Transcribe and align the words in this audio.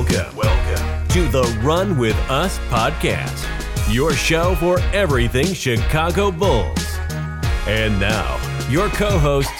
Welcome, 0.00 0.34
welcome 0.34 1.08
to 1.08 1.28
the 1.28 1.42
Run 1.62 1.98
With 1.98 2.16
Us 2.30 2.58
podcast, 2.70 3.46
your 3.92 4.14
show 4.14 4.54
for 4.54 4.80
everything 4.94 5.52
Chicago 5.52 6.30
Bulls. 6.30 6.96
And 7.66 8.00
now, 8.00 8.40
your 8.70 8.88
co 8.88 9.18
hosts, 9.18 9.52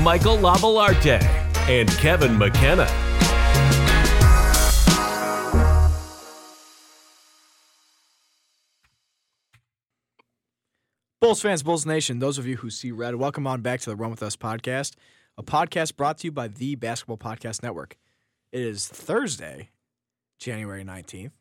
Michael 0.00 0.36
Lavalarte 0.36 1.22
and 1.68 1.88
Kevin 1.90 2.36
McKenna. 2.36 2.88
Bulls 11.20 11.40
fans, 11.40 11.62
Bulls 11.62 11.86
Nation, 11.86 12.18
those 12.18 12.36
of 12.36 12.48
you 12.48 12.56
who 12.56 12.68
see 12.68 12.90
red, 12.90 13.14
welcome 13.14 13.46
on 13.46 13.60
back 13.60 13.78
to 13.82 13.90
the 13.90 13.96
Run 13.96 14.10
With 14.10 14.24
Us 14.24 14.34
podcast, 14.34 14.96
a 15.36 15.44
podcast 15.44 15.94
brought 15.94 16.18
to 16.18 16.26
you 16.26 16.32
by 16.32 16.48
the 16.48 16.74
Basketball 16.74 17.16
Podcast 17.16 17.62
Network. 17.62 17.96
It 18.52 18.62
is 18.62 18.86
Thursday, 18.86 19.70
January 20.38 20.84
19th. 20.84 21.32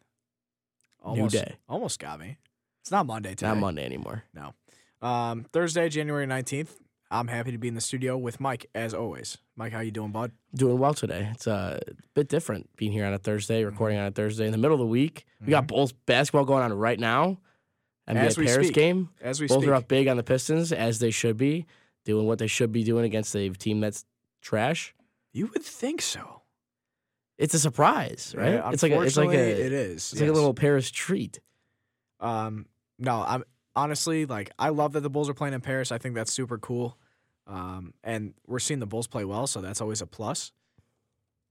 Almost, 1.04 1.34
day. 1.34 1.55
Almost 1.70 2.00
got 2.00 2.20
me. 2.20 2.38
It's 2.81 2.91
not 2.91 3.05
Monday 3.05 3.30
today. 3.30 3.48
Not 3.48 3.58
Monday 3.58 3.86
anymore. 3.86 4.23
No. 4.34 4.54
Um, 5.08 5.45
Thursday, 5.54 5.88
January 5.90 6.26
19th. 6.26 6.70
I'm 7.09 7.30
happy 7.30 7.52
to 7.52 7.58
be 7.58 7.70
in 7.70 7.76
the 7.76 7.81
studio 7.81 8.17
with 8.17 8.41
Mike, 8.41 8.66
as 8.76 8.94
always. 8.94 9.38
Mike, 9.55 9.72
how 9.72 9.80
you 9.80 9.91
doing, 9.91 10.12
bud? 10.12 10.34
Doing 10.54 10.78
well 10.78 10.94
today. 10.94 11.30
It's 11.34 11.48
uh, 11.48 11.80
a 11.88 11.94
bit 12.14 12.28
different 12.28 12.70
being 12.76 12.91
here 12.91 13.05
on 13.05 13.14
a 13.14 13.17
Thursday, 13.17 13.64
recording 13.64 13.98
on 13.98 14.08
a 14.08 14.12
Thursday 14.12 14.45
in 14.45 14.52
the 14.52 14.58
middle 14.58 14.76
of 14.76 14.80
the 14.80 14.86
week. 14.86 15.26
We 15.39 15.52
got 15.52 15.67
Bulls 15.67 15.94
basketball 15.94 16.44
going 16.44 16.64
on 16.64 16.73
right 16.73 17.00
now. 17.00 17.38
NBA 18.09 18.16
Mm-hmm. 18.16 18.17
As 18.17 18.38
we 18.38 18.45
Paris 18.45 18.67
speak. 18.67 18.76
game. 18.76 19.09
As 19.22 19.39
we 19.39 19.48
Bulls 19.48 19.64
speak. 19.64 19.72
are 19.72 19.76
up 19.76 19.88
big 19.88 20.08
on 20.09 20.17
the 20.17 20.23
Pistons 20.23 20.73
as 20.73 21.00
they 21.00 21.12
should 21.12 21.38
be, 21.38 21.66
doing 22.03 22.26
what 22.26 22.39
they 22.39 22.48
should 22.48 22.73
be 22.73 22.84
doing 22.84 23.05
against 23.05 23.34
a 23.36 23.50
team 23.50 23.80
that's 23.80 24.05
trash. 24.42 24.94
You 25.31 25.48
would 25.48 25.64
think 25.64 26.02
so. 26.02 26.37
It's 27.38 27.54
a 27.54 27.59
surprise, 27.59 28.34
right? 28.36 28.54
Yeah, 28.55 28.72
it's 28.72 28.82
like 28.84 28.91
a, 28.91 29.02
it's 29.02 29.18
like 29.18 29.30
a 29.30 29.66
it 29.66 29.72
is. 29.72 30.12
it's 30.12 30.20
like 30.22 30.30
a 30.30 30.34
little 30.34 30.54
Paris 30.54 30.89
treat. 30.89 31.39
Um, 32.20 32.66
no, 32.98 33.23
I'm 33.25 33.44
honestly 33.75 34.25
like 34.25 34.52
I 34.58 34.70
love 34.70 34.94
that 34.94 35.02
the 35.02 35.09
Bulls 35.09 35.30
are 35.30 35.34
playing 35.36 35.53
in 35.53 35.61
Paris. 35.61 35.92
I 35.92 35.98
think 36.00 36.16
that's 36.16 36.31
super 36.34 36.58
cool. 36.58 36.98
Um, 37.45 37.94
and 38.03 38.34
we're 38.48 38.59
seeing 38.59 38.80
the 38.80 38.86
Bulls 38.88 39.08
play 39.08 39.23
well, 39.23 39.48
so 39.48 39.61
that's 39.61 39.81
always 39.81 40.02
a 40.02 40.08
plus. 40.08 40.52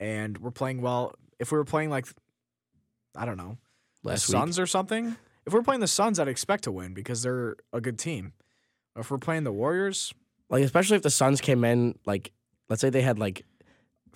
And 0.00 0.38
we're 0.38 0.50
playing 0.50 0.82
well. 0.82 1.14
If 1.38 1.52
we 1.52 1.58
were 1.58 1.64
playing 1.64 1.90
like, 1.90 2.06
I 3.14 3.24
don't 3.24 3.36
know, 3.36 3.58
Last 4.02 4.26
the 4.26 4.32
week. 4.32 4.40
Suns 4.40 4.58
or 4.58 4.66
something. 4.66 5.16
If 5.46 5.52
we're 5.52 5.62
playing 5.62 5.80
the 5.80 5.86
Suns, 5.86 6.18
I'd 6.18 6.28
expect 6.28 6.64
to 6.64 6.72
win 6.72 6.92
because 6.92 7.22
they're 7.22 7.56
a 7.72 7.80
good 7.80 7.98
team. 7.98 8.32
If 8.96 9.10
we're 9.10 9.18
playing 9.18 9.44
the 9.44 9.52
Warriors, 9.52 10.12
Like 10.50 10.64
especially 10.64 10.96
if 10.96 11.02
the 11.02 11.10
Suns 11.10 11.40
came 11.40 11.64
in 11.64 11.98
like 12.06 12.32
let's 12.68 12.80
say 12.80 12.90
they 12.90 13.02
had 13.02 13.18
like 13.18 13.44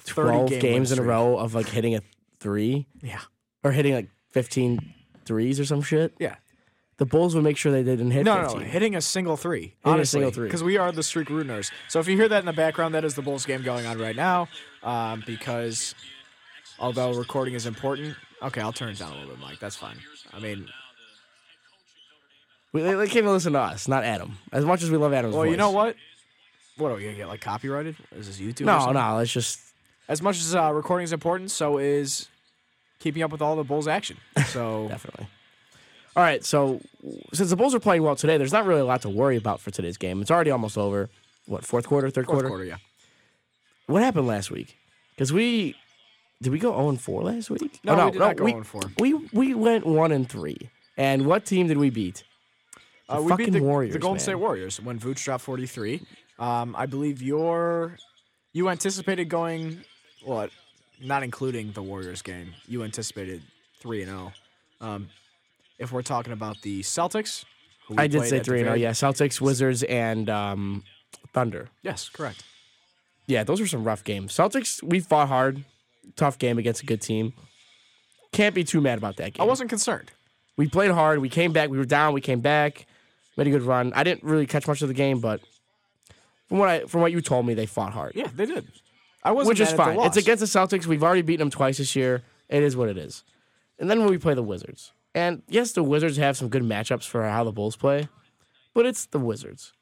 30 0.01 0.29
twelve 0.31 0.51
game 0.51 0.61
games 0.61 0.93
in 0.93 0.99
a 0.99 1.03
row 1.03 1.37
of 1.39 1.55
like 1.55 1.69
hitting 1.69 1.95
a 1.95 2.03
three. 2.39 2.87
Yeah. 3.03 3.21
Or 3.63 3.73
hitting 3.73 3.95
like 3.95 4.09
15 4.31 4.95
threes 5.25 5.61
or 5.61 5.65
some 5.65 5.83
shit. 5.83 6.15
Yeah. 6.19 6.37
The 6.97 7.07
Bulls 7.07 7.35
would 7.35 7.45
make 7.45 7.57
sure 7.57 7.73
they 7.73 7.83
didn't 7.83 8.11
hit 8.11 8.25
No, 8.25 8.35
no, 8.37 8.43
15. 8.43 8.61
no, 8.61 8.67
hitting 8.67 8.95
a 8.97 9.01
single 9.01 9.37
three. 9.37 9.61
Hitting 9.61 9.75
a 9.85 9.89
honestly, 9.91 10.19
single 10.19 10.31
three. 10.33 10.49
Because 10.49 10.63
we 10.63 10.77
are 10.77 10.93
the 10.93 11.03
streak 11.03 11.29
ruiners. 11.29 11.71
So 11.89 11.99
if 11.99 12.07
you 12.09 12.17
hear 12.17 12.29
that 12.29 12.41
in 12.41 12.45
the 12.47 12.53
background, 12.53 12.95
that 12.95 13.05
is 13.05 13.15
the 13.15 13.23
Bulls 13.23 13.47
game 13.47 13.63
going 13.63 13.87
on 13.87 13.99
right 13.99 14.17
now. 14.17 14.49
Um, 14.83 15.23
because 15.27 15.95
although 16.79 17.13
recording 17.15 17.55
is 17.55 17.65
important, 17.67 18.17
okay, 18.43 18.61
I'll 18.61 18.73
turn 18.73 18.91
it 18.91 18.99
down 18.99 19.13
a 19.13 19.15
little 19.15 19.31
bit, 19.31 19.39
Mike. 19.41 19.59
That's 19.61 19.77
fine. 19.77 19.97
I 20.33 20.41
mean, 20.41 20.67
We- 22.73 22.83
They, 22.83 22.95
they 22.95 23.09
came 23.09 23.25
to 23.25 23.33
listen 23.33 23.53
to 23.55 23.61
us, 23.61 23.89
not 23.89 24.05
Adam. 24.05 24.39
As 24.53 24.65
much 24.65 24.83
as 24.83 24.91
we 24.91 24.97
love 24.97 25.13
Adam's 25.13 25.35
well, 25.35 25.43
voice. 25.45 25.51
you 25.51 25.57
know 25.57 25.71
what? 25.71 25.97
What 26.77 26.93
are 26.93 26.97
we 26.97 27.05
gonna 27.05 27.17
get 27.17 27.29
like 27.29 27.41
copyrighted? 27.41 27.97
Is 28.13 28.27
this 28.27 28.39
YouTube? 28.39 28.63
or 28.63 28.65
No, 28.67 28.79
something? 28.79 28.95
no, 28.95 29.19
it's 29.19 29.33
just 29.33 29.59
As 30.11 30.21
much 30.21 30.39
as 30.39 30.57
uh, 30.57 30.73
recording 30.75 31.05
is 31.05 31.13
important, 31.13 31.53
so 31.53 31.79
is 31.79 32.29
keeping 32.99 33.23
up 33.23 33.31
with 33.31 33.41
all 33.41 33.55
the 33.55 33.63
Bulls 33.63 33.87
action. 33.87 34.17
So 34.47 34.89
definitely. 34.89 35.29
All 36.17 36.25
right, 36.25 36.45
so 36.45 36.81
since 37.33 37.51
the 37.51 37.57
Bulls 37.57 37.73
are 37.73 37.79
playing 37.79 38.03
well 38.03 38.17
today, 38.17 38.37
there's 38.37 38.53
not 38.53 38.67
really 38.67 38.81
a 38.81 38.85
lot 38.85 39.03
to 39.03 39.09
worry 39.09 39.37
about 39.37 39.61
for 39.61 39.71
today's 39.71 39.97
game. 39.97 40.21
It's 40.21 40.31
already 40.33 40.51
almost 40.51 40.77
over. 40.77 41.09
What, 41.47 41.65
fourth 41.65 41.87
quarter, 41.87 42.11
third 42.11 42.27
fourth 42.27 42.39
quarter? 42.39 42.49
quarter, 42.49 42.65
yeah. 42.65 42.79
What 43.87 44.03
happened 44.03 44.27
last 44.27 44.51
week? 44.51 44.77
Because 45.15 45.33
we 45.33 45.77
did 46.43 46.51
we 46.53 46.59
go 46.59 46.73
0 46.73 46.89
and 46.89 47.01
4 47.01 47.23
last 47.23 47.49
week? 47.49 47.79
No, 47.85 47.95
oh, 47.95 48.07
we 48.07 48.11
did 48.11 48.19
not 48.19 48.37
go 48.37 48.45
we, 48.45 48.51
0 48.51 48.65
4. 48.65 48.81
We 48.99 49.15
we 49.33 49.55
went 49.55 49.87
1 49.87 50.11
and 50.11 50.29
3. 50.29 50.57
And 50.97 51.27
what 51.27 51.45
team 51.45 51.69
did 51.69 51.79
we 51.79 51.91
beat? 51.91 52.25
The 53.09 53.15
Uh, 53.15 53.21
we 53.21 53.29
fucking 53.29 53.47
beat 53.47 53.53
the, 53.53 53.63
Warriors, 53.63 53.93
the 53.93 54.01
Golden 54.01 54.17
man. 54.17 54.21
State 54.21 54.35
Warriors 54.35 54.81
when 54.81 54.99
Vooch 54.99 55.23
dropped 55.23 55.45
43. 55.45 56.03
Um, 56.41 56.75
I 56.77 56.87
believe 56.87 57.23
your 57.23 57.97
you 58.53 58.69
anticipated 58.69 59.29
going 59.29 59.85
what? 60.23 60.51
Not 61.03 61.23
including 61.23 61.73
the 61.73 61.83
Warriors 61.83 62.23
game, 62.23 62.55
you 62.69 62.83
anticipated 62.83 63.43
three 63.81 64.03
and 64.03 64.11
zero. 64.11 64.33
Um, 64.81 65.09
if 65.79 65.93
we're 65.93 66.03
talking 66.03 66.33
about 66.33 66.61
the 66.63 66.81
Celtics, 66.83 67.45
I 67.97 68.07
did 68.07 68.23
say 68.27 68.41
3 68.41 68.61
and 68.61 68.67
0. 68.67 68.75
Yeah, 68.75 68.91
Celtics, 68.91 69.41
Wizards 69.41 69.83
and 69.83 70.29
um, 70.29 70.85
Thunder. 71.33 71.69
Yes, 71.83 72.09
correct. 72.09 72.45
Yeah, 73.27 73.45
those 73.45 73.61
were 73.61 73.67
some 73.67 73.85
rough 73.85 74.05
games. 74.05 74.33
Celtics, 74.33 74.83
we 74.83 75.01
fought 75.01 75.29
hard. 75.29 75.65
Tough 76.17 76.39
game 76.39 76.59
against 76.59 76.83
a 76.83 76.87
good 76.87 77.01
team. 77.01 77.33
Can't 78.33 78.55
be 78.55 78.65
too 78.65 78.81
mad 78.81 78.99
about 78.99 79.17
that 79.17 79.35
game. 79.35 79.43
I 79.43 79.47
wasn't 79.47 79.71
concerned. 79.71 80.11
We 80.57 80.69
played 80.69 80.91
hard. 80.91 81.21
We 81.21 81.29
came 81.29 81.53
back. 81.53 81.71
We 81.71 81.79
were 81.79 81.85
down. 81.85 82.13
We 82.13 82.21
came 82.21 82.41
back. 82.41 82.87
Made 83.37 83.47
a 83.47 83.51
good 83.51 83.63
run. 83.63 83.93
I 83.95 84.03
didn't 84.05 84.25
really 84.25 84.47
catch 84.47 84.67
much 84.67 84.83
of 84.83 84.89
the 84.89 84.95
game, 84.95 85.21
but 85.21 85.41
from 86.49 86.59
what 86.59 86.69
I 86.69 86.81
from 86.85 87.01
what 87.01 87.13
you 87.13 87.21
told 87.21 87.47
me, 87.47 87.55
they 87.55 87.67
fought 87.67 87.93
hard, 87.93 88.13
Yeah, 88.15 88.29
they 88.35 88.47
did. 88.47 88.67
I 89.23 89.33
wasn't 89.33 89.49
which 89.49 89.61
is 89.61 89.73
mad 89.73 89.73
at 89.73 89.77
the 89.77 89.97
fine. 89.97 90.07
It's 90.07 90.17
against 90.17 90.41
the 90.41 90.47
Celtics. 90.59 90.87
We've 90.87 91.03
already 91.03 91.23
beaten 91.23 91.41
them 91.41 91.51
twice 91.51 91.79
this 91.79 91.95
year. 91.95 92.23
It 92.49 92.63
is 92.63 92.77
what 92.77 92.89
it 92.89 92.97
is. 92.97 93.25
And 93.79 93.91
then 93.91 94.01
when 94.01 94.09
we 94.11 94.19
play 94.19 94.35
the 94.35 94.43
Wizards, 94.43 94.93
and 95.15 95.43
yes, 95.49 95.73
the 95.73 95.83
Wizards 95.83 96.17
have 96.17 96.37
some 96.37 96.49
good 96.49 96.63
matchups 96.63 97.05
for 97.07 97.23
how 97.25 97.45
the 97.45 97.53
Bulls 97.53 97.77
play, 97.77 98.09
but 98.75 98.87
it's 98.87 99.07
the 99.07 99.19
Wizards. 99.19 99.73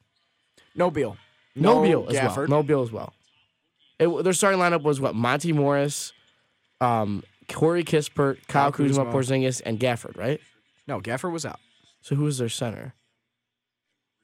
no 0.75 0.91
Beal. 0.91 1.17
No, 1.55 1.83
Beal 1.83 2.07
as 2.09 2.17
Gafford. 2.17 2.37
well. 2.37 2.47
No 2.49 2.63
Beal 2.63 2.83
as 2.83 2.93
well. 2.93 3.13
It, 3.99 4.23
their 4.23 4.33
starting 4.33 4.61
lineup 4.61 4.83
was 4.83 5.01
what 5.01 5.15
Monte 5.17 5.53
Morris, 5.53 6.13
um, 6.81 7.25
Corey 7.49 7.83
Kispert, 7.83 8.47
Kyle 8.47 8.71
Kyle 8.71 8.73
Kuzma, 8.73 9.05
Kuzma. 9.07 9.13
Porzingis, 9.37 9.61
and 9.67 9.81
Gafford, 9.81 10.17
right? 10.17 10.41
No, 10.87 11.01
Gafford 11.01 11.33
was 11.33 11.45
out. 11.45 11.59
So 12.01 12.15
who 12.15 12.25
was 12.25 12.39
their 12.39 12.49
center? 12.49 12.95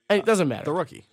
Hey, 0.09 0.19
it 0.19 0.25
doesn't 0.25 0.47
matter. 0.47 0.65
The 0.65 0.73
rookie. 0.73 1.05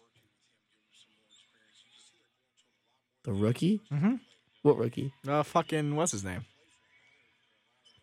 The 3.24 3.34
rookie? 3.34 3.82
Mhm. 3.92 4.20
What 4.64 4.78
rookie? 4.78 5.14
Uh, 5.28 5.44
fucking 5.44 5.96
what's 5.96 6.12
his 6.12 6.24
name? 6.24 6.46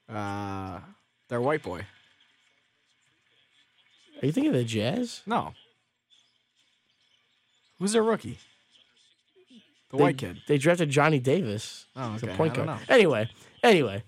Uh, 0.08 0.80
their 1.28 1.40
white 1.40 1.62
boy. 1.62 1.86
Are 4.20 4.26
you 4.26 4.32
thinking 4.32 4.52
of 4.52 4.58
the 4.58 4.64
Jazz? 4.64 5.22
No. 5.26 5.54
Who's 7.78 7.92
their 7.92 8.02
rookie? 8.02 8.38
The 9.90 9.96
They- 9.96 10.02
white 10.02 10.18
kid. 10.18 10.42
They 10.48 10.58
drafted 10.58 10.90
Johnny 10.90 11.18
Davis. 11.18 11.86
Oh, 11.94 12.14
okay. 12.16 12.34
point 12.36 12.54
guard. 12.54 12.80
Anyway, 12.88 13.28
anyway, 13.62 14.02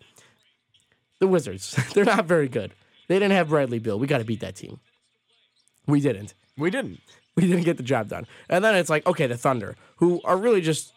the 1.21 1.29
Wizards. 1.29 1.77
They're 1.95 2.05
not 2.05 2.27
very 2.27 2.49
good. 2.49 2.73
They 3.09 3.17
didn't 3.17 3.33
have 3.33 3.49
Bradley 3.49 3.79
Beal. 3.79 3.99
We 3.99 4.07
got 4.07 4.19
to 4.19 4.25
beat 4.25 4.41
that 4.41 4.57
team. 4.57 4.81
We 5.87 6.01
didn't. 6.01 6.35
We 6.57 6.71
didn't. 6.71 7.01
we 7.37 7.47
didn't 7.47 7.65
get 7.65 7.77
the 7.77 7.83
job 7.83 8.09
done. 8.09 8.27
And 8.49 8.65
then 8.65 8.75
it's 8.75 8.91
like, 8.91 9.07
okay, 9.07 9.27
the 9.27 9.37
Thunder, 9.37 9.77
who 9.97 10.21
are 10.25 10.37
really 10.37 10.61
just 10.61 10.93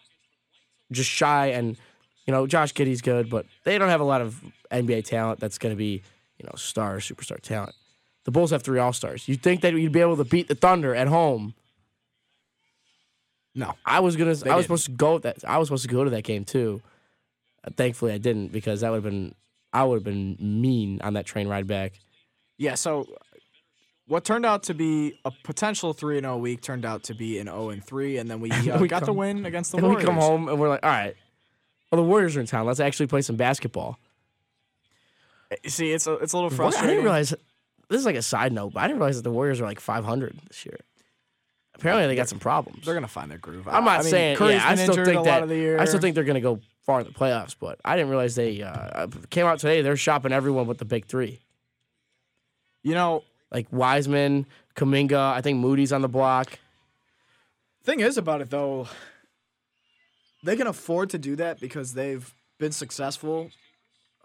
just 0.94 1.10
shy 1.10 1.48
and 1.48 1.78
you 2.26 2.32
know, 2.32 2.48
Josh 2.48 2.74
Giddey's 2.74 3.02
good, 3.02 3.30
but 3.30 3.46
they 3.66 3.78
don't 3.78 3.90
have 3.90 4.00
a 4.00 4.06
lot 4.06 4.22
of 4.22 4.42
NBA 4.72 5.04
talent 5.06 5.40
that's 5.40 5.58
gonna 5.58 5.76
be, 5.76 6.02
you 6.38 6.46
know, 6.46 6.54
star, 6.56 6.98
superstar 6.98 7.40
talent. 7.40 7.76
The 8.24 8.32
Bulls 8.32 8.52
have 8.52 8.64
three 8.64 8.80
all 8.80 8.94
stars. 8.94 9.28
You 9.28 9.36
think 9.36 9.62
that 9.62 9.74
you'd 9.74 9.92
be 9.92 10.00
able 10.00 10.18
to 10.18 10.24
beat 10.24 10.48
the 10.48 10.56
Thunder 10.56 10.96
at 10.96 11.08
home. 11.08 11.54
No. 13.54 13.74
I 13.86 14.00
was 14.00 14.16
gonna 14.16 14.30
I 14.30 14.32
was 14.32 14.42
didn't. 14.44 14.64
supposed 14.64 14.86
to 14.86 14.92
go 14.92 15.18
that 15.20 15.44
I 15.46 15.58
was 15.58 15.68
supposed 15.68 15.84
to 15.84 15.94
go 15.94 16.04
to 16.04 16.10
that 16.12 16.24
game 16.24 16.46
too. 16.46 16.82
Thankfully 17.76 18.14
I 18.14 18.18
didn't 18.18 18.52
because 18.52 18.82
that 18.82 18.90
would 18.90 19.04
have 19.04 19.12
been 19.12 19.36
I 19.74 19.84
would 19.84 19.96
have 19.96 20.04
been 20.04 20.38
mean 20.40 21.02
on 21.02 21.14
that 21.14 21.26
train 21.26 21.48
ride 21.48 21.68
back. 21.68 22.00
Yeah. 22.58 22.76
So, 22.76 23.08
what 24.08 24.26
turned 24.26 24.46
out 24.46 24.64
to 24.64 24.74
be 24.74 25.20
a 25.26 25.32
potential 25.44 25.94
three 25.94 26.18
and 26.18 26.26
zero 26.26 26.38
week 26.38 26.62
turned 26.62 26.86
out 26.86 27.04
to 27.04 27.14
be 27.14 27.40
an 27.40 27.48
zero 27.48 27.70
and 27.70 27.84
three, 27.84 28.18
and 28.18 28.30
then 28.30 28.40
we, 28.40 28.52
uh, 28.70 28.80
we 28.80 28.88
got 28.88 29.06
the 29.06 29.14
win 29.14 29.46
against 29.46 29.72
the 29.72 29.78
And 29.78 29.88
we 29.88 29.92
Warriors. 29.94 30.06
come 30.06 30.16
home 30.18 30.50
and 30.50 30.60
we're 30.60 30.70
like, 30.70 30.84
all 30.84 30.90
right, 30.90 31.16
well 31.92 32.02
the 32.02 32.08
Warriors 32.08 32.36
are 32.36 32.40
in 32.42 32.46
town. 32.46 32.66
Let's 32.66 32.80
actually 32.80 33.08
play 33.08 33.22
some 33.22 33.36
basketball. 33.36 33.98
Eh, 35.52 35.56
See, 35.68 35.92
it's 35.92 36.08
a, 36.08 36.14
it's 36.16 36.34
a 36.34 36.38
little 36.38 36.52
What? 36.58 36.78
I 36.78 36.86
didn't 36.88 37.04
realize 37.04 37.30
this 37.90 38.00
is 38.00 38.06
like 38.06 38.16
a 38.16 38.22
side 38.22 38.52
note, 38.54 38.74
but 38.74 38.82
I 38.82 38.88
didn't 38.88 39.00
realize 39.00 39.18
that 39.18 39.24
the 39.24 39.32
Warriors 39.32 39.62
are 39.62 39.66
like 39.66 39.80
500 39.80 40.40
this 40.48 40.66
year. 40.66 40.78
Apparently, 41.76 42.06
they 42.08 42.16
got 42.16 42.30
some 42.30 42.40
problems. 42.40 42.86
They're 42.86 42.94
gonna 42.94 43.08
find 43.08 43.32
their 43.32 43.40
groove. 43.40 43.68
I'm 43.68 43.84
not 43.84 44.02
I 44.02 44.04
mean, 44.04 44.12
saying. 44.12 44.38
Curry's 44.38 44.56
yeah, 44.56 44.70
I 44.70 44.76
still 44.76 44.94
think 44.94 45.08
a 45.08 45.24
that. 45.24 45.26
lot 45.26 45.44
of 45.44 45.50
the 45.50 45.56
year. 45.56 45.80
I 45.80 45.86
still 45.86 46.00
think 46.00 46.14
they're 46.14 46.24
gonna 46.24 46.40
go 46.40 46.60
far 46.86 47.00
in 47.02 47.08
the 47.08 47.14
playoffs, 47.14 47.56
but 47.60 47.80
I 47.84 47.96
didn't 47.96 48.10
realize 48.10 48.36
they 48.36 48.62
uh, 48.62 49.08
came 49.32 49.48
out 49.48 49.58
today. 49.60 49.82
They're 49.82 49.98
shopping 49.98 50.32
everyone 50.32 50.68
with 50.68 50.78
the 50.78 50.86
big 50.86 51.06
three, 51.08 51.40
you 52.84 52.94
know. 52.94 53.24
Like 53.54 53.68
Wiseman, 53.72 54.46
Kuminga. 54.76 55.34
I 55.34 55.42
think 55.42 55.60
Moody's 55.60 55.94
on 55.94 56.02
the 56.02 56.10
block. 56.10 56.60
Thing 57.84 58.00
is 58.00 58.18
about 58.18 58.42
it 58.42 58.50
though, 58.50 58.88
they 60.44 60.56
can 60.56 60.68
afford 60.68 61.10
to 61.12 61.18
do 61.18 61.36
that 61.38 61.60
because 61.60 61.94
they've 61.94 62.34
been 62.60 62.72
successful 62.72 63.52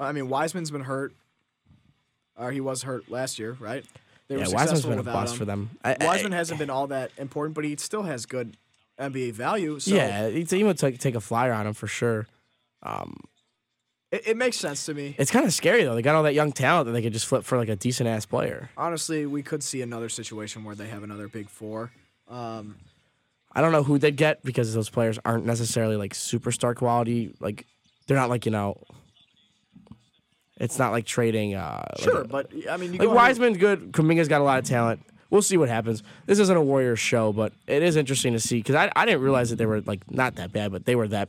I 0.00 0.12
mean, 0.12 0.28
Wiseman's 0.28 0.70
been 0.70 0.82
hurt. 0.82 1.12
Or 2.36 2.52
he 2.52 2.60
was 2.60 2.84
hurt 2.84 3.10
last 3.10 3.40
year, 3.40 3.56
right? 3.58 3.84
They 4.28 4.36
Yeah, 4.36 4.46
were 4.46 4.52
Wiseman's 4.52 4.68
successful 4.82 4.90
been 4.90 4.98
a 5.00 5.02
bust 5.02 5.32
him. 5.32 5.38
for 5.38 5.44
them. 5.44 5.70
I- 5.84 5.96
I- 6.00 6.06
Wiseman 6.06 6.30
hasn't 6.30 6.60
been 6.60 6.70
all 6.70 6.86
that 6.86 7.10
important, 7.18 7.56
but 7.56 7.64
he 7.64 7.74
still 7.78 8.04
has 8.04 8.24
good 8.24 8.56
NBA 8.96 9.32
value. 9.32 9.80
So 9.80 9.96
yeah, 9.96 10.26
it's, 10.26 10.52
he 10.52 10.62
would 10.62 10.78
take 10.78 11.00
take 11.00 11.16
a 11.16 11.20
flyer 11.20 11.52
on 11.52 11.66
him 11.66 11.74
for 11.74 11.88
sure. 11.88 12.28
Um, 12.84 13.18
it, 14.10 14.28
it 14.28 14.36
makes 14.36 14.56
sense 14.56 14.86
to 14.86 14.94
me. 14.94 15.14
It's 15.18 15.30
kind 15.30 15.44
of 15.46 15.52
scary 15.52 15.84
though. 15.84 15.94
They 15.94 16.02
got 16.02 16.14
all 16.14 16.22
that 16.24 16.34
young 16.34 16.52
talent 16.52 16.86
that 16.86 16.92
they 16.92 17.02
could 17.02 17.12
just 17.12 17.26
flip 17.26 17.44
for 17.44 17.58
like 17.58 17.68
a 17.68 17.76
decent 17.76 18.08
ass 18.08 18.26
player. 18.26 18.70
Honestly, 18.76 19.26
we 19.26 19.42
could 19.42 19.62
see 19.62 19.82
another 19.82 20.08
situation 20.08 20.64
where 20.64 20.74
they 20.74 20.88
have 20.88 21.02
another 21.02 21.28
big 21.28 21.48
four. 21.48 21.90
Um, 22.28 22.76
I 23.52 23.60
don't 23.60 23.72
know 23.72 23.82
who 23.82 23.98
they'd 23.98 24.16
get 24.16 24.42
because 24.42 24.74
those 24.74 24.90
players 24.90 25.18
aren't 25.24 25.46
necessarily 25.46 25.96
like 25.96 26.12
superstar 26.14 26.74
quality. 26.76 27.34
Like 27.40 27.66
they're 28.06 28.16
not 28.16 28.28
like 28.30 28.46
you 28.46 28.52
know. 28.52 28.80
It's 30.60 30.78
not 30.78 30.90
like 30.92 31.06
trading. 31.06 31.54
Uh, 31.54 31.84
like 31.98 32.04
sure, 32.04 32.20
a- 32.22 32.24
but 32.24 32.50
I 32.68 32.76
mean, 32.76 32.92
you 32.92 32.98
Like 32.98 33.10
Wiseman's 33.10 33.58
good. 33.58 33.92
Kuminga's 33.92 34.28
got 34.28 34.40
a 34.40 34.44
lot 34.44 34.58
of 34.58 34.64
talent. 34.64 35.00
We'll 35.30 35.42
see 35.42 35.56
what 35.56 35.68
happens. 35.68 36.02
This 36.26 36.38
isn't 36.38 36.56
a 36.56 36.62
Warriors 36.62 36.98
show, 36.98 37.32
but 37.32 37.52
it 37.66 37.82
is 37.82 37.96
interesting 37.96 38.32
to 38.32 38.40
see 38.40 38.56
because 38.58 38.74
I, 38.74 38.90
I 38.96 39.04
didn't 39.04 39.20
realize 39.20 39.50
that 39.50 39.56
they 39.56 39.66
were 39.66 39.82
like 39.82 40.10
not 40.10 40.36
that 40.36 40.52
bad, 40.52 40.72
but 40.72 40.84
they 40.84 40.96
were 40.96 41.06
that 41.08 41.28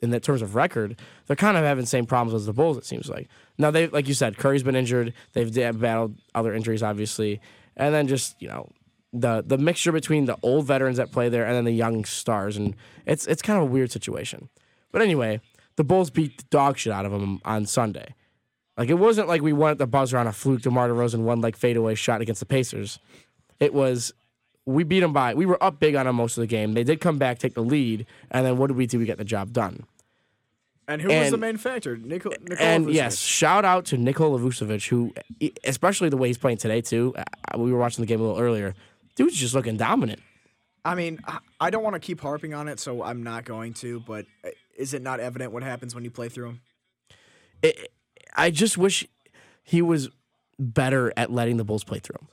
in 0.00 0.10
the 0.10 0.20
terms 0.20 0.42
of 0.42 0.54
record. 0.54 1.00
They're 1.26 1.36
kind 1.36 1.56
of 1.56 1.64
having 1.64 1.82
the 1.82 1.88
same 1.88 2.06
problems 2.06 2.34
as 2.34 2.46
the 2.46 2.52
Bulls. 2.52 2.76
It 2.76 2.84
seems 2.84 3.08
like 3.08 3.28
now 3.58 3.70
they 3.70 3.88
like 3.88 4.08
you 4.08 4.14
said, 4.14 4.36
Curry's 4.36 4.62
been 4.62 4.76
injured. 4.76 5.12
They've 5.32 5.52
battled 5.52 6.16
other 6.34 6.54
injuries, 6.54 6.82
obviously, 6.82 7.40
and 7.76 7.94
then 7.94 8.08
just 8.08 8.40
you 8.40 8.48
know 8.48 8.70
the 9.12 9.42
the 9.46 9.58
mixture 9.58 9.92
between 9.92 10.26
the 10.26 10.36
old 10.42 10.66
veterans 10.66 10.98
that 10.98 11.12
play 11.12 11.28
there 11.28 11.46
and 11.46 11.54
then 11.54 11.64
the 11.64 11.72
young 11.72 12.04
stars, 12.04 12.56
and 12.56 12.74
it's 13.06 13.26
it's 13.26 13.42
kind 13.42 13.58
of 13.58 13.64
a 13.64 13.70
weird 13.70 13.90
situation. 13.90 14.48
But 14.92 15.02
anyway, 15.02 15.40
the 15.76 15.84
Bulls 15.84 16.10
beat 16.10 16.38
the 16.38 16.44
dog 16.50 16.78
shit 16.78 16.92
out 16.92 17.06
of 17.06 17.12
them 17.12 17.40
on 17.44 17.66
Sunday. 17.66 18.14
Like 18.76 18.90
it 18.90 18.94
wasn't 18.94 19.28
like 19.28 19.42
we 19.42 19.52
won 19.52 19.72
at 19.72 19.78
the 19.78 19.86
buzzer 19.86 20.18
on 20.18 20.26
a 20.26 20.32
fluke 20.32 20.62
DeMar 20.62 20.88
DeRozan 20.88 21.20
one 21.20 21.40
like 21.40 21.56
fadeaway 21.56 21.94
shot 21.94 22.20
against 22.20 22.40
the 22.40 22.46
Pacers. 22.46 22.98
It 23.58 23.72
was 23.72 24.12
we 24.66 24.82
beat 24.84 25.00
them 25.00 25.12
by 25.12 25.32
we 25.34 25.46
were 25.46 25.62
up 25.62 25.78
big 25.78 25.94
on 25.94 26.06
them 26.06 26.16
most 26.16 26.36
of 26.36 26.42
the 26.42 26.46
game. 26.46 26.74
They 26.74 26.84
did 26.84 27.00
come 27.00 27.18
back, 27.18 27.38
take 27.38 27.54
the 27.54 27.62
lead, 27.62 28.04
and 28.30 28.44
then 28.44 28.56
what 28.58 28.66
did 28.68 28.76
we 28.76 28.86
do? 28.86 28.98
We 28.98 29.06
got 29.06 29.16
the 29.18 29.24
job 29.24 29.52
done. 29.52 29.84
and 30.88 31.00
who 31.02 31.08
was 31.08 31.30
the 31.30 31.36
main 31.36 31.56
factor? 31.56 31.96
Nicol- 31.96 32.32
Nikola 32.42 32.60
and 32.60 32.86
Vucevic. 32.86 32.94
yes, 32.94 33.18
shout 33.18 33.64
out 33.64 33.84
to 33.86 33.96
Nikola 33.96 34.38
Vucevic, 34.38 34.88
who 34.88 35.12
especially 35.64 36.08
the 36.08 36.16
way 36.16 36.28
he's 36.28 36.38
playing 36.38 36.58
today 36.58 36.80
too. 36.80 37.14
uh, 37.16 37.24
We 37.58 37.72
were 37.72 37.78
watching 37.78 38.02
the 38.02 38.06
game 38.06 38.20
a 38.20 38.24
little 38.24 38.40
earlier. 38.40 38.74
Dude's 39.14 39.36
just 39.36 39.54
looking 39.54 39.76
dominant. 39.76 40.20
I 40.84 40.94
mean, 40.94 41.20
I- 41.26 41.38
I 41.60 41.70
don't 41.70 41.82
want 41.82 41.94
to 41.94 42.00
keep 42.00 42.20
harping 42.20 42.52
on 42.54 42.68
it, 42.68 42.78
so 42.78 43.02
I'm 43.02 43.22
not 43.22 43.44
going 43.44 43.72
to. 43.74 44.00
But 44.00 44.26
uh, 44.44 44.50
is 44.76 44.94
it 44.94 45.02
not 45.02 45.20
evident 45.20 45.52
what 45.52 45.62
happens 45.62 45.94
when 45.94 46.04
you 46.04 46.10
play 46.10 46.28
through 46.28 46.50
him? 46.50 46.60
It, 47.62 47.92
I 48.34 48.50
just 48.50 48.76
wish 48.76 49.06
he 49.64 49.80
was 49.82 50.10
better 50.58 51.12
at 51.16 51.30
letting 51.32 51.56
the 51.56 51.64
Bulls 51.64 51.82
play 51.84 51.98
through 51.98 52.16
him. 52.20 52.28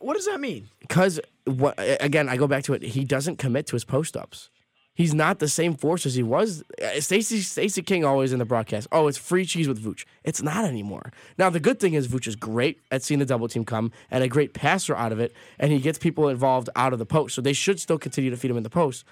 What 0.00 0.14
does 0.14 0.26
that 0.26 0.40
mean? 0.40 0.68
because 0.80 1.20
what 1.44 1.74
again, 2.00 2.28
I 2.28 2.36
go 2.36 2.46
back 2.46 2.64
to 2.64 2.74
it. 2.74 2.82
He 2.82 3.04
doesn't 3.04 3.36
commit 3.36 3.66
to 3.68 3.76
his 3.76 3.84
post 3.84 4.16
ups. 4.16 4.50
He's 4.94 5.14
not 5.14 5.38
the 5.38 5.46
same 5.48 5.76
force 5.76 6.06
as 6.06 6.16
he 6.16 6.24
was. 6.24 6.64
Uh, 6.82 7.00
Stacey 7.00 7.40
Stacey 7.40 7.82
King 7.82 8.04
always 8.04 8.32
in 8.32 8.40
the 8.40 8.44
broadcast. 8.44 8.88
Oh, 8.90 9.06
it's 9.06 9.16
free 9.16 9.44
cheese 9.44 9.68
with 9.68 9.80
Vooch. 9.82 10.04
It's 10.24 10.42
not 10.42 10.64
anymore. 10.64 11.12
Now 11.38 11.50
the 11.50 11.60
good 11.60 11.78
thing 11.78 11.94
is 11.94 12.08
Vooch 12.08 12.26
is 12.26 12.34
great 12.34 12.80
at 12.90 13.04
seeing 13.04 13.20
the 13.20 13.24
double 13.26 13.46
team 13.46 13.64
come 13.64 13.92
and 14.10 14.24
a 14.24 14.28
great 14.28 14.54
passer 14.54 14.96
out 14.96 15.12
of 15.12 15.20
it, 15.20 15.32
and 15.60 15.70
he 15.70 15.78
gets 15.78 15.98
people 15.98 16.28
involved 16.28 16.68
out 16.74 16.92
of 16.92 16.98
the 16.98 17.06
post. 17.06 17.36
So 17.36 17.40
they 17.40 17.52
should 17.52 17.78
still 17.78 17.98
continue 17.98 18.30
to 18.30 18.36
feed 18.36 18.50
him 18.50 18.56
in 18.56 18.64
the 18.64 18.70
post, 18.70 19.04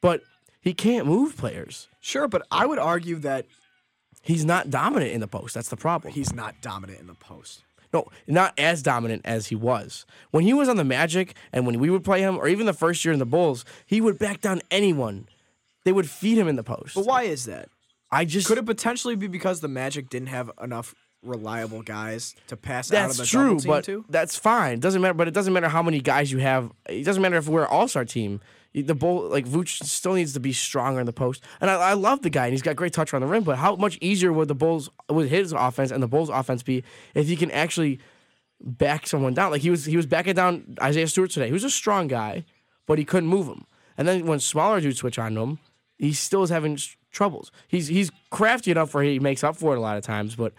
but 0.00 0.22
he 0.60 0.74
can't 0.74 1.06
move 1.08 1.36
players. 1.36 1.88
Sure, 2.00 2.28
but 2.28 2.46
I 2.52 2.64
would 2.66 2.78
argue 2.78 3.16
that 3.16 3.46
He's 4.24 4.44
not 4.44 4.70
dominant 4.70 5.10
in 5.10 5.20
the 5.20 5.26
post. 5.26 5.54
That's 5.54 5.68
the 5.68 5.76
problem. 5.76 6.14
he's 6.14 6.32
not 6.32 6.54
dominant 6.62 7.00
in 7.00 7.08
the 7.08 7.14
post. 7.14 7.64
No, 7.92 8.06
not 8.26 8.58
as 8.58 8.82
dominant 8.82 9.22
as 9.24 9.48
he 9.48 9.54
was. 9.54 10.06
When 10.30 10.44
he 10.44 10.54
was 10.54 10.68
on 10.68 10.76
the 10.76 10.84
Magic 10.84 11.34
and 11.52 11.66
when 11.66 11.78
we 11.78 11.90
would 11.90 12.04
play 12.04 12.20
him, 12.22 12.36
or 12.38 12.48
even 12.48 12.66
the 12.66 12.72
first 12.72 13.04
year 13.04 13.12
in 13.12 13.18
the 13.18 13.26
Bulls, 13.26 13.64
he 13.86 14.00
would 14.00 14.18
back 14.18 14.40
down 14.40 14.60
anyone. 14.70 15.28
They 15.84 15.92
would 15.92 16.08
feed 16.08 16.38
him 16.38 16.48
in 16.48 16.56
the 16.56 16.62
post. 16.62 16.94
But 16.94 17.06
why 17.06 17.22
is 17.24 17.44
that? 17.46 17.68
I 18.10 18.24
just 18.24 18.46
Could 18.46 18.58
it 18.58 18.66
potentially 18.66 19.16
be 19.16 19.26
because 19.26 19.60
the 19.60 19.68
Magic 19.68 20.08
didn't 20.08 20.28
have 20.28 20.50
enough 20.62 20.94
reliable 21.22 21.82
guys 21.82 22.34
to 22.48 22.56
pass 22.56 22.92
out 22.92 23.10
of 23.10 23.16
the 23.16 23.24
true, 23.24 23.58
but 23.64 23.84
to? 23.84 24.04
that's 24.08 24.36
fine. 24.36 24.80
Doesn't 24.80 25.00
matter. 25.00 25.14
But 25.14 25.28
it 25.28 25.34
doesn't 25.34 25.52
matter 25.52 25.68
how 25.68 25.82
many 25.82 26.00
guys 26.00 26.30
you 26.32 26.38
have. 26.38 26.70
It 26.88 27.04
doesn't 27.04 27.22
matter 27.22 27.36
if 27.36 27.48
we're 27.48 27.62
an 27.62 27.68
All 27.70 27.88
Star 27.88 28.04
team. 28.04 28.40
The 28.74 28.94
bull 28.94 29.28
like 29.28 29.46
Vooch 29.46 29.82
still 29.84 30.14
needs 30.14 30.32
to 30.32 30.40
be 30.40 30.52
stronger 30.54 30.98
in 31.00 31.06
the 31.06 31.12
post. 31.12 31.42
And 31.60 31.70
I, 31.70 31.74
I 31.74 31.92
love 31.92 32.22
the 32.22 32.30
guy, 32.30 32.46
and 32.46 32.52
he's 32.54 32.62
got 32.62 32.74
great 32.74 32.92
touch 32.94 33.12
around 33.12 33.20
the 33.20 33.26
rim. 33.28 33.44
But 33.44 33.58
how 33.58 33.76
much 33.76 33.98
easier 34.00 34.32
would 34.32 34.48
the 34.48 34.54
Bulls, 34.54 34.88
would 35.10 35.28
his 35.28 35.52
offense 35.52 35.90
and 35.90 36.02
the 36.02 36.08
Bulls' 36.08 36.30
offense 36.30 36.62
be 36.62 36.82
if 37.14 37.26
he 37.26 37.36
can 37.36 37.50
actually 37.50 38.00
back 38.60 39.06
someone 39.06 39.34
down? 39.34 39.50
Like 39.50 39.60
he 39.60 39.68
was, 39.70 39.84
he 39.84 39.96
was 39.96 40.06
backing 40.06 40.34
down 40.34 40.76
Isaiah 40.80 41.06
Stewart 41.06 41.30
today. 41.30 41.48
He 41.48 41.52
was 41.52 41.64
a 41.64 41.70
strong 41.70 42.08
guy, 42.08 42.46
but 42.86 42.98
he 42.98 43.04
couldn't 43.04 43.28
move 43.28 43.46
him. 43.46 43.66
And 43.98 44.08
then 44.08 44.24
when 44.24 44.40
smaller 44.40 44.80
dudes 44.80 44.98
switch 45.00 45.18
on 45.18 45.36
him, 45.36 45.58
he 45.98 46.14
still 46.14 46.42
is 46.42 46.48
having 46.50 46.78
troubles. 47.10 47.52
He's 47.68 47.88
he's 47.88 48.10
crafty 48.30 48.70
enough 48.70 48.94
where 48.94 49.04
he 49.04 49.18
makes 49.18 49.44
up 49.44 49.54
for 49.56 49.74
it 49.74 49.78
a 49.78 49.80
lot 49.82 49.98
of 49.98 50.02
times, 50.02 50.34
but 50.34 50.54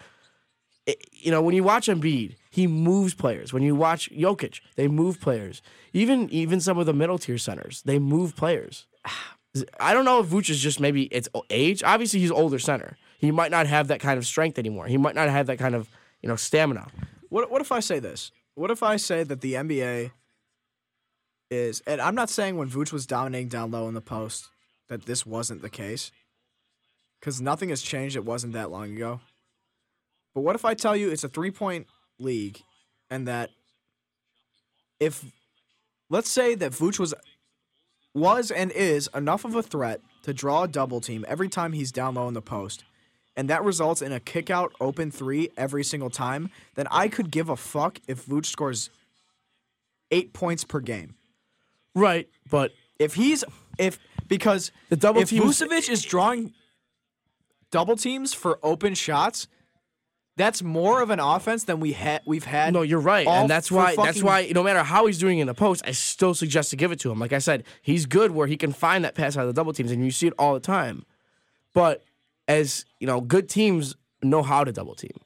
it- 0.86 1.02
you 1.12 1.32
know, 1.32 1.42
when 1.42 1.54
you 1.56 1.64
watch 1.64 1.88
Embiid, 1.88 2.36
he 2.54 2.68
moves 2.68 3.14
players. 3.14 3.52
When 3.52 3.64
you 3.64 3.74
watch 3.74 4.08
Jokic, 4.12 4.60
they 4.76 4.86
move 4.86 5.20
players. 5.20 5.60
Even 5.92 6.30
even 6.30 6.60
some 6.60 6.78
of 6.78 6.86
the 6.86 6.92
middle 6.92 7.18
tier 7.18 7.36
centers, 7.36 7.82
they 7.82 7.98
move 7.98 8.36
players. 8.36 8.86
I 9.80 9.92
don't 9.92 10.04
know 10.04 10.20
if 10.20 10.26
Vooch 10.26 10.48
is 10.50 10.60
just 10.60 10.78
maybe 10.78 11.04
it's 11.06 11.28
age. 11.50 11.82
Obviously, 11.82 12.20
he's 12.20 12.30
older 12.30 12.60
center. 12.60 12.96
He 13.18 13.32
might 13.32 13.50
not 13.50 13.66
have 13.66 13.88
that 13.88 13.98
kind 13.98 14.18
of 14.18 14.24
strength 14.24 14.56
anymore. 14.56 14.86
He 14.86 14.96
might 14.96 15.16
not 15.16 15.28
have 15.28 15.48
that 15.48 15.58
kind 15.58 15.74
of 15.74 15.88
you 16.22 16.28
know 16.28 16.36
stamina. 16.36 16.86
What 17.28 17.50
what 17.50 17.60
if 17.60 17.72
I 17.72 17.80
say 17.80 17.98
this? 17.98 18.30
What 18.54 18.70
if 18.70 18.84
I 18.84 18.98
say 18.98 19.24
that 19.24 19.40
the 19.40 19.54
NBA 19.54 20.12
is 21.50 21.82
and 21.88 22.00
I'm 22.00 22.14
not 22.14 22.30
saying 22.30 22.56
when 22.56 22.70
Vooch 22.70 22.92
was 22.92 23.04
dominating 23.04 23.48
down 23.48 23.72
low 23.72 23.88
in 23.88 23.94
the 23.94 24.00
post 24.00 24.48
that 24.88 25.06
this 25.06 25.26
wasn't 25.26 25.60
the 25.60 25.70
case. 25.70 26.12
Cuz 27.20 27.40
nothing 27.40 27.70
has 27.70 27.82
changed 27.82 28.14
it 28.14 28.24
wasn't 28.24 28.52
that 28.52 28.70
long 28.70 28.94
ago. 28.94 29.20
But 30.36 30.42
what 30.42 30.54
if 30.54 30.64
I 30.64 30.74
tell 30.74 30.96
you 30.96 31.10
it's 31.10 31.24
a 31.24 31.28
3-point 31.28 31.88
league 32.18 32.60
and 33.10 33.26
that 33.28 33.50
if 35.00 35.24
let's 36.10 36.30
say 36.30 36.54
that 36.54 36.72
Vooch 36.72 36.98
was 36.98 37.14
was 38.14 38.50
and 38.50 38.70
is 38.70 39.08
enough 39.14 39.44
of 39.44 39.54
a 39.54 39.62
threat 39.62 40.00
to 40.22 40.32
draw 40.32 40.62
a 40.62 40.68
double 40.68 41.00
team 41.00 41.24
every 41.28 41.48
time 41.48 41.72
he's 41.72 41.90
down 41.92 42.14
low 42.14 42.28
in 42.28 42.34
the 42.34 42.40
post 42.42 42.84
and 43.36 43.50
that 43.50 43.64
results 43.64 44.00
in 44.00 44.12
a 44.12 44.20
kick 44.20 44.48
out 44.48 44.72
open 44.80 45.10
three 45.10 45.48
every 45.56 45.82
single 45.82 46.08
time, 46.10 46.50
then 46.76 46.86
I 46.90 47.08
could 47.08 47.32
give 47.32 47.48
a 47.48 47.56
fuck 47.56 47.98
if 48.06 48.24
Vooch 48.26 48.46
scores 48.46 48.90
eight 50.12 50.32
points 50.32 50.62
per 50.62 50.78
game. 50.78 51.16
Right, 51.96 52.28
but 52.48 52.70
If 53.00 53.14
he's 53.14 53.42
if 53.76 53.98
because 54.28 54.70
The 54.88 54.96
double 54.96 55.20
if 55.20 55.30
teams- 55.30 55.60
Vucevic 55.60 55.88
is 55.90 56.02
drawing 56.02 56.52
double 57.72 57.96
teams 57.96 58.32
for 58.32 58.60
open 58.62 58.94
shots, 58.94 59.48
that's 60.36 60.62
more 60.62 61.00
of 61.00 61.10
an 61.10 61.20
offense 61.20 61.64
than 61.64 61.80
we 61.80 61.92
had 61.92 62.22
we've 62.26 62.44
had. 62.44 62.72
No, 62.72 62.82
you're 62.82 63.00
right, 63.00 63.26
and 63.26 63.48
that's 63.48 63.70
why 63.70 63.94
that's 63.96 64.22
why 64.22 64.50
no 64.54 64.62
matter 64.62 64.82
how 64.82 65.06
he's 65.06 65.18
doing 65.18 65.38
in 65.38 65.46
the 65.46 65.54
post, 65.54 65.82
I 65.86 65.92
still 65.92 66.34
suggest 66.34 66.70
to 66.70 66.76
give 66.76 66.92
it 66.92 67.00
to 67.00 67.10
him. 67.10 67.18
Like 67.18 67.32
I 67.32 67.38
said, 67.38 67.64
he's 67.82 68.06
good 68.06 68.32
where 68.32 68.46
he 68.46 68.56
can 68.56 68.72
find 68.72 69.04
that 69.04 69.14
pass 69.14 69.36
out 69.36 69.42
of 69.42 69.46
the 69.48 69.52
double 69.52 69.72
teams, 69.72 69.90
and 69.90 70.04
you 70.04 70.10
see 70.10 70.26
it 70.26 70.34
all 70.38 70.54
the 70.54 70.60
time. 70.60 71.04
But 71.72 72.02
as 72.48 72.84
you 73.00 73.06
know, 73.06 73.20
good 73.20 73.48
teams 73.48 73.96
know 74.22 74.42
how 74.42 74.64
to 74.64 74.72
double 74.72 74.94
team, 74.94 75.16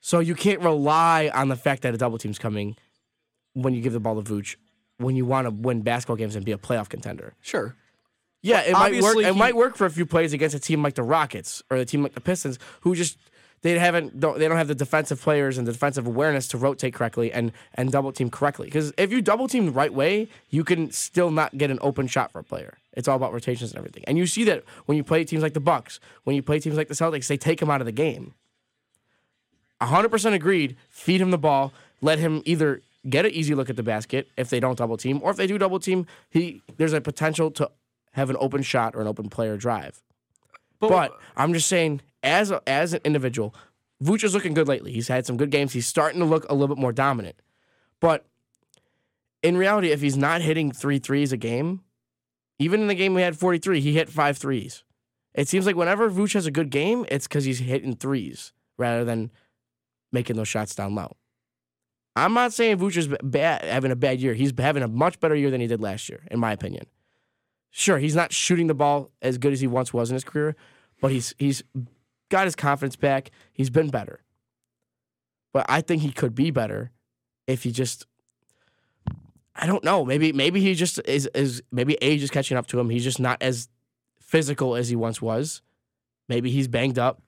so 0.00 0.20
you 0.20 0.34
can't 0.34 0.60
rely 0.60 1.30
on 1.34 1.48
the 1.48 1.56
fact 1.56 1.82
that 1.82 1.94
a 1.94 1.98
double 1.98 2.18
team's 2.18 2.38
coming 2.38 2.76
when 3.54 3.74
you 3.74 3.80
give 3.80 3.92
the 3.92 4.00
ball 4.00 4.20
to 4.20 4.32
Vooch 4.32 4.56
when 4.98 5.16
you 5.16 5.24
want 5.24 5.46
to 5.46 5.50
win 5.50 5.82
basketball 5.82 6.16
games 6.16 6.36
and 6.36 6.44
be 6.44 6.52
a 6.52 6.58
playoff 6.58 6.88
contender. 6.88 7.34
Sure. 7.40 7.74
Yeah, 8.42 8.60
it 8.60 8.72
might 8.72 9.00
work. 9.02 9.16
It 9.16 9.32
he- 9.32 9.38
might 9.38 9.56
work 9.56 9.76
for 9.76 9.86
a 9.86 9.90
few 9.90 10.06
plays 10.06 10.32
against 10.32 10.54
a 10.54 10.60
team 10.60 10.82
like 10.82 10.94
the 10.94 11.02
Rockets 11.02 11.62
or 11.70 11.76
a 11.76 11.84
team 11.84 12.02
like 12.02 12.14
the 12.14 12.20
Pistons, 12.20 12.58
who 12.82 12.94
just 12.94 13.18
they 13.62 13.78
haven't 13.78 14.20
don't, 14.20 14.38
they 14.38 14.46
don't 14.48 14.56
have 14.56 14.68
the 14.68 14.74
defensive 14.74 15.20
players 15.20 15.58
and 15.58 15.66
the 15.66 15.72
defensive 15.72 16.06
awareness 16.06 16.48
to 16.48 16.58
rotate 16.58 16.94
correctly 16.94 17.32
and 17.32 17.52
and 17.74 17.90
double 17.90 18.12
team 18.12 18.30
correctly. 18.30 18.66
Because 18.66 18.92
if 18.96 19.12
you 19.12 19.20
double 19.20 19.48
team 19.48 19.66
the 19.66 19.72
right 19.72 19.92
way, 19.92 20.28
you 20.50 20.64
can 20.64 20.90
still 20.90 21.30
not 21.30 21.56
get 21.58 21.70
an 21.70 21.78
open 21.82 22.06
shot 22.06 22.30
for 22.32 22.38
a 22.38 22.44
player. 22.44 22.78
It's 22.92 23.08
all 23.08 23.16
about 23.16 23.32
rotations 23.32 23.70
and 23.70 23.78
everything. 23.78 24.04
And 24.06 24.18
you 24.18 24.26
see 24.26 24.44
that 24.44 24.64
when 24.86 24.96
you 24.96 25.04
play 25.04 25.24
teams 25.24 25.42
like 25.42 25.54
the 25.54 25.60
Bucks, 25.60 26.00
when 26.24 26.36
you 26.36 26.42
play 26.42 26.58
teams 26.60 26.76
like 26.76 26.88
the 26.88 26.94
Celtics, 26.94 27.26
they 27.26 27.36
take 27.36 27.60
him 27.62 27.70
out 27.70 27.80
of 27.80 27.86
the 27.86 27.92
game. 27.92 28.34
100% 29.80 30.32
agreed. 30.32 30.76
Feed 30.88 31.20
him 31.20 31.30
the 31.30 31.38
ball. 31.38 31.72
Let 32.00 32.18
him 32.18 32.42
either 32.44 32.82
get 33.08 33.24
an 33.24 33.32
easy 33.32 33.54
look 33.54 33.70
at 33.70 33.76
the 33.76 33.82
basket 33.82 34.28
if 34.36 34.50
they 34.50 34.60
don't 34.60 34.76
double 34.76 34.96
team, 34.96 35.20
or 35.22 35.30
if 35.30 35.36
they 35.36 35.46
do 35.46 35.58
double 35.58 35.78
team, 35.78 36.06
he 36.30 36.62
there's 36.76 36.92
a 36.92 37.00
potential 37.00 37.50
to 37.52 37.70
have 38.12 38.30
an 38.30 38.36
open 38.40 38.62
shot 38.62 38.94
or 38.94 39.00
an 39.00 39.06
open 39.06 39.28
player 39.28 39.56
drive. 39.56 40.02
But, 40.80 41.12
I'm 41.36 41.52
just 41.52 41.68
saying, 41.68 42.02
as 42.22 42.50
a, 42.50 42.62
as 42.66 42.92
an 42.92 43.00
individual, 43.04 43.54
Vooch 44.02 44.22
is 44.22 44.34
looking 44.34 44.54
good 44.54 44.68
lately. 44.68 44.92
He's 44.92 45.08
had 45.08 45.26
some 45.26 45.36
good 45.36 45.50
games. 45.50 45.72
He's 45.72 45.86
starting 45.86 46.20
to 46.20 46.26
look 46.26 46.46
a 46.48 46.54
little 46.54 46.74
bit 46.74 46.80
more 46.80 46.92
dominant. 46.92 47.36
But 48.00 48.26
in 49.42 49.56
reality, 49.56 49.90
if 49.90 50.00
he's 50.00 50.16
not 50.16 50.40
hitting 50.40 50.70
three 50.72 50.98
threes 50.98 51.32
a 51.32 51.36
game, 51.36 51.82
even 52.58 52.80
in 52.80 52.88
the 52.88 52.94
game 52.94 53.14
we 53.14 53.22
had 53.22 53.36
43, 53.36 53.80
he 53.80 53.94
hit 53.94 54.08
five 54.08 54.38
threes. 54.38 54.84
It 55.34 55.48
seems 55.48 55.66
like 55.66 55.76
whenever 55.76 56.10
Vooch 56.10 56.34
has 56.34 56.46
a 56.46 56.50
good 56.50 56.70
game, 56.70 57.06
it's 57.08 57.28
because 57.28 57.44
he's 57.44 57.60
hitting 57.60 57.94
threes 57.94 58.52
rather 58.76 59.04
than 59.04 59.30
making 60.12 60.36
those 60.36 60.48
shots 60.48 60.74
down 60.74 60.94
low. 60.94 61.16
I'm 62.16 62.34
not 62.34 62.52
saying 62.52 62.78
Vooch 62.78 62.96
is 62.96 63.08
bad, 63.22 63.64
having 63.64 63.92
a 63.92 63.96
bad 63.96 64.20
year. 64.20 64.34
He's 64.34 64.52
having 64.58 64.82
a 64.82 64.88
much 64.88 65.20
better 65.20 65.36
year 65.36 65.50
than 65.50 65.60
he 65.60 65.68
did 65.68 65.80
last 65.80 66.08
year, 66.08 66.20
in 66.30 66.40
my 66.40 66.52
opinion. 66.52 66.86
Sure, 67.70 67.98
he's 67.98 68.16
not 68.16 68.32
shooting 68.32 68.66
the 68.66 68.74
ball 68.74 69.10
as 69.20 69.38
good 69.38 69.52
as 69.52 69.60
he 69.60 69.66
once 69.66 69.92
was 69.92 70.10
in 70.10 70.14
his 70.14 70.24
career, 70.24 70.56
but 71.00 71.10
he's 71.10 71.34
he's 71.38 71.62
got 72.30 72.46
his 72.46 72.56
confidence 72.56 72.96
back. 72.96 73.30
He's 73.52 73.70
been 73.70 73.90
better. 73.90 74.20
But 75.52 75.66
I 75.68 75.80
think 75.80 76.02
he 76.02 76.12
could 76.12 76.34
be 76.34 76.50
better 76.50 76.90
if 77.46 77.62
he 77.62 77.72
just 77.72 78.06
I 79.54 79.66
don't 79.66 79.82
know. 79.82 80.04
Maybe 80.04 80.32
maybe 80.32 80.60
he 80.60 80.74
just 80.74 81.00
is 81.04 81.26
is 81.34 81.62
maybe 81.72 81.98
age 82.00 82.22
is 82.22 82.30
catching 82.30 82.56
up 82.56 82.68
to 82.68 82.78
him. 82.78 82.90
He's 82.90 83.04
just 83.04 83.18
not 83.18 83.42
as 83.42 83.68
physical 84.20 84.76
as 84.76 84.88
he 84.88 84.96
once 84.96 85.20
was. 85.20 85.62
Maybe 86.28 86.50
he's 86.50 86.68
banged 86.68 86.98
up. 86.98 87.20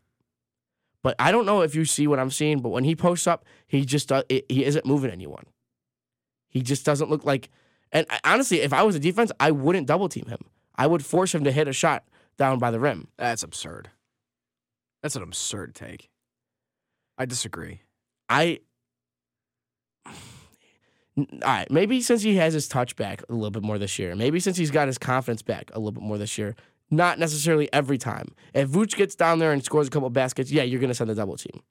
But 1.02 1.16
I 1.18 1.32
don't 1.32 1.46
know 1.46 1.62
if 1.62 1.74
you 1.74 1.84
see 1.84 2.06
what 2.06 2.20
I'm 2.20 2.30
seeing. 2.30 2.60
But 2.60 2.68
when 2.68 2.84
he 2.84 2.94
posts 2.94 3.26
up, 3.26 3.44
he 3.66 3.84
just 3.84 4.12
uh, 4.12 4.22
does, 4.28 4.42
he 4.48 4.64
isn't 4.64 4.86
moving 4.86 5.10
anyone. 5.10 5.44
He 6.48 6.62
just 6.62 6.84
doesn't 6.86 7.10
look 7.10 7.24
like. 7.24 7.48
And 7.92 8.06
honestly, 8.24 8.60
if 8.60 8.72
I 8.72 8.82
was 8.82 8.94
a 8.96 9.00
defense, 9.00 9.32
I 9.40 9.50
wouldn't 9.50 9.86
double 9.86 10.08
team 10.08 10.26
him. 10.26 10.40
I 10.76 10.86
would 10.86 11.04
force 11.04 11.34
him 11.34 11.44
to 11.44 11.52
hit 11.52 11.68
a 11.68 11.72
shot 11.72 12.04
down 12.38 12.58
by 12.58 12.70
the 12.70 12.80
rim. 12.80 13.08
That's 13.18 13.42
absurd. 13.42 13.90
That's 15.02 15.16
an 15.16 15.22
absurd 15.22 15.74
take. 15.74 16.10
I 17.18 17.26
disagree. 17.26 17.82
I. 18.28 18.60
All 21.16 21.26
right, 21.44 21.70
maybe 21.70 22.00
since 22.00 22.22
he 22.22 22.36
has 22.36 22.54
his 22.54 22.66
touch 22.66 22.96
back 22.96 23.22
a 23.28 23.34
little 23.34 23.50
bit 23.50 23.62
more 23.62 23.78
this 23.78 23.98
year, 23.98 24.14
maybe 24.14 24.40
since 24.40 24.56
he's 24.56 24.70
got 24.70 24.86
his 24.86 24.96
confidence 24.96 25.42
back 25.42 25.70
a 25.74 25.78
little 25.78 25.92
bit 25.92 26.02
more 26.02 26.16
this 26.16 26.38
year, 26.38 26.54
not 26.90 27.18
necessarily 27.18 27.70
every 27.72 27.98
time. 27.98 28.34
If 28.54 28.68
Vooch 28.70 28.96
gets 28.96 29.14
down 29.14 29.38
there 29.38 29.52
and 29.52 29.62
scores 29.62 29.88
a 29.88 29.90
couple 29.90 30.08
baskets, 30.10 30.50
yeah, 30.50 30.62
you're 30.62 30.80
going 30.80 30.88
to 30.88 30.94
send 30.94 31.10
the 31.10 31.14
double 31.14 31.36
team. 31.36 31.62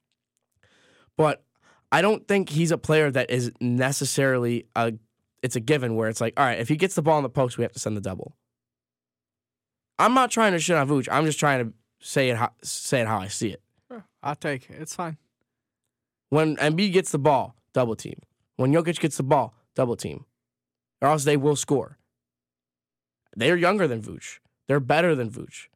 But 1.16 1.42
I 1.90 2.02
don't 2.02 2.26
think 2.28 2.48
he's 2.48 2.70
a 2.70 2.78
player 2.78 3.10
that 3.10 3.30
is 3.30 3.50
necessarily 3.60 4.66
a. 4.76 4.92
It's 5.42 5.56
a 5.56 5.60
given 5.60 5.96
where 5.96 6.08
it's 6.08 6.20
like, 6.20 6.38
all 6.38 6.44
right, 6.44 6.58
if 6.58 6.68
he 6.68 6.76
gets 6.76 6.94
the 6.94 7.02
ball 7.02 7.18
in 7.18 7.22
the 7.22 7.30
post, 7.30 7.56
we 7.56 7.62
have 7.62 7.72
to 7.72 7.78
send 7.78 7.96
the 7.96 8.00
double. 8.00 8.36
I'm 9.98 10.14
not 10.14 10.30
trying 10.30 10.52
to 10.52 10.58
shit 10.58 10.76
on 10.76 10.88
Vooch. 10.88 11.08
I'm 11.10 11.24
just 11.24 11.38
trying 11.38 11.64
to 11.64 11.72
say 12.00 12.30
it 12.30 12.36
how, 12.36 12.52
say 12.62 13.00
it 13.00 13.06
how 13.06 13.18
I 13.18 13.28
see 13.28 13.48
it. 13.48 13.62
I'll 14.22 14.34
take 14.34 14.68
it's 14.70 14.94
fine. 14.94 15.16
When 16.28 16.56
Embiid 16.56 16.92
gets 16.92 17.10
the 17.10 17.18
ball, 17.18 17.56
double 17.72 17.96
team. 17.96 18.20
When 18.56 18.72
Jokic 18.72 19.00
gets 19.00 19.16
the 19.16 19.22
ball, 19.22 19.54
double 19.74 19.96
team, 19.96 20.26
or 21.00 21.08
else 21.08 21.24
they 21.24 21.36
will 21.36 21.56
score. 21.56 21.98
They're 23.34 23.56
younger 23.56 23.88
than 23.88 24.02
Vooch. 24.02 24.38
They're 24.68 24.80
better 24.80 25.14
than 25.14 25.30
Vooch. 25.30 25.68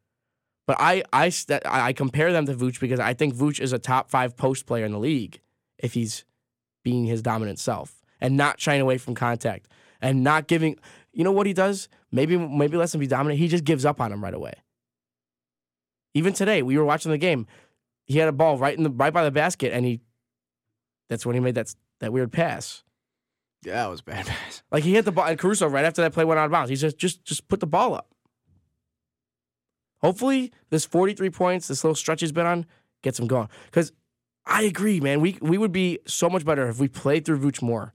But 0.67 0.77
I, 0.79 1.03
I, 1.13 1.31
I 1.65 1.93
compare 1.93 2.31
them 2.31 2.45
to 2.45 2.53
Vooch 2.53 2.79
because 2.79 2.99
I 2.99 3.13
think 3.13 3.35
Vooch 3.35 3.59
is 3.59 3.73
a 3.73 3.79
top 3.79 4.09
five 4.09 4.35
post 4.35 4.65
player 4.65 4.85
in 4.85 4.91
the 4.91 4.99
league 4.99 5.41
if 5.77 5.93
he's 5.93 6.25
being 6.83 7.05
his 7.05 7.21
dominant 7.21 7.59
self 7.59 7.94
and 8.21 8.37
not 8.37 8.59
shying 8.59 8.81
away 8.81 8.97
from 8.97 9.15
contact 9.15 9.67
and 10.01 10.23
not 10.23 10.47
giving. 10.47 10.77
You 11.13 11.23
know 11.23 11.31
what 11.31 11.47
he 11.47 11.53
does? 11.53 11.89
Maybe 12.11 12.37
maybe 12.37 12.77
lets 12.77 12.93
him 12.93 12.99
be 12.99 13.07
dominant. 13.07 13.39
He 13.39 13.47
just 13.47 13.63
gives 13.63 13.85
up 13.85 13.99
on 14.01 14.11
him 14.11 14.23
right 14.23 14.33
away. 14.33 14.53
Even 16.13 16.33
today, 16.33 16.61
we 16.61 16.77
were 16.77 16.85
watching 16.85 17.11
the 17.11 17.17
game. 17.17 17.45
He 18.05 18.19
had 18.19 18.29
a 18.29 18.31
ball 18.31 18.57
right 18.57 18.77
in 18.77 18.83
the 18.83 18.89
right 18.89 19.13
by 19.13 19.23
the 19.23 19.31
basket, 19.31 19.73
and 19.73 19.85
he. 19.85 20.01
That's 21.09 21.25
when 21.25 21.35
he 21.35 21.39
made 21.39 21.55
that 21.55 21.73
that 21.99 22.13
weird 22.13 22.31
pass. 22.31 22.83
Yeah, 23.63 23.73
that 23.73 23.89
was 23.89 24.01
bad 24.01 24.25
pass. 24.27 24.63
Like 24.71 24.83
he 24.83 24.93
hit 24.93 25.05
the 25.05 25.11
ball, 25.11 25.25
and 25.25 25.37
Caruso 25.37 25.67
right 25.67 25.85
after 25.85 26.01
that 26.01 26.13
play 26.13 26.25
went 26.25 26.39
out 26.39 26.45
of 26.45 26.51
bounds. 26.51 26.69
He 26.69 26.75
just 26.75 26.97
just 26.97 27.23
just 27.25 27.47
put 27.47 27.59
the 27.59 27.67
ball 27.67 27.93
up. 27.93 28.09
Hopefully, 30.01 30.51
this 30.69 30.85
43 30.85 31.29
points, 31.31 31.67
this 31.67 31.83
little 31.83 31.95
stretch 31.95 32.21
he's 32.21 32.31
been 32.31 32.45
on, 32.45 32.65
gets 33.01 33.19
him 33.19 33.27
going. 33.27 33.49
Because 33.65 33.91
I 34.45 34.63
agree, 34.63 34.99
man. 34.99 35.19
We 35.19 35.37
we 35.41 35.57
would 35.57 35.71
be 35.71 35.99
so 36.05 36.29
much 36.29 36.45
better 36.45 36.67
if 36.69 36.79
we 36.79 36.87
played 36.87 37.25
through 37.25 37.39
Vooch 37.39 37.61
more. 37.61 37.93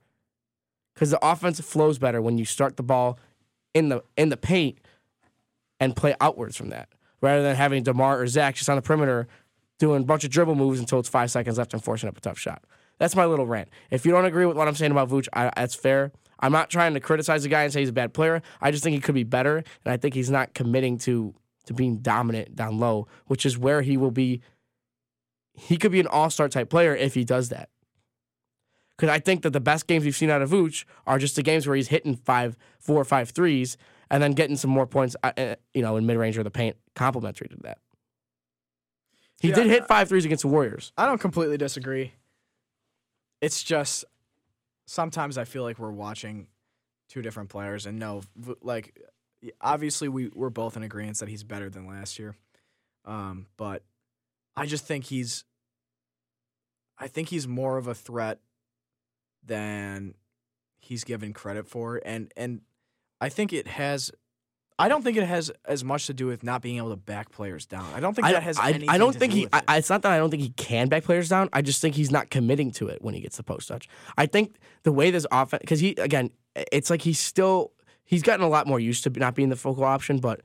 Because 1.01 1.13
the 1.13 1.27
offense 1.27 1.59
flows 1.61 1.99
better 1.99 2.21
when 2.21 2.37
you 2.37 2.45
start 2.45 2.77
the 2.77 2.83
ball 2.83 3.19
in 3.73 3.89
the 3.89 4.03
in 4.19 4.29
the 4.29 4.37
paint 4.37 4.79
and 5.81 5.97
play 5.97 6.15
outwards 6.21 6.59
from 6.59 6.69
that, 6.69 6.91
rather 7.23 7.43
than 7.43 7.57
having 7.57 7.83
Demar 7.83 8.21
or 8.21 8.27
Zach 8.27 8.57
just 8.57 8.69
on 8.69 8.77
the 8.77 8.83
perimeter 8.83 9.27
doing 9.79 10.03
a 10.03 10.05
bunch 10.05 10.25
of 10.25 10.31
dribble 10.31 10.57
moves 10.57 10.79
until 10.79 10.99
it's 10.99 11.09
five 11.09 11.31
seconds 11.31 11.57
left 11.57 11.73
and 11.73 11.83
forcing 11.83 12.11
up 12.11 12.19
a 12.19 12.21
tough 12.21 12.39
shot. 12.39 12.65
That's 12.99 13.17
my 13.17 13.25
little 13.25 13.47
rant. 13.47 13.71
If 13.91 14.05
you 14.05 14.13
don't 14.13 14.27
agree 14.27 14.45
with 14.45 14.59
what 14.59 14.69
I'm 14.69 14.75
saying 14.75 14.93
about 14.93 15.09
Vooch, 15.09 15.27
I, 15.33 15.51
that's 15.57 15.75
fair. 15.75 16.13
I'm 16.39 16.53
not 16.53 16.69
trying 16.69 16.93
to 16.93 17.01
criticize 17.01 17.45
the 17.45 17.49
guy 17.49 17.63
and 17.63 17.73
say 17.73 17.81
he's 17.81 17.89
a 17.89 17.95
bad 17.95 18.13
player. 18.13 18.43
I 18.61 18.71
just 18.71 18.85
think 18.85 18.93
he 18.93 19.01
could 19.01 19.15
be 19.15 19.25
better, 19.25 19.57
and 19.57 19.95
I 19.95 19.97
think 19.97 20.13
he's 20.13 20.29
not 20.29 20.53
committing 20.53 20.99
to 20.99 21.35
to 21.65 21.73
being 21.73 22.01
dominant 22.01 22.57
down 22.57 22.79
low, 22.79 23.09
which 23.27 23.47
is 23.47 23.57
where 23.57 23.81
he 23.81 23.97
will 23.97 24.11
be. 24.11 24.43
He 25.55 25.79
could 25.79 25.93
be 25.93 26.01
an 26.01 26.07
all 26.09 26.29
star 26.29 26.51
type 26.51 26.69
player 26.69 26.95
if 26.95 27.15
he 27.15 27.25
does 27.25 27.49
that. 27.49 27.71
Because 29.01 29.15
I 29.15 29.19
think 29.19 29.45
that 29.45 29.55
the 29.55 29.61
best 29.61 29.87
games 29.87 30.05
we've 30.05 30.15
seen 30.15 30.29
out 30.29 30.43
of 30.43 30.51
Vooch 30.51 30.85
are 31.07 31.19
just 31.19 31.35
the 31.35 31.43
games 31.43 31.67
where 31.67 31.75
he's 31.75 31.89
hitting 31.89 32.17
five, 32.17 32.55
four 32.79 33.01
or 33.01 33.05
five 33.07 33.31
threes 33.31 33.79
and 34.11 34.23
then 34.23 34.33
getting 34.33 34.57
some 34.57 34.71
more 34.71 34.87
points, 34.87 35.17
uh, 35.23 35.33
uh, 35.39 35.55
you 35.73 35.81
know, 35.81 35.97
in 35.97 36.05
mid 36.05 36.19
range 36.19 36.37
or 36.37 36.43
the 36.43 36.51
paint, 36.51 36.77
complementary 36.95 37.49
to 37.49 37.57
that. 37.63 37.79
He 39.41 39.49
Yeah, 39.49 39.55
did 39.55 39.69
hit 39.69 39.87
five 39.87 40.11
threes 40.11 40.27
against 40.27 40.43
the 40.43 40.49
Warriors. 40.49 40.93
I 40.99 41.07
don't 41.07 41.19
completely 41.19 41.57
disagree. 41.57 42.13
It's 43.41 43.63
just 43.63 44.05
sometimes 44.87 45.39
I 45.39 45.45
feel 45.45 45.63
like 45.63 45.79
we're 45.79 45.91
watching 45.91 46.49
two 47.09 47.23
different 47.23 47.49
players, 47.49 47.87
and 47.87 47.99
no, 47.99 48.21
like 48.61 49.01
obviously 49.63 50.11
we 50.11 50.29
we're 50.35 50.51
both 50.51 50.77
in 50.77 50.83
agreement 50.83 51.21
that 51.21 51.31
he's 51.31 51.43
better 51.43 51.71
than 51.71 51.87
last 51.87 52.19
year, 52.19 52.37
um, 53.07 53.47
but 53.57 53.83
I 54.55 54.67
just 54.67 54.87
think 54.87 55.05
he's, 55.07 55.45
I 56.99 57.09
think 57.09 57.31
he's 57.31 57.49
more 57.49 57.79
of 57.79 57.87
a 57.87 57.95
threat 57.95 58.41
than 59.45 60.15
he's 60.79 61.05
given 61.05 61.33
credit 61.33 61.67
for, 61.69 62.01
and 62.05 62.33
and 62.37 62.61
I 63.21 63.29
think 63.29 63.53
it 63.53 63.67
has. 63.67 64.11
I 64.79 64.89
don't 64.89 65.03
think 65.03 65.19
it 65.19 65.27
has 65.27 65.51
as 65.67 65.85
much 65.85 66.07
to 66.07 66.15
do 66.15 66.27
with 66.27 66.43
not 66.43 66.63
being 66.63 66.79
able 66.79 66.89
to 66.89 66.97
back 66.97 67.31
players 67.31 67.67
down. 67.67 67.85
I 67.95 68.01
don't 68.01 68.15
think 68.15 68.27
I, 68.27 68.33
that 68.33 68.43
has 68.43 68.59
I, 68.59 68.81
I 68.89 68.97
don't 68.97 69.15
think 69.15 69.35
do 69.35 69.41
he. 69.41 69.49
I- 69.53 69.77
it's 69.77 69.91
not 69.91 70.01
that 70.03 70.13
I 70.13 70.17
don't 70.17 70.31
think 70.31 70.43
he 70.43 70.49
can 70.51 70.89
back 70.89 71.05
players 71.05 71.29
down. 71.29 71.51
I 71.53 71.61
just 71.61 71.83
think 71.83 71.95
he's 71.95 72.11
not 72.11 72.31
committing 72.31 72.71
to 72.73 72.89
it 72.89 73.03
when 73.03 73.13
he 73.13 73.21
gets 73.21 73.37
the 73.37 73.43
post 73.43 73.69
touch. 73.69 73.89
I 74.17 74.25
think 74.25 74.57
the 74.85 74.93
way 74.93 75.11
this 75.11 75.27
offense, 75.31 75.61
because 75.61 75.81
he 75.81 75.91
again, 75.99 76.31
it's 76.73 76.89
like 76.89 77.03
he's 77.03 77.19
still 77.19 77.73
he's 78.05 78.23
gotten 78.23 78.45
a 78.45 78.49
lot 78.49 78.67
more 78.67 78.81
used 78.81 79.05
to 79.05 79.11
not 79.11 79.35
being 79.35 79.51
the 79.51 79.57
focal 79.57 79.85
option, 79.85 80.17
but 80.19 80.41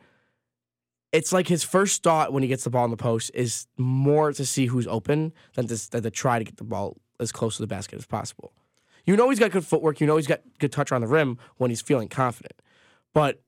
it's 1.14 1.32
like 1.32 1.48
his 1.48 1.64
first 1.64 2.04
thought 2.04 2.34
when 2.34 2.44
he 2.44 2.50
gets 2.50 2.66
the 2.66 2.70
ball 2.70 2.84
in 2.84 2.92
the 2.92 2.98
post 2.98 3.32
is 3.34 3.68
more 3.78 4.34
to 4.34 4.46
see 4.46 4.66
who's 4.66 4.86
open 4.88 5.32
than 5.54 5.66
to, 5.68 5.90
than 5.92 6.04
to 6.04 6.12
try 6.12 6.40
to 6.40 6.44
get 6.44 6.58
the 6.58 6.66
ball 6.66 6.98
as 7.22 7.32
close 7.32 7.56
to 7.56 7.64
the 7.64 7.68
basket 7.68 7.98
as 7.98 8.06
possible. 8.06 8.52
You 9.06 9.16
know 9.16 9.30
he's 9.30 9.40
got 9.40 9.52
good 9.52 9.66
footwork. 9.66 10.02
You 10.02 10.08
know 10.08 10.18
he's 10.18 10.28
got 10.28 10.42
good 10.60 10.72
touch 10.72 10.92
on 10.92 11.02
the 11.02 11.08
rim 11.08 11.38
when 11.58 11.70
he's 11.70 11.82
feeling 11.82 12.08
confident, 12.08 12.62
but 13.14 13.42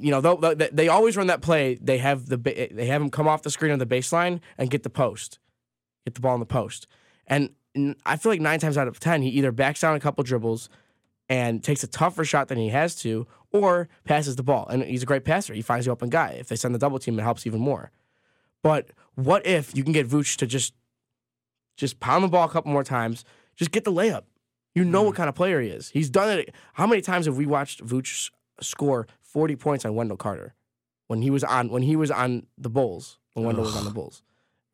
you 0.00 0.10
know, 0.10 0.20
they 0.20 0.68
they 0.72 0.88
always 0.88 1.16
run 1.16 1.26
that 1.28 1.40
play. 1.40 1.74
They 1.80 1.98
have 1.98 2.26
the 2.26 2.36
they 2.36 2.86
have 2.86 3.02
him 3.02 3.10
come 3.10 3.28
off 3.28 3.42
the 3.42 3.50
screen 3.50 3.72
on 3.72 3.78
the 3.78 3.86
baseline 3.86 4.40
and 4.56 4.70
get 4.70 4.82
the 4.82 4.90
post, 4.90 5.38
get 6.04 6.14
the 6.14 6.20
ball 6.20 6.34
in 6.34 6.40
the 6.40 6.46
post. 6.46 6.86
And 7.26 7.50
I 8.04 8.16
feel 8.16 8.32
like 8.32 8.40
nine 8.40 8.58
times 8.58 8.78
out 8.78 8.88
of 8.88 9.00
ten, 9.00 9.22
he 9.22 9.28
either 9.30 9.52
backs 9.52 9.80
down 9.80 9.96
a 9.96 10.00
couple 10.00 10.24
dribbles 10.24 10.68
and 11.28 11.62
takes 11.62 11.82
a 11.82 11.86
tougher 11.86 12.24
shot 12.24 12.48
than 12.48 12.58
he 12.58 12.70
has 12.70 12.94
to, 12.96 13.26
or 13.52 13.88
passes 14.04 14.36
the 14.36 14.42
ball. 14.42 14.66
And 14.68 14.82
he's 14.82 15.02
a 15.02 15.06
great 15.06 15.24
passer. 15.24 15.52
He 15.52 15.62
finds 15.62 15.86
the 15.86 15.92
open 15.92 16.08
guy. 16.08 16.36
If 16.38 16.48
they 16.48 16.56
send 16.56 16.74
the 16.74 16.78
double 16.78 16.98
team, 16.98 17.18
it 17.18 17.22
helps 17.22 17.46
even 17.46 17.60
more. 17.60 17.90
But 18.62 18.90
what 19.14 19.46
if 19.46 19.76
you 19.76 19.84
can 19.84 19.92
get 19.92 20.08
Vooch 20.08 20.36
to 20.36 20.46
just 20.46 20.74
just 21.76 22.00
pound 22.00 22.24
the 22.24 22.28
ball 22.28 22.44
a 22.44 22.50
couple 22.50 22.72
more 22.72 22.84
times, 22.84 23.24
just 23.56 23.70
get 23.70 23.84
the 23.84 23.92
layup? 23.92 24.22
You 24.78 24.84
know 24.84 25.02
what 25.02 25.16
kind 25.16 25.28
of 25.28 25.34
player 25.34 25.60
he 25.60 25.70
is. 25.70 25.90
He's 25.90 26.08
done 26.08 26.38
it. 26.38 26.54
How 26.74 26.86
many 26.86 27.02
times 27.02 27.26
have 27.26 27.36
we 27.36 27.46
watched 27.46 27.84
Vooch 27.84 28.30
score 28.60 29.08
40 29.22 29.56
points 29.56 29.84
on 29.84 29.96
Wendell 29.96 30.16
Carter 30.16 30.54
when 31.08 31.20
he 31.20 31.30
was 31.30 31.42
on 31.42 31.68
when 31.70 31.82
he 31.82 31.96
was 31.96 32.12
on 32.12 32.46
the 32.56 32.70
Bulls, 32.70 33.18
when 33.34 33.44
Wendell 33.44 33.64
was 33.64 33.76
on 33.76 33.84
the 33.84 33.90
Bulls. 33.90 34.22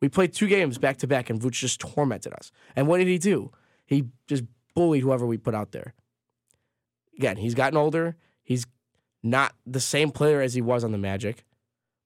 We 0.01 0.09
played 0.09 0.33
two 0.33 0.47
games 0.47 0.77
back 0.77 0.97
to 0.97 1.07
back 1.07 1.29
and 1.31 1.41
Vooch 1.41 1.53
just 1.53 1.79
tormented 1.79 2.33
us. 2.33 2.51
And 2.75 2.87
what 2.87 2.99
did 2.99 3.07
he 3.07 3.17
do? 3.17 3.51
He 3.85 4.05
just 4.27 4.43
bullied 4.75 5.01
whoever 5.01 5.25
we 5.25 5.37
put 5.37 5.55
out 5.55 5.71
there. 5.71 5.95
Again, 7.17 7.37
he's 7.37 7.55
gotten 7.55 7.77
older. 7.77 8.15
He's 8.43 8.67
not 9.23 9.53
the 9.65 9.79
same 9.79 10.11
player 10.11 10.41
as 10.41 10.53
he 10.53 10.61
was 10.61 10.83
on 10.83 10.91
the 10.91 10.97
Magic, 10.99 11.45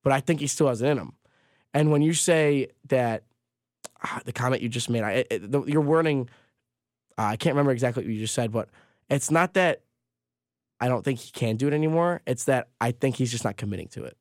but 0.02 0.12
I 0.12 0.20
think 0.20 0.40
he 0.40 0.46
still 0.46 0.68
has 0.68 0.80
it 0.80 0.88
in 0.88 0.96
him. 0.96 1.12
And 1.74 1.90
when 1.90 2.00
you 2.00 2.14
say 2.14 2.68
that 2.88 3.24
ah, 4.02 4.20
the 4.24 4.32
comment 4.32 4.62
you 4.62 4.68
just 4.68 4.88
made, 4.88 5.02
I, 5.02 5.24
it, 5.30 5.52
the, 5.52 5.62
your 5.64 5.82
wording, 5.82 6.30
uh, 7.18 7.22
I 7.22 7.36
can't 7.36 7.54
remember 7.54 7.72
exactly 7.72 8.02
what 8.04 8.12
you 8.12 8.18
just 8.20 8.34
said, 8.34 8.52
but 8.52 8.68
it's 9.08 9.30
not 9.30 9.54
that 9.54 9.82
I 10.80 10.88
don't 10.88 11.04
think 11.04 11.18
he 11.18 11.30
can 11.30 11.56
do 11.56 11.68
it 11.68 11.74
anymore. 11.74 12.22
It's 12.26 12.44
that 12.44 12.68
I 12.80 12.92
think 12.92 13.16
he's 13.16 13.30
just 13.30 13.44
not 13.44 13.56
committing 13.56 13.88
to 13.88 14.04
it. 14.04 14.16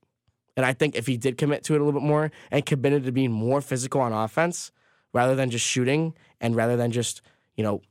And 0.57 0.65
I 0.65 0.73
think 0.73 0.95
if 0.95 1.07
he 1.07 1.15
did 1.15 1.37
commit 1.37 1.63
to 1.65 1.75
it 1.75 1.81
a 1.81 1.83
little 1.83 1.99
bit 1.99 2.05
more 2.05 2.31
and 2.51 2.65
committed 2.65 3.05
to 3.05 3.11
being 3.13 3.31
more 3.31 3.61
physical 3.61 4.01
on 4.01 4.11
offense 4.11 4.71
rather 5.13 5.35
than 5.35 5.49
just 5.49 5.65
shooting 5.65 6.13
and 6.41 6.55
rather 6.55 6.75
than 6.75 6.91
just, 6.91 7.21
you 7.55 7.63
know, 7.63 7.81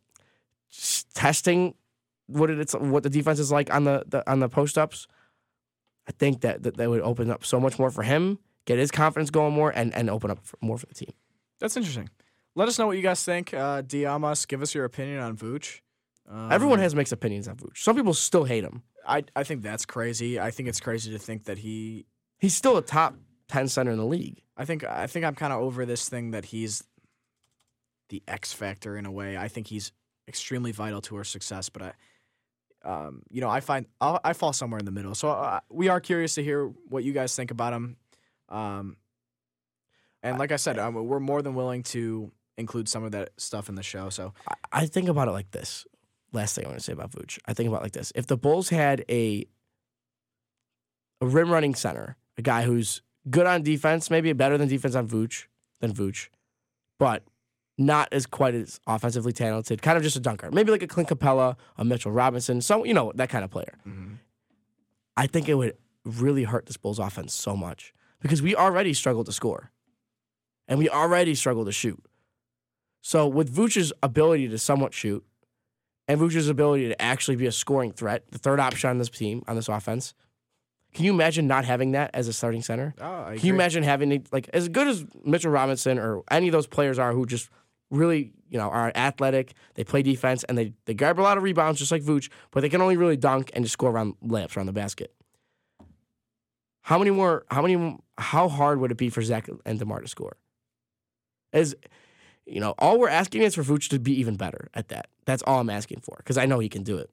s- 0.70 1.06
testing 1.14 1.74
what 2.26 2.50
it's 2.50 2.74
what 2.74 3.02
the 3.04 3.10
defense 3.10 3.38
is 3.38 3.50
like 3.50 3.72
on 3.72 3.84
the, 3.84 4.04
the 4.06 4.30
on 4.30 4.40
the 4.40 4.50
post 4.50 4.76
ups, 4.76 5.06
I 6.06 6.12
think 6.12 6.42
that, 6.42 6.62
that 6.64 6.76
that 6.76 6.90
would 6.90 7.00
open 7.00 7.30
up 7.30 7.42
so 7.42 7.58
much 7.58 7.78
more 7.78 7.90
for 7.90 8.02
him, 8.02 8.38
get 8.66 8.78
his 8.78 8.90
confidence 8.90 9.30
going 9.30 9.54
more, 9.54 9.70
and 9.70 9.94
and 9.94 10.10
open 10.10 10.30
up 10.30 10.44
for, 10.44 10.58
more 10.60 10.76
for 10.76 10.84
the 10.84 10.94
team. 10.94 11.12
That's 11.60 11.76
interesting. 11.76 12.10
Let 12.58 12.66
us 12.66 12.76
know 12.76 12.88
what 12.88 12.96
you 12.96 13.04
guys 13.04 13.22
think. 13.22 13.54
Uh, 13.54 13.82
DM 13.82 14.24
us. 14.24 14.44
Give 14.44 14.62
us 14.62 14.74
your 14.74 14.84
opinion 14.84 15.20
on 15.20 15.36
Vooch. 15.36 15.78
Um, 16.28 16.50
Everyone 16.50 16.80
has 16.80 16.92
mixed 16.92 17.12
opinions 17.12 17.46
on 17.46 17.54
Vooch. 17.54 17.78
Some 17.78 17.94
people 17.94 18.12
still 18.12 18.42
hate 18.42 18.64
him. 18.64 18.82
I 19.06 19.22
I 19.36 19.44
think 19.44 19.62
that's 19.62 19.86
crazy. 19.86 20.40
I 20.40 20.50
think 20.50 20.68
it's 20.68 20.80
crazy 20.80 21.12
to 21.12 21.20
think 21.20 21.44
that 21.44 21.58
he. 21.58 22.06
He's 22.36 22.56
still 22.56 22.76
a 22.76 22.82
top 22.82 23.14
ten 23.46 23.68
center 23.68 23.92
in 23.92 23.96
the 23.98 24.04
league. 24.04 24.42
I 24.56 24.64
think 24.64 24.82
I 24.82 25.06
think 25.06 25.24
I'm 25.24 25.36
kind 25.36 25.52
of 25.52 25.60
over 25.60 25.86
this 25.86 26.08
thing 26.08 26.32
that 26.32 26.46
he's 26.46 26.82
the 28.08 28.24
X 28.26 28.52
factor 28.52 28.96
in 28.96 29.06
a 29.06 29.12
way. 29.12 29.38
I 29.38 29.46
think 29.46 29.68
he's 29.68 29.92
extremely 30.26 30.72
vital 30.72 31.00
to 31.02 31.16
our 31.16 31.24
success, 31.24 31.68
but 31.68 31.82
I. 31.82 31.92
Um, 32.84 33.22
you 33.30 33.40
know, 33.40 33.48
I 33.48 33.60
find 33.60 33.86
I'll, 34.00 34.18
I 34.24 34.32
fall 34.32 34.52
somewhere 34.52 34.80
in 34.80 34.84
the 34.84 34.90
middle. 34.90 35.14
So 35.14 35.30
uh, 35.30 35.60
we 35.70 35.88
are 35.88 36.00
curious 36.00 36.34
to 36.34 36.42
hear 36.42 36.66
what 36.88 37.04
you 37.04 37.12
guys 37.12 37.36
think 37.36 37.52
about 37.52 37.72
him. 37.72 37.96
Um, 38.48 38.96
and 40.22 40.38
like 40.38 40.50
I 40.50 40.56
said, 40.56 40.78
um, 40.78 40.94
we're 40.94 41.20
more 41.20 41.42
than 41.42 41.54
willing 41.54 41.82
to 41.84 42.32
include 42.58 42.88
some 42.88 43.04
of 43.04 43.12
that 43.12 43.30
stuff 43.36 43.68
in 43.68 43.74
the 43.74 43.82
show. 43.82 44.10
So 44.10 44.34
I, 44.48 44.54
I 44.72 44.86
think 44.86 45.08
about 45.08 45.28
it 45.28 45.32
like 45.32 45.50
this. 45.50 45.86
Last 46.32 46.54
thing 46.54 46.64
I 46.64 46.68
want 46.68 46.78
to 46.78 46.84
say 46.84 46.92
about 46.92 47.12
Vooch. 47.12 47.38
I 47.46 47.54
think 47.54 47.68
about 47.68 47.80
it 47.80 47.84
like 47.84 47.92
this. 47.92 48.12
If 48.14 48.26
the 48.26 48.36
Bulls 48.36 48.68
had 48.68 49.04
a 49.08 49.46
a 51.20 51.26
rim 51.26 51.50
running 51.50 51.74
center, 51.74 52.16
a 52.36 52.42
guy 52.42 52.62
who's 52.62 53.02
good 53.30 53.46
on 53.46 53.62
defense, 53.62 54.10
maybe 54.10 54.32
better 54.32 54.58
than 54.58 54.68
defense 54.68 54.94
on 54.94 55.08
Vooch 55.08 55.46
than 55.80 55.92
Vooch, 55.92 56.28
but 56.98 57.24
not 57.78 58.08
as 58.12 58.26
quite 58.26 58.54
as 58.54 58.80
offensively 58.86 59.32
talented, 59.32 59.80
kind 59.82 59.96
of 59.96 60.02
just 60.02 60.16
a 60.16 60.20
dunker. 60.20 60.50
Maybe 60.50 60.70
like 60.70 60.82
a 60.82 60.86
Clint 60.86 61.08
Capela, 61.08 61.56
a 61.76 61.84
Mitchell 61.84 62.12
Robinson, 62.12 62.60
so 62.60 62.84
you 62.84 62.94
know, 62.94 63.12
that 63.14 63.30
kind 63.30 63.44
of 63.44 63.50
player. 63.50 63.78
Mm-hmm. 63.86 64.14
I 65.16 65.26
think 65.26 65.48
it 65.48 65.54
would 65.54 65.76
really 66.04 66.44
hurt 66.44 66.66
this 66.66 66.76
Bulls 66.76 66.98
offense 66.98 67.34
so 67.34 67.56
much 67.56 67.92
because 68.20 68.42
we 68.42 68.54
already 68.54 68.94
struggle 68.94 69.24
to 69.24 69.32
score. 69.32 69.70
And 70.68 70.78
we 70.78 70.90
already 70.90 71.34
struggle 71.34 71.64
to 71.64 71.72
shoot. 71.72 71.98
So 73.00 73.26
with 73.26 73.54
Vooch's 73.54 73.92
ability 74.02 74.48
to 74.48 74.58
somewhat 74.58 74.92
shoot 74.92 75.24
and 76.06 76.20
Vooch's 76.20 76.48
ability 76.48 76.88
to 76.88 77.00
actually 77.00 77.36
be 77.36 77.46
a 77.46 77.52
scoring 77.52 77.92
threat, 77.92 78.24
the 78.30 78.38
third 78.38 78.60
option 78.60 78.90
on 78.90 78.98
this 78.98 79.08
team, 79.08 79.42
on 79.46 79.56
this 79.56 79.68
offense, 79.68 80.14
can 80.94 81.04
you 81.04 81.12
imagine 81.12 81.46
not 81.46 81.64
having 81.64 81.92
that 81.92 82.10
as 82.14 82.28
a 82.28 82.32
starting 82.32 82.62
center? 82.62 82.94
oh, 83.00 83.24
I 83.24 83.36
Can 83.36 83.46
you 83.46 83.54
imagine 83.54 83.82
having 83.82 84.26
like 84.32 84.48
as 84.52 84.68
good 84.68 84.88
as 84.88 85.04
Mitchell 85.24 85.50
Robinson 85.50 85.98
or 85.98 86.22
any 86.30 86.48
of 86.48 86.52
those 86.52 86.66
players 86.66 86.98
are 86.98 87.12
who 87.12 87.26
just 87.26 87.50
really, 87.90 88.32
you 88.48 88.58
know, 88.58 88.68
are 88.68 88.92
athletic, 88.94 89.54
they 89.74 89.84
play 89.84 90.02
defense 90.02 90.44
and 90.44 90.56
they, 90.56 90.72
they 90.86 90.94
grab 90.94 91.20
a 91.20 91.22
lot 91.22 91.36
of 91.36 91.42
rebounds 91.42 91.78
just 91.78 91.92
like 91.92 92.02
Vooch, 92.02 92.30
but 92.50 92.60
they 92.60 92.68
can 92.68 92.80
only 92.80 92.96
really 92.96 93.16
dunk 93.16 93.50
and 93.54 93.64
just 93.64 93.74
score 93.74 93.90
around 93.90 94.14
layups 94.24 94.56
around 94.56 94.66
the 94.66 94.72
basket. 94.72 95.12
How 96.82 96.98
many 96.98 97.10
more 97.10 97.44
how 97.50 97.60
many 97.60 97.98
how 98.16 98.48
hard 98.48 98.80
would 98.80 98.90
it 98.90 98.96
be 98.96 99.10
for 99.10 99.22
Zach 99.22 99.48
and 99.66 99.78
DeMar 99.78 100.00
to 100.00 100.08
score? 100.08 100.36
As 101.52 101.74
you 102.48 102.60
know, 102.60 102.74
all 102.78 102.98
we're 102.98 103.08
asking 103.08 103.42
is 103.42 103.54
for 103.54 103.62
Vooch 103.62 103.88
to 103.90 103.98
be 103.98 104.18
even 104.18 104.36
better 104.36 104.68
at 104.74 104.88
that. 104.88 105.08
That's 105.24 105.42
all 105.42 105.60
I'm 105.60 105.70
asking 105.70 106.00
for 106.00 106.16
because 106.18 106.38
I 106.38 106.46
know 106.46 106.58
he 106.58 106.68
can 106.68 106.82
do 106.82 106.98
it. 106.98 107.10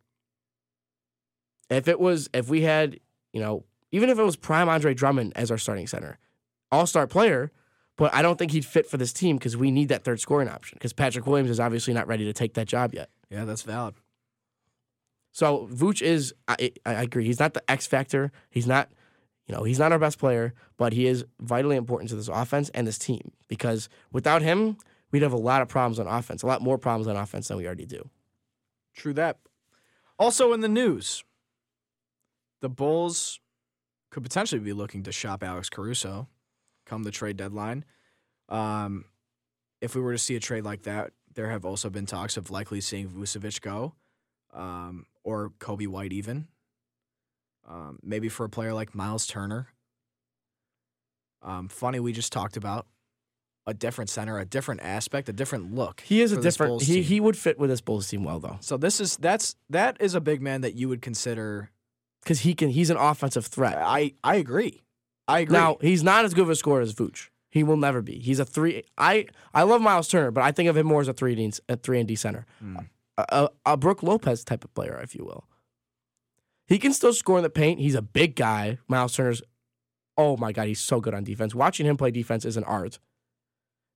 If 1.70 1.88
it 1.88 2.00
was, 2.00 2.30
if 2.34 2.50
we 2.50 2.62
had, 2.62 3.00
you 3.34 3.42
know, 3.42 3.66
even 3.92 4.10
if 4.10 4.20
it 4.20 4.24
was 4.24 4.36
prime 4.36 4.70
Andre 4.70 4.94
Drummond 4.94 5.34
as 5.36 5.52
our 5.52 5.58
starting 5.58 5.88
center, 5.88 6.18
all 6.72 6.86
star 6.86 7.08
player, 7.08 7.52
but 7.98 8.14
I 8.14 8.22
don't 8.22 8.38
think 8.38 8.52
he'd 8.52 8.66
fit 8.66 8.86
for 8.90 8.98
this 8.98 9.14
team 9.14 9.38
because 9.38 9.56
we 9.56 9.72
need 9.72 9.90
that 9.90 10.04
third 10.04 10.20
scoring 10.20 10.50
option 10.50 10.78
because 10.78 10.94
Patrick 10.94 11.26
Williams 11.26 11.50
is 11.50 11.60
obviously 11.60 11.94
not 11.94 12.08
ready 12.08 12.26
to 12.26 12.34
take 12.34 12.54
that 12.56 12.68
job 12.68 12.94
yet. 12.94 13.10
Yeah, 13.30 13.46
that's 13.46 13.62
valid. 13.62 13.96
So 15.32 15.68
Vooch 15.72 16.02
is, 16.02 16.34
I, 16.48 16.72
I 16.86 17.04
agree, 17.04 17.26
he's 17.26 17.40
not 17.40 17.54
the 17.54 17.70
X 17.70 17.88
factor. 17.88 18.32
He's 18.50 18.68
not, 18.68 18.90
you 19.48 19.56
know, 19.56 19.64
he's 19.64 19.80
not 19.80 19.92
our 19.92 20.00
best 20.00 20.18
player, 20.18 20.54
but 20.78 20.94
he 20.94 21.08
is 21.08 21.26
vitally 21.40 21.76
important 21.76 22.10
to 22.10 22.16
this 22.16 22.30
offense 22.30 22.70
and 22.70 22.88
this 22.88 22.98
team 22.98 23.32
because 23.48 23.90
without 24.12 24.42
him, 24.42 24.78
we'd 25.12 25.22
have 25.22 25.34
a 25.34 25.38
lot 25.38 25.62
of 25.62 25.68
problems 25.68 26.00
on 26.00 26.08
offense, 26.08 26.44
a 26.44 26.48
lot 26.48 26.62
more 26.62 26.78
problems 26.78 27.08
on 27.08 27.16
offense 27.16 27.48
than 27.48 27.58
we 27.58 27.66
already 27.66 27.86
do. 27.86 28.10
True 28.96 29.14
that. 29.14 29.38
Also 30.18 30.54
in 30.54 30.62
the 30.62 30.70
news, 30.70 31.24
the 32.62 32.70
Bulls 32.70 33.40
could 34.10 34.24
potentially 34.24 34.62
be 34.62 34.74
looking 34.74 35.04
to 35.04 35.12
shop 35.12 35.44
Alex 35.44 35.70
Caruso 35.70 36.28
come 36.86 37.04
the 37.04 37.12
trade 37.12 37.38
deadline. 37.38 37.84
Um, 38.50 39.06
if 39.82 39.96
we 39.96 40.02
were 40.02 40.14
to 40.14 40.18
see 40.18 40.36
a 40.36 40.40
trade 40.40 40.64
like 40.64 40.84
that, 40.84 41.12
there 41.34 41.50
have 41.50 41.66
also 41.66 41.90
been 41.90 42.06
talks 42.06 42.38
of 42.38 42.50
likely 42.50 42.80
seeing 42.80 43.10
Vucevic 43.10 43.60
go, 43.62 43.94
um, 44.54 45.06
or 45.24 45.52
Coby 45.60 45.88
White 45.88 46.14
even. 46.14 46.48
Um, 47.68 48.00
maybe 48.04 48.30
for 48.30 48.46
a 48.46 48.50
player 48.50 48.74
like 48.74 48.96
Miles 48.96 49.26
Turner. 49.26 49.68
Um, 51.42 51.68
funny, 51.68 52.00
we 52.00 52.14
just 52.14 52.32
talked 52.32 52.58
about 52.58 52.88
a 53.68 53.74
different 53.74 54.10
center, 54.10 54.38
a 54.40 54.46
different 54.46 54.82
aspect, 54.82 55.28
a 55.30 55.34
different 55.34 55.74
look. 55.74 56.02
He 56.06 56.22
is 56.22 56.32
a 56.32 56.36
this 56.36 56.54
different, 56.56 56.70
Bulls 56.72 56.84
he, 56.84 56.94
team. 56.96 57.04
he 57.04 57.20
would 57.20 57.38
fit 57.38 57.58
with 57.58 57.70
this 57.70 57.82
Bulls 57.82 58.08
team 58.08 58.24
well, 58.24 58.40
though, 58.40 58.58
So 58.62 58.78
this 58.78 59.00
is 59.02 59.18
that's 59.18 59.56
that 59.70 59.98
is 60.00 60.14
a 60.16 60.22
big 60.22 60.42
man 60.42 60.62
that 60.62 60.76
you 60.76 60.88
would 60.90 61.02
consider. 61.02 61.72
because 62.24 62.42
he 62.42 62.54
can, 62.54 62.70
he's 62.70 62.90
an 62.90 62.98
offensive 62.98 63.46
threat. 63.48 63.78
I 63.78 64.14
I 64.24 64.36
agree. 64.36 64.84
I 65.28 65.40
agree. 65.40 65.54
Now 65.58 65.78
he's 65.82 66.04
not 66.04 66.26
as 66.26 66.34
good 66.34 66.44
of 66.44 66.50
a 66.52 66.56
scorer 66.56 66.82
as 66.82 66.94
Vooch. 66.94 67.30
He 67.50 67.64
will 67.64 67.78
never 67.78 68.02
be. 68.02 68.20
He's 68.20 68.40
a 68.40 68.46
three. 68.46 68.84
I 68.98 69.26
I 69.54 69.64
love 69.64 69.82
Miles 69.82 70.08
Turner, 70.10 70.30
but 70.32 70.44
I 70.44 70.52
think 70.52 70.70
of 70.70 70.78
him 70.78 70.86
more 70.86 71.02
as 71.02 71.08
a 71.08 71.14
three 71.14 71.34
D 71.36 71.52
a 71.70 71.78
three 71.78 72.00
and 72.00 72.08
D 72.08 72.16
center, 72.16 72.46
Mm. 72.64 72.88
a, 73.18 73.26
a, 73.30 73.50
a 73.74 73.78
Brooke 73.78 74.04
Lopez 74.04 74.44
type 74.44 74.64
of 74.64 74.74
player, 74.76 75.00
if 75.02 75.16
you 75.16 75.24
will. 75.26 75.46
He 76.68 76.78
can 76.80 76.94
still 76.94 77.14
score 77.14 77.38
in 77.38 77.44
the 77.44 77.50
paint. 77.50 77.80
He's 77.80 77.96
a 77.96 78.02
big 78.02 78.36
guy. 78.36 78.78
Miles 78.88 79.16
Turner's. 79.16 79.42
Oh 80.18 80.38
my 80.38 80.52
God, 80.52 80.68
he's 80.68 80.80
so 80.80 81.00
good 81.02 81.14
on 81.14 81.24
defense. 81.24 81.54
Watching 81.54 81.86
him 81.86 81.98
play 81.98 82.10
defense 82.12 82.46
is 82.46 82.56
an 82.58 82.64
art, 82.64 83.00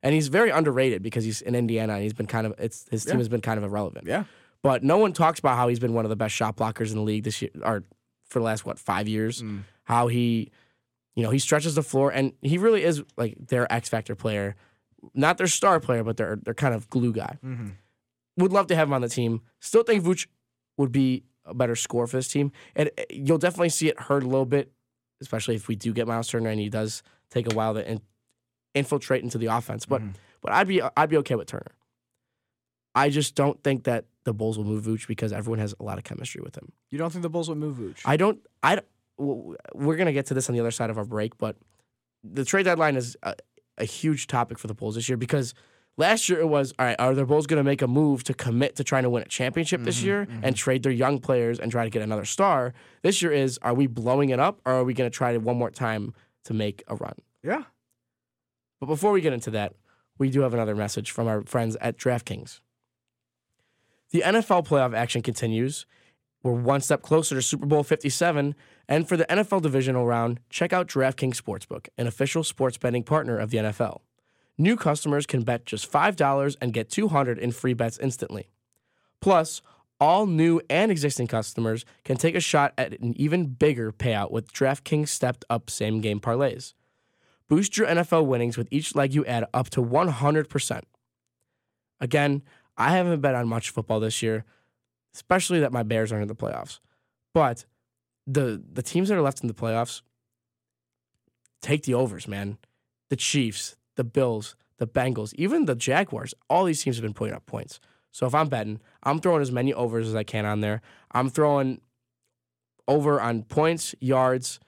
and 0.04 0.14
he's 0.14 0.28
very 0.28 0.50
underrated 0.50 1.02
because 1.02 1.24
he's 1.26 1.42
in 1.42 1.56
Indiana 1.56 1.94
and 1.94 2.04
he's 2.04 2.14
been 2.14 2.28
kind 2.28 2.48
of 2.48 2.54
it's 2.58 2.86
his 2.90 3.04
team 3.06 3.16
Yeah. 3.16 3.20
has 3.20 3.30
been 3.30 3.42
kind 3.42 3.58
of 3.58 3.64
irrelevant. 3.64 4.08
yeah, 4.08 4.24
But 4.64 4.84
no 4.84 4.98
one 4.98 5.14
talks 5.14 5.40
about 5.40 5.58
how 5.58 5.68
he's 5.68 5.80
been 5.80 5.94
one 5.94 6.06
of 6.06 6.10
the 6.10 6.16
best 6.16 6.34
shot 6.36 6.56
blockers 6.58 6.90
in 6.92 6.96
the 6.98 7.04
league 7.04 7.24
this 7.24 7.42
year, 7.42 7.52
or 7.64 7.84
for 8.26 8.40
the 8.40 8.46
last 8.46 8.66
what 8.66 8.78
five 8.80 9.08
years. 9.08 9.42
Mm. 9.42 9.64
How 9.84 10.08
he, 10.08 10.52
you 11.16 11.24
know, 11.24 11.32
he 11.32 11.40
stretches 11.40 11.74
the 11.76 11.82
floor, 11.84 12.12
and 12.12 12.34
he 12.42 12.58
really 12.58 12.84
is 12.84 13.02
like 13.18 13.36
their 13.48 13.72
X 13.74 13.90
factor 13.90 14.16
player, 14.16 14.56
not 15.14 15.38
their 15.38 15.48
star 15.48 15.80
player, 15.80 16.04
but 16.04 16.18
their 16.18 16.36
their 16.36 16.54
kind 16.54 16.74
of 16.76 16.90
glue 16.90 17.12
guy. 17.14 17.38
Mhm. 17.44 17.72
Would 18.38 18.54
love 18.54 18.68
to 18.68 18.76
have 18.76 18.88
him 18.88 18.94
on 18.94 19.02
the 19.02 19.10
team. 19.10 19.42
Still 19.60 19.84
think 19.84 20.04
Vooch 20.04 20.28
would 20.78 20.92
be 20.92 21.24
a 21.44 21.54
better 21.54 21.76
score 21.76 22.06
for 22.08 22.18
this 22.18 22.28
team, 22.28 22.52
and 22.76 22.90
uh, 22.98 23.04
you'll 23.10 23.38
definitely 23.40 23.70
see 23.70 23.88
it 23.90 24.00
hurt 24.00 24.24
a 24.24 24.28
little 24.28 24.46
bit, 24.46 24.72
especially 25.20 25.56
if 25.56 25.68
we 25.68 25.76
do 25.76 25.92
get 25.92 26.08
Miles 26.08 26.28
Turner 26.28 26.50
and 26.52 26.60
he 26.60 26.70
does 26.70 27.02
take 27.32 27.52
a 27.52 27.56
while 27.56 27.74
to 27.74 27.90
in, 27.92 28.02
infiltrate 28.76 29.24
into 29.24 29.38
the 29.38 29.48
offense. 29.48 29.86
But 29.86 30.02
Mhm. 30.02 30.14
but 30.42 30.52
I'd 30.54 30.68
be 30.68 30.82
I'd 30.98 31.10
be 31.10 31.18
okay 31.18 31.36
with 31.36 31.48
Turner. 31.48 31.72
I 32.96 33.10
just 33.10 33.36
don't 33.36 33.62
think 33.64 33.84
that 33.84 34.06
the 34.24 34.34
Bulls 34.34 34.58
will 34.58 34.66
move 34.66 34.84
Vooch 34.86 35.08
because 35.08 35.32
everyone 35.32 35.60
has 35.60 35.74
a 35.80 35.84
lot 35.84 35.98
of 35.98 36.04
chemistry 36.04 36.42
with 36.44 36.56
him. 36.56 36.72
you 36.90 36.98
don't 36.98 37.12
think 37.12 37.24
the 37.24 37.30
Bulls 37.30 37.48
would 37.50 37.58
move 37.58 37.78
Vooch? 37.78 38.02
I 38.06 38.18
don't. 38.18 38.40
I. 38.64 38.76
don't- 38.76 38.88
We're 39.76 39.98
gonna 39.98 40.14
get 40.14 40.28
to 40.28 40.34
this 40.34 40.48
on 40.50 40.54
the 40.56 40.62
other 40.62 40.72
side 40.72 40.90
of 40.90 40.98
our 40.98 41.04
break, 41.06 41.38
but 41.38 41.58
the 42.24 42.46
trade 42.46 42.64
deadline 42.64 42.96
is 42.96 43.18
a, 43.24 43.36
a 43.78 43.84
huge 43.86 44.28
topic 44.28 44.58
for 44.58 44.68
the 44.68 44.74
Bulls 44.74 44.96
this 44.96 45.10
year 45.10 45.18
because 45.18 45.54
last 45.98 46.30
year 46.30 46.40
it 46.40 46.48
was 46.48 46.74
all 46.80 46.86
right. 46.86 46.96
Are 47.00 47.14
the 47.14 47.26
Bulls 47.26 47.46
gonna 47.46 47.64
make 47.64 47.82
a 47.82 47.88
move 47.88 48.24
to 48.26 48.34
commit 48.34 48.76
to 48.78 48.84
trying 48.86 49.04
to 49.04 49.10
win 49.10 49.24
a 49.24 49.28
championship 49.28 49.84
this 49.84 50.00
Mhm, 50.00 50.04
year 50.06 50.26
mhm. 50.26 50.40
and 50.44 50.56
trade 50.56 50.84
their 50.84 50.92
young 50.94 51.20
players 51.20 51.60
and 51.60 51.70
try 51.72 51.84
to 51.84 51.90
get 51.90 52.02
another 52.02 52.24
star? 52.26 52.74
This 53.02 53.22
year 53.22 53.32
is 53.34 53.58
are 53.62 53.74
we 53.74 53.88
blowing 53.88 54.30
it 54.30 54.40
up 54.40 54.62
or 54.66 54.72
are 54.74 54.84
we 54.86 54.94
gonna 54.94 55.10
try 55.10 55.32
it 55.34 55.42
one 55.42 55.58
more 55.58 55.72
time 55.72 56.14
to 56.46 56.54
make 56.54 56.82
a 56.88 56.96
run? 56.96 57.16
yeah. 57.44 57.64
But 58.80 58.88
before 58.88 59.12
we 59.12 59.22
get 59.22 59.34
into 59.34 59.52
that, 59.52 59.74
we 60.18 60.30
do 60.30 60.42
have 60.42 60.54
another 60.54 60.76
message 60.76 61.12
from 61.12 61.28
our 61.28 61.44
friends 61.44 61.76
at 61.82 61.98
DraftKings. 61.98 62.60
The 64.12 64.24
NFL 64.26 64.68
playoff 64.68 64.96
action 64.96 65.22
continues. 65.22 65.86
We're 66.42 66.54
one 66.54 66.82
step 66.82 67.02
closer 67.02 67.36
to 67.36 67.42
Super 67.42 67.66
Bowl 67.66 67.84
57. 67.84 68.56
And 68.88 69.08
for 69.08 69.18
the 69.18 69.26
NFL 69.26 69.62
divisional 69.62 70.06
round, 70.06 70.40
check 70.50 70.74
out 70.74 70.88
DraftKings 70.88 71.40
Sportsbook, 71.40 71.88
an 71.98 72.08
official 72.08 72.44
sports 72.44 72.78
betting 72.78 73.04
partner 73.04 73.38
of 73.38 73.52
the 73.52 73.58
NFL. 73.58 74.00
New 74.58 74.76
customers 74.76 75.26
can 75.26 75.44
bet 75.44 75.66
just 75.66 75.90
$5 75.90 76.56
and 76.60 76.74
get 76.74 76.90
200 76.90 77.38
in 77.38 77.52
free 77.52 77.74
bets 77.74 77.98
instantly. 77.98 78.50
Plus, 79.22 79.62
all 80.00 80.26
new 80.26 80.62
and 80.70 80.92
existing 80.92 81.28
customers 81.28 81.86
can 82.04 82.18
take 82.18 82.36
a 82.36 82.40
shot 82.40 82.74
at 82.78 83.00
an 83.00 83.14
even 83.18 83.48
bigger 83.48 83.92
payout 83.92 84.32
with 84.32 84.52
DraftKings 84.52 85.10
stepped 85.10 85.46
up 85.50 85.70
same 85.70 86.02
game 86.02 86.20
parlays. 86.20 86.74
Boost 87.50 87.78
your 87.78 87.88
NFL 87.88 88.28
winnings 88.28 88.58
with 88.58 88.68
each 88.72 88.96
leg 88.96 89.14
you 89.14 89.26
add 89.26 89.46
up 89.54 89.70
to 89.72 89.82
100%. 89.82 90.82
Again, 92.00 92.44
I 92.78 92.92
haven't 92.92 93.22
bet 93.22 93.36
on 93.36 93.48
much 93.48 93.72
football 93.72 94.00
this 94.00 94.22
year, 94.22 94.46
especially 95.14 95.60
that 95.60 95.74
my 95.74 95.84
Bears 95.84 96.12
aren't 96.12 96.22
in 96.22 96.28
the 96.28 96.36
playoffs. 96.36 96.80
But 97.34 97.66
the 98.26 98.64
the 98.72 98.84
teams 98.84 99.10
that 99.10 99.18
are 99.18 99.22
left 99.22 99.42
in 99.42 99.48
the 99.48 99.54
playoffs 99.54 100.02
take 101.62 101.84
the 101.84 101.94
overs, 101.94 102.28
man. 102.28 102.58
The 103.10 103.16
Chiefs, 103.16 103.76
the 103.96 104.04
Bills, 104.04 104.56
the 104.78 104.88
Bengals, 104.88 105.34
even 105.34 105.66
the 105.66 105.76
Jaguars, 105.76 106.34
all 106.50 106.64
these 106.64 106.84
teams 106.84 106.96
have 106.96 107.04
been 107.04 107.14
putting 107.14 107.36
up 107.36 107.46
points. 107.46 107.80
So 108.12 108.26
if 108.26 108.34
I'm 108.34 108.48
betting, 108.48 108.80
I'm 109.04 109.20
throwing 109.20 109.42
as 109.42 109.52
many 109.52 109.74
overs 109.74 110.08
as 110.08 110.16
I 110.16 110.24
can 110.24 110.46
on 110.46 110.62
there. 110.62 110.82
I'm 111.12 111.30
throwing 111.30 111.82
over 112.88 113.20
on 113.20 113.44
points, 113.44 113.94
yards, 114.00 114.60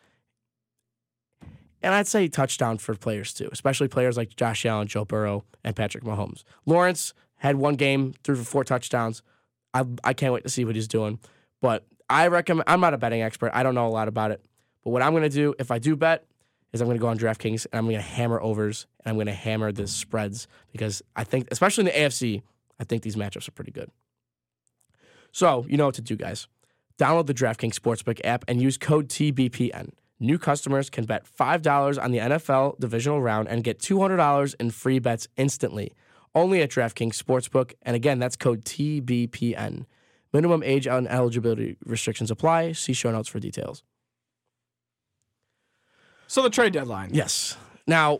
And 1.81 1.93
I'd 1.95 2.07
say 2.07 2.27
touchdown 2.27 2.77
for 2.77 2.95
players 2.95 3.33
too, 3.33 3.49
especially 3.51 3.87
players 3.87 4.17
like 4.17 4.35
Josh 4.35 4.65
Allen, 4.65 4.87
Joe 4.87 5.05
Burrow, 5.05 5.43
and 5.63 5.75
Patrick 5.75 6.03
Mahomes. 6.03 6.43
Lawrence 6.65 7.13
had 7.37 7.55
one 7.55 7.75
game, 7.75 8.13
threw 8.23 8.35
for 8.35 8.43
four 8.43 8.63
touchdowns. 8.63 9.23
I, 9.73 9.85
I 10.03 10.13
can't 10.13 10.33
wait 10.33 10.43
to 10.43 10.49
see 10.49 10.63
what 10.63 10.75
he's 10.75 10.87
doing. 10.87 11.19
But 11.61 11.85
I 12.09 12.27
recommend, 12.27 12.65
I'm 12.67 12.81
not 12.81 12.93
a 12.93 12.97
betting 12.97 13.21
expert. 13.21 13.51
I 13.53 13.63
don't 13.63 13.73
know 13.73 13.87
a 13.87 13.89
lot 13.89 14.07
about 14.07 14.31
it. 14.31 14.45
But 14.83 14.91
what 14.91 15.01
I'm 15.01 15.11
going 15.11 15.23
to 15.23 15.29
do, 15.29 15.55
if 15.57 15.71
I 15.71 15.79
do 15.79 15.95
bet, 15.95 16.25
is 16.73 16.81
I'm 16.81 16.87
going 16.87 16.97
to 16.97 17.01
go 17.01 17.07
on 17.07 17.17
DraftKings 17.17 17.67
and 17.71 17.79
I'm 17.79 17.85
going 17.85 17.95
to 17.95 18.01
hammer 18.01 18.39
overs 18.41 18.85
and 19.03 19.09
I'm 19.09 19.15
going 19.15 19.27
to 19.27 19.33
hammer 19.33 19.71
the 19.71 19.87
spreads 19.87 20.47
because 20.71 21.01
I 21.15 21.23
think, 21.23 21.47
especially 21.51 21.83
in 21.83 21.85
the 21.85 21.99
AFC, 21.99 22.41
I 22.79 22.83
think 22.83 23.03
these 23.03 23.15
matchups 23.15 23.47
are 23.47 23.51
pretty 23.51 23.71
good. 23.71 23.89
So, 25.31 25.65
you 25.67 25.77
know 25.77 25.85
what 25.85 25.95
to 25.95 26.01
do, 26.01 26.15
guys. 26.15 26.47
Download 26.97 27.25
the 27.25 27.33
DraftKings 27.33 27.75
Sportsbook 27.75 28.21
app 28.23 28.45
and 28.47 28.61
use 28.61 28.77
code 28.77 29.07
TBPN. 29.07 29.91
New 30.21 30.37
customers 30.37 30.89
can 30.89 31.05
bet 31.05 31.25
$5 31.25 32.01
on 32.01 32.11
the 32.11 32.19
NFL 32.19 32.79
divisional 32.79 33.21
round 33.21 33.47
and 33.47 33.63
get 33.63 33.79
$200 33.79 34.55
in 34.59 34.69
free 34.71 34.99
bets 34.99 35.27
instantly. 35.35 35.91
Only 36.35 36.61
at 36.61 36.69
DraftKings 36.69 37.15
Sportsbook. 37.21 37.73
And 37.81 37.95
again, 37.95 38.19
that's 38.19 38.35
code 38.35 38.63
TBPN. 38.63 39.85
Minimum 40.31 40.63
age 40.63 40.87
and 40.87 41.07
eligibility 41.09 41.75
restrictions 41.85 42.29
apply. 42.31 42.71
See 42.73 42.93
show 42.93 43.11
notes 43.11 43.27
for 43.27 43.39
details. 43.39 43.83
So 46.27 46.41
the 46.41 46.49
trade 46.49 46.73
deadline. 46.73 47.09
Yes. 47.13 47.57
Now, 47.87 48.19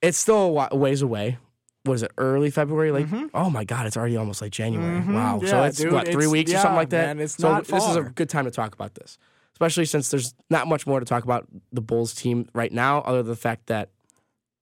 it's 0.00 0.16
still 0.16 0.66
a 0.70 0.74
ways 0.76 1.02
away. 1.02 1.38
What 1.84 1.94
is 1.94 2.02
it? 2.02 2.12
Early 2.18 2.50
February? 2.50 2.92
Like, 2.92 3.06
oh 3.34 3.50
my 3.50 3.64
God, 3.64 3.86
it's 3.86 3.96
already 3.96 4.16
almost 4.16 4.40
like 4.42 4.52
January. 4.52 5.00
Wow. 5.00 5.38
so 5.40 5.44
Mm-hmm. 5.44 5.46
Yeah, 5.46 5.66
it's 5.66 5.78
dude, 5.78 5.92
what 5.92 6.06
three 6.06 6.12
it's- 6.24 6.28
weeks 6.28 6.52
or 6.52 6.58
something 6.58 6.76
like 6.76 6.90
that. 6.90 7.16
man, 7.16 7.28
so 7.28 7.60
this 7.62 7.84
is 7.86 7.96
a 7.96 8.02
good 8.02 8.28
time 8.28 8.44
to 8.44 8.50
talk 8.50 8.74
about 8.74 8.94
this, 8.94 9.18
especially 9.60 9.84
since 9.84 10.08
there's 10.08 10.34
not 10.48 10.66
much 10.66 10.86
more 10.86 11.00
to 11.00 11.06
talk 11.06 11.22
about 11.22 11.46
the 11.70 11.82
Bulls 11.82 12.14
team 12.14 12.48
right 12.54 12.72
now, 12.72 13.00
other 13.02 13.22
than 13.22 13.30
the 13.30 13.36
fact 13.36 13.66
that 13.66 13.90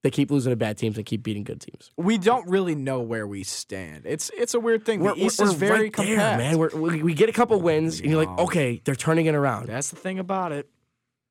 they 0.02 0.10
keep 0.10 0.28
losing 0.28 0.50
to 0.50 0.56
bad 0.56 0.76
teams 0.76 0.96
and 0.96 1.06
keep 1.06 1.22
beating 1.22 1.44
good 1.44 1.60
teams. 1.60 1.92
We 1.96 2.18
don't 2.18 2.48
really 2.48 2.74
know 2.74 3.00
where 3.00 3.26
we 3.26 3.44
stand. 3.44 4.02
It's 4.06 4.28
it's 4.36 4.54
a 4.54 4.60
weird 4.60 4.84
thing. 4.84 5.00
We're, 5.00 5.14
the 5.14 5.24
East 5.26 5.38
we're 5.38 5.46
is 5.46 5.54
very 5.54 5.82
right 5.82 5.96
there, 5.96 6.16
man. 6.16 6.58
We're, 6.58 6.70
we 6.70 7.02
we 7.04 7.14
get 7.14 7.28
a 7.28 7.32
couple 7.32 7.56
oh 7.56 7.60
wins, 7.60 8.00
and 8.00 8.10
you're 8.10 8.24
like, 8.24 8.38
okay, 8.40 8.80
they're 8.84 8.96
turning 8.96 9.26
it 9.26 9.36
around, 9.36 9.68
That's 9.68 9.90
the 9.90 9.96
thing 9.96 10.18
about 10.18 10.50
it. 10.50 10.68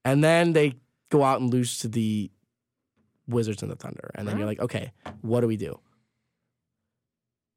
and 0.06 0.23
then 0.23 0.53
they 0.53 0.75
go 1.10 1.23
out 1.23 1.41
and 1.41 1.51
lose 1.51 1.80
to 1.80 1.89
the 1.89 2.32
Wizards 3.27 3.62
and 3.62 3.69
the 3.69 3.75
Thunder, 3.75 4.12
and 4.15 4.25
then 4.25 4.38
you're 4.38 4.47
uh-huh. 4.47 4.63
like, 4.65 4.75
okay, 4.75 4.91
what 5.21 5.41
do 5.41 5.47
we 5.47 5.58
do? 5.58 5.77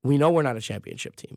We 0.02 0.18
know 0.18 0.30
we're 0.30 0.42
not 0.42 0.56
a 0.56 0.60
championship 0.60 1.14
team. 1.14 1.36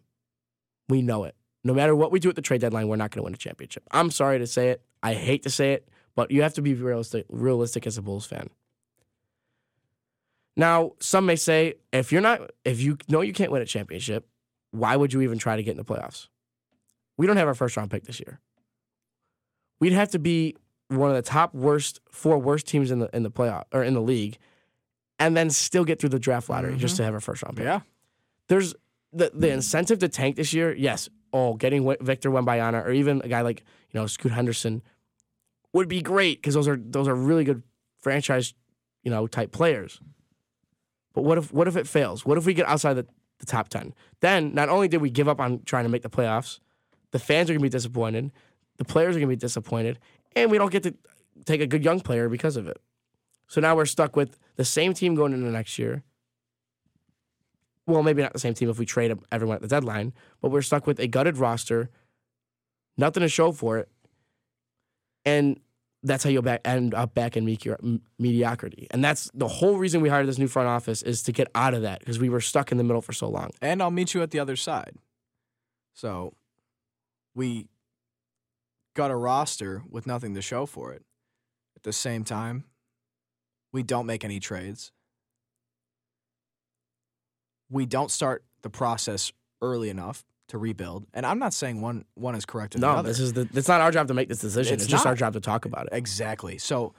We 0.90 1.04
know 1.04 1.26
it. 1.26 1.36
No 1.64 1.74
matter 1.74 1.96
what 1.96 2.12
we 2.12 2.20
do 2.20 2.30
at 2.30 2.36
the 2.36 2.42
trade 2.42 2.62
deadline, 2.62 2.88
we're 2.88 2.98
not 2.98 3.12
going 3.12 3.22
to 3.22 3.24
win 3.24 3.34
a 3.34 3.38
championship. 3.38 3.84
I'm 3.92 4.12
sorry 4.12 4.40
to 4.40 4.48
say 4.48 4.70
it. 4.70 4.82
I 5.02 5.14
hate 5.14 5.44
to 5.44 5.50
say 5.50 5.74
it, 5.74 5.88
but 6.16 6.30
you 6.32 6.42
have 6.42 6.54
to 6.56 6.62
be 6.62 6.74
realistic, 6.74 7.26
realistic 7.30 7.88
as 7.88 7.98
a 7.98 8.02
Bulls 8.02 8.26
fan. 8.26 8.50
Now, 10.56 10.92
some 11.00 11.26
may 11.26 11.36
say, 11.36 11.76
if 11.92 12.12
you're 12.12 12.22
not, 12.22 12.52
if 12.64 12.82
you 12.82 12.98
know 13.08 13.22
you 13.22 13.34
can't 13.34 13.52
win 13.52 13.62
a 13.62 13.66
championship, 13.66 14.28
why 14.72 14.96
would 14.96 15.14
you 15.14 15.22
even 15.22 15.38
try 15.38 15.56
to 15.56 15.64
get 15.64 15.72
in 15.72 15.78
the 15.78 15.86
playoffs? 15.86 16.28
We 17.18 17.28
don't 17.28 17.38
have 17.38 17.48
our 17.48 17.54
first 17.54 17.78
round 17.78 17.92
pick 17.92 18.04
this 18.04 18.20
year. 18.20 18.40
We'd 19.80 19.94
have 19.94 20.10
to 20.12 20.20
be 20.20 20.56
one 20.90 21.10
of 21.10 21.16
the 21.16 21.22
top 21.22 21.54
worst 21.56 22.02
four 22.12 22.38
worst 22.38 22.68
teams 22.68 22.92
in 22.92 23.00
the 23.00 23.10
in 23.14 23.24
the 23.24 23.32
playoff 23.32 23.64
or 23.72 23.84
in 23.84 23.94
the 23.94 24.02
league, 24.02 24.38
and 25.20 25.36
then 25.36 25.50
still 25.50 25.86
get 25.86 26.00
through 26.00 26.10
the 26.10 26.20
draft 26.20 26.50
lottery 26.50 26.76
just 26.78 26.94
mm-hmm. 26.94 26.98
to 26.98 27.04
have 27.06 27.14
our 27.14 27.20
first 27.20 27.44
round 27.44 27.58
pick. 27.58 27.66
Yeah. 27.66 27.82
There's 28.48 28.76
the 29.12 29.32
the 29.34 29.50
incentive 29.50 30.00
to 30.00 30.10
tank 30.10 30.36
this 30.36 30.54
year. 30.54 30.74
Yes, 30.74 31.10
oh, 31.34 31.56
getting 31.56 31.84
Victor 32.00 32.30
Wembanyama 32.30 32.86
or 32.86 32.92
even 32.92 33.22
a 33.24 33.28
guy 33.28 33.42
like 33.42 33.64
you 33.92 34.00
know 34.00 34.08
Scoot 34.08 34.32
Henderson 34.32 34.82
would 35.74 35.90
be 35.90 36.02
great 36.02 36.38
because 36.42 36.54
those 36.54 36.68
are 36.68 36.78
those 36.78 37.08
are 37.08 37.16
really 37.16 37.44
good 37.44 37.64
franchise 38.02 38.54
you 39.04 39.12
know 39.12 39.28
type 39.28 39.52
players. 39.52 40.00
But 41.14 41.24
what 41.24 41.38
if 41.38 41.52
what 41.52 41.68
if 41.68 41.76
it 41.76 41.88
fails? 41.88 42.26
What 42.26 42.38
if 42.38 42.46
we 42.46 42.54
get 42.54 42.68
outside 42.68 42.94
the, 42.94 43.08
the 43.40 43.46
top 43.46 43.70
ten? 43.70 43.94
Then 44.22 44.54
not 44.54 44.70
only 44.70 44.88
did 44.88 45.02
we 45.02 45.10
give 45.10 45.28
up 45.28 45.40
on 45.40 45.62
trying 45.66 45.84
to 45.84 45.90
make 45.90 46.04
the 46.04 46.10
playoffs, 46.10 46.60
the 47.12 47.20
fans 47.20 47.50
are 47.50 47.54
gonna 47.54 47.64
be 47.64 47.70
disappointed, 47.70 48.32
the 48.78 48.86
players 48.86 49.16
are 49.16 49.20
gonna 49.20 49.30
be 49.30 49.36
disappointed, 49.36 50.00
and 50.36 50.50
we 50.52 50.58
don't 50.58 50.72
get 50.72 50.84
to 50.84 50.94
take 51.46 51.62
a 51.62 51.68
good 51.68 51.84
young 51.84 52.00
player 52.00 52.30
because 52.30 52.56
of 52.56 52.68
it. 52.68 52.80
So 53.48 53.62
now 53.62 53.76
we're 53.76 53.86
stuck 53.86 54.16
with 54.16 54.40
the 54.56 54.66
same 54.66 54.94
team 54.94 55.16
going 55.16 55.34
into 55.34 55.50
next 55.50 55.78
year. 55.78 56.04
Well, 57.86 58.04
maybe 58.04 58.22
not 58.22 58.34
the 58.34 58.40
same 58.40 58.54
team 58.54 58.70
if 58.70 58.80
we 58.80 58.86
trade 58.86 59.14
everyone 59.32 59.56
at 59.56 59.62
the 59.62 59.68
deadline, 59.68 60.14
but 60.42 60.52
we're 60.52 60.62
stuck 60.62 60.88
with 60.88 61.00
a 61.00 61.08
gutted 61.08 61.38
roster, 61.38 61.90
nothing 62.98 63.22
to 63.22 63.30
show 63.30 63.52
for 63.52 63.78
it, 63.78 63.90
and 65.26 65.60
that's 66.04 66.24
how 66.24 66.30
you'll 66.30 66.42
back, 66.42 66.62
end 66.66 66.94
up 66.94 67.14
back 67.14 67.38
in 67.38 67.46
mediocrity. 68.20 68.88
And 68.92 69.04
that's 69.04 69.32
the 69.34 69.48
whole 69.48 69.78
reason 69.78 70.02
we 70.02 70.10
hired 70.10 70.28
this 70.28 70.38
new 70.38 70.48
front 70.48 70.68
office 70.68 71.02
is 71.02 71.24
to 71.24 71.32
get 71.32 71.48
out 71.56 71.74
of 71.74 71.82
that 71.82 72.00
because 72.00 72.20
we 72.20 72.30
were 72.30 72.42
stuck 72.42 72.72
in 72.72 72.78
the 72.78 72.84
middle 72.84 73.02
for 73.02 73.14
so 73.14 73.30
long. 73.30 73.52
And 73.62 73.82
I'll 73.82 73.92
meet 73.92 74.14
you 74.14 74.22
at 74.22 74.32
the 74.32 74.40
other 74.40 74.58
side. 74.58 74.96
So 75.94 76.34
we 77.34 77.68
got 78.96 79.12
a 79.12 79.16
roster 79.16 79.84
with 79.90 80.06
nothing 80.06 80.36
to 80.36 80.42
show 80.42 80.66
for 80.66 80.92
it. 80.92 81.04
At 81.76 81.84
the 81.84 81.94
same 81.94 82.24
time, 82.24 82.66
we 83.72 83.82
don't 83.82 84.06
make 84.06 84.26
any 84.26 84.40
trades. 84.40 84.92
We 87.74 87.86
don't 87.86 88.12
start 88.12 88.44
the 88.62 88.70
process 88.70 89.34
early 89.62 89.90
enough 89.90 90.24
to 90.50 90.58
rebuild. 90.58 91.06
And 91.14 91.26
I'm 91.26 91.40
not 91.40 91.54
saying 91.54 91.82
one 91.82 92.06
one 92.14 92.36
is 92.36 92.46
correct 92.46 92.76
or 92.76 92.80
the 92.80 92.94
No, 92.96 93.02
this 93.02 93.20
is 93.20 93.34
the. 93.34 93.50
It's 93.54 93.68
not 93.68 93.82
our 93.82 93.92
job 93.92 94.08
to 94.10 94.14
make 94.14 94.30
this 94.30 94.40
decision. 94.40 94.76
It's 94.76 94.84
It's, 94.84 94.92
just 94.92 95.06
our 95.06 95.16
job 95.16 95.34
to 95.34 95.40
talk 95.40 95.66
about 95.66 95.88
it. 95.88 95.90
Exactly. 95.94 96.58
So 96.58 96.94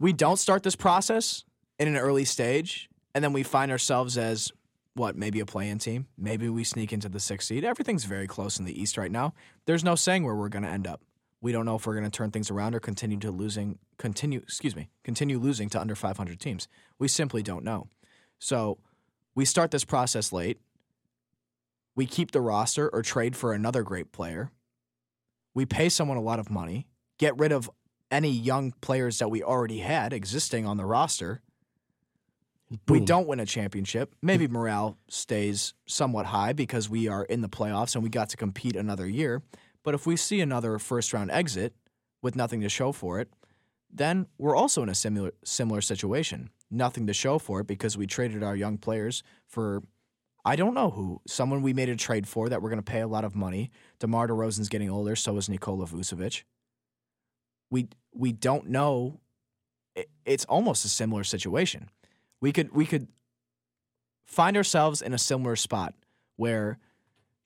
we 0.00 0.12
don't 0.12 0.38
start 0.38 0.62
this 0.62 0.74
process 0.74 1.44
in 1.78 1.88
an 1.88 1.96
early 1.96 2.24
stage, 2.24 2.88
and 3.14 3.22
then 3.22 3.32
we 3.32 3.42
find 3.42 3.70
ourselves 3.70 4.16
as 4.16 4.50
what, 4.94 5.16
maybe 5.16 5.40
a 5.40 5.46
play-in 5.46 5.78
team. 5.78 6.06
Maybe 6.16 6.48
we 6.48 6.64
sneak 6.64 6.92
into 6.92 7.08
the 7.08 7.20
sixth 7.20 7.48
seed. 7.48 7.64
Everything's 7.64 8.04
very 8.04 8.26
close 8.26 8.58
in 8.58 8.64
the 8.64 8.80
East 8.80 8.96
right 8.96 9.10
now. 9.10 9.34
There's 9.66 9.84
no 9.84 9.96
saying 9.96 10.24
where 10.24 10.36
we're 10.36 10.48
going 10.48 10.62
to 10.62 10.68
end 10.68 10.86
up. 10.86 11.02
We 11.40 11.52
don't 11.52 11.66
know 11.66 11.74
if 11.76 11.86
we're 11.86 11.94
going 11.94 12.04
to 12.04 12.16
turn 12.16 12.30
things 12.30 12.50
around 12.50 12.74
or 12.74 12.80
continue 12.80 13.18
to 13.18 13.30
losing 13.30 13.78
continue 13.98 14.40
excuse 14.40 14.74
me 14.74 14.88
continue 15.04 15.38
losing 15.38 15.68
to 15.70 15.80
under 15.80 15.94
500 15.94 16.40
teams. 16.40 16.68
We 16.98 17.08
simply 17.08 17.42
don't 17.42 17.64
know. 17.64 17.88
So 18.38 18.78
we 19.34 19.44
start 19.44 19.70
this 19.70 19.84
process 19.84 20.32
late. 20.32 20.58
We 21.96 22.06
keep 22.06 22.32
the 22.32 22.40
roster 22.40 22.88
or 22.88 23.02
trade 23.02 23.36
for 23.36 23.52
another 23.52 23.82
great 23.82 24.12
player. 24.12 24.50
We 25.54 25.66
pay 25.66 25.88
someone 25.88 26.16
a 26.16 26.22
lot 26.22 26.40
of 26.40 26.50
money, 26.50 26.86
get 27.18 27.38
rid 27.38 27.52
of 27.52 27.70
any 28.10 28.30
young 28.30 28.72
players 28.80 29.18
that 29.18 29.30
we 29.30 29.42
already 29.42 29.78
had 29.78 30.12
existing 30.12 30.66
on 30.66 30.76
the 30.76 30.84
roster. 30.84 31.42
We 32.88 32.98
don't 33.00 33.28
win 33.28 33.38
a 33.40 33.46
championship. 33.46 34.14
Maybe 34.22 34.48
morale 34.48 34.98
stays 35.08 35.74
somewhat 35.86 36.26
high 36.26 36.52
because 36.52 36.88
we 36.88 37.08
are 37.08 37.24
in 37.24 37.40
the 37.40 37.48
playoffs 37.48 37.94
and 37.94 38.02
we 38.02 38.10
got 38.10 38.30
to 38.30 38.36
compete 38.36 38.74
another 38.74 39.08
year. 39.08 39.42
But 39.84 39.94
if 39.94 40.06
we 40.06 40.16
see 40.16 40.40
another 40.40 40.78
first 40.78 41.12
round 41.12 41.30
exit 41.30 41.74
with 42.22 42.34
nothing 42.34 42.62
to 42.62 42.68
show 42.68 42.90
for 42.90 43.20
it, 43.20 43.28
then 43.92 44.26
we're 44.38 44.56
also 44.56 44.82
in 44.82 44.88
a 44.88 44.94
similar 44.94 45.32
similar 45.44 45.80
situation. 45.80 46.50
Nothing 46.74 47.06
to 47.06 47.14
show 47.14 47.38
for 47.38 47.60
it 47.60 47.66
because 47.68 47.96
we 47.96 48.06
traded 48.06 48.42
our 48.42 48.56
young 48.56 48.78
players 48.78 49.22
for 49.46 49.82
I 50.44 50.56
don't 50.56 50.74
know 50.74 50.90
who. 50.90 51.20
Someone 51.26 51.62
we 51.62 51.72
made 51.72 51.88
a 51.88 51.96
trade 51.96 52.26
for 52.26 52.48
that 52.48 52.60
we're 52.60 52.68
going 52.68 52.82
to 52.82 52.90
pay 52.90 53.00
a 53.00 53.06
lot 53.06 53.24
of 53.24 53.34
money. 53.34 53.70
DeMar 54.00 54.28
DeRozan's 54.28 54.68
getting 54.68 54.90
older, 54.90 55.16
so 55.16 55.36
is 55.36 55.48
Nikola 55.48 55.86
Vucevic. 55.86 56.42
We 57.70 57.88
we 58.12 58.32
don't 58.32 58.68
know. 58.68 59.20
It's 60.26 60.44
almost 60.46 60.84
a 60.84 60.88
similar 60.88 61.22
situation. 61.22 61.90
We 62.40 62.52
could 62.52 62.74
we 62.74 62.86
could 62.86 63.08
find 64.26 64.56
ourselves 64.56 65.00
in 65.00 65.14
a 65.14 65.18
similar 65.18 65.54
spot 65.54 65.94
where, 66.36 66.78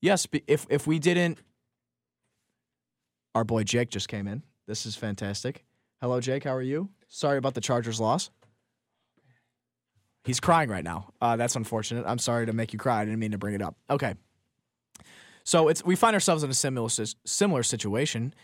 yes, 0.00 0.26
if 0.46 0.66
if 0.70 0.86
we 0.86 0.98
didn't, 0.98 1.38
our 3.34 3.44
boy 3.44 3.62
Jake 3.62 3.90
just 3.90 4.08
came 4.08 4.26
in. 4.26 4.42
This 4.66 4.86
is 4.86 4.96
fantastic. 4.96 5.64
Hello, 6.00 6.20
Jake. 6.20 6.44
How 6.44 6.54
are 6.54 6.62
you? 6.62 6.88
Sorry 7.08 7.38
about 7.38 7.54
the 7.54 7.60
Chargers' 7.60 8.00
loss. 8.00 8.30
He's 10.28 10.40
crying 10.40 10.68
right 10.68 10.84
now. 10.84 11.08
Uh, 11.22 11.36
that's 11.36 11.56
unfortunate. 11.56 12.04
I'm 12.06 12.18
sorry 12.18 12.44
to 12.44 12.52
make 12.52 12.74
you 12.74 12.78
cry. 12.78 13.00
I 13.00 13.06
didn't 13.06 13.18
mean 13.18 13.30
to 13.30 13.38
bring 13.38 13.54
it 13.54 13.62
up. 13.62 13.78
Okay. 13.88 14.14
So 15.42 15.68
it's 15.68 15.82
we 15.82 15.96
find 15.96 16.12
ourselves 16.12 16.42
in 16.42 16.50
a 16.50 16.54
similar 16.54 16.90
similar 17.24 17.62
situation. 17.62 18.34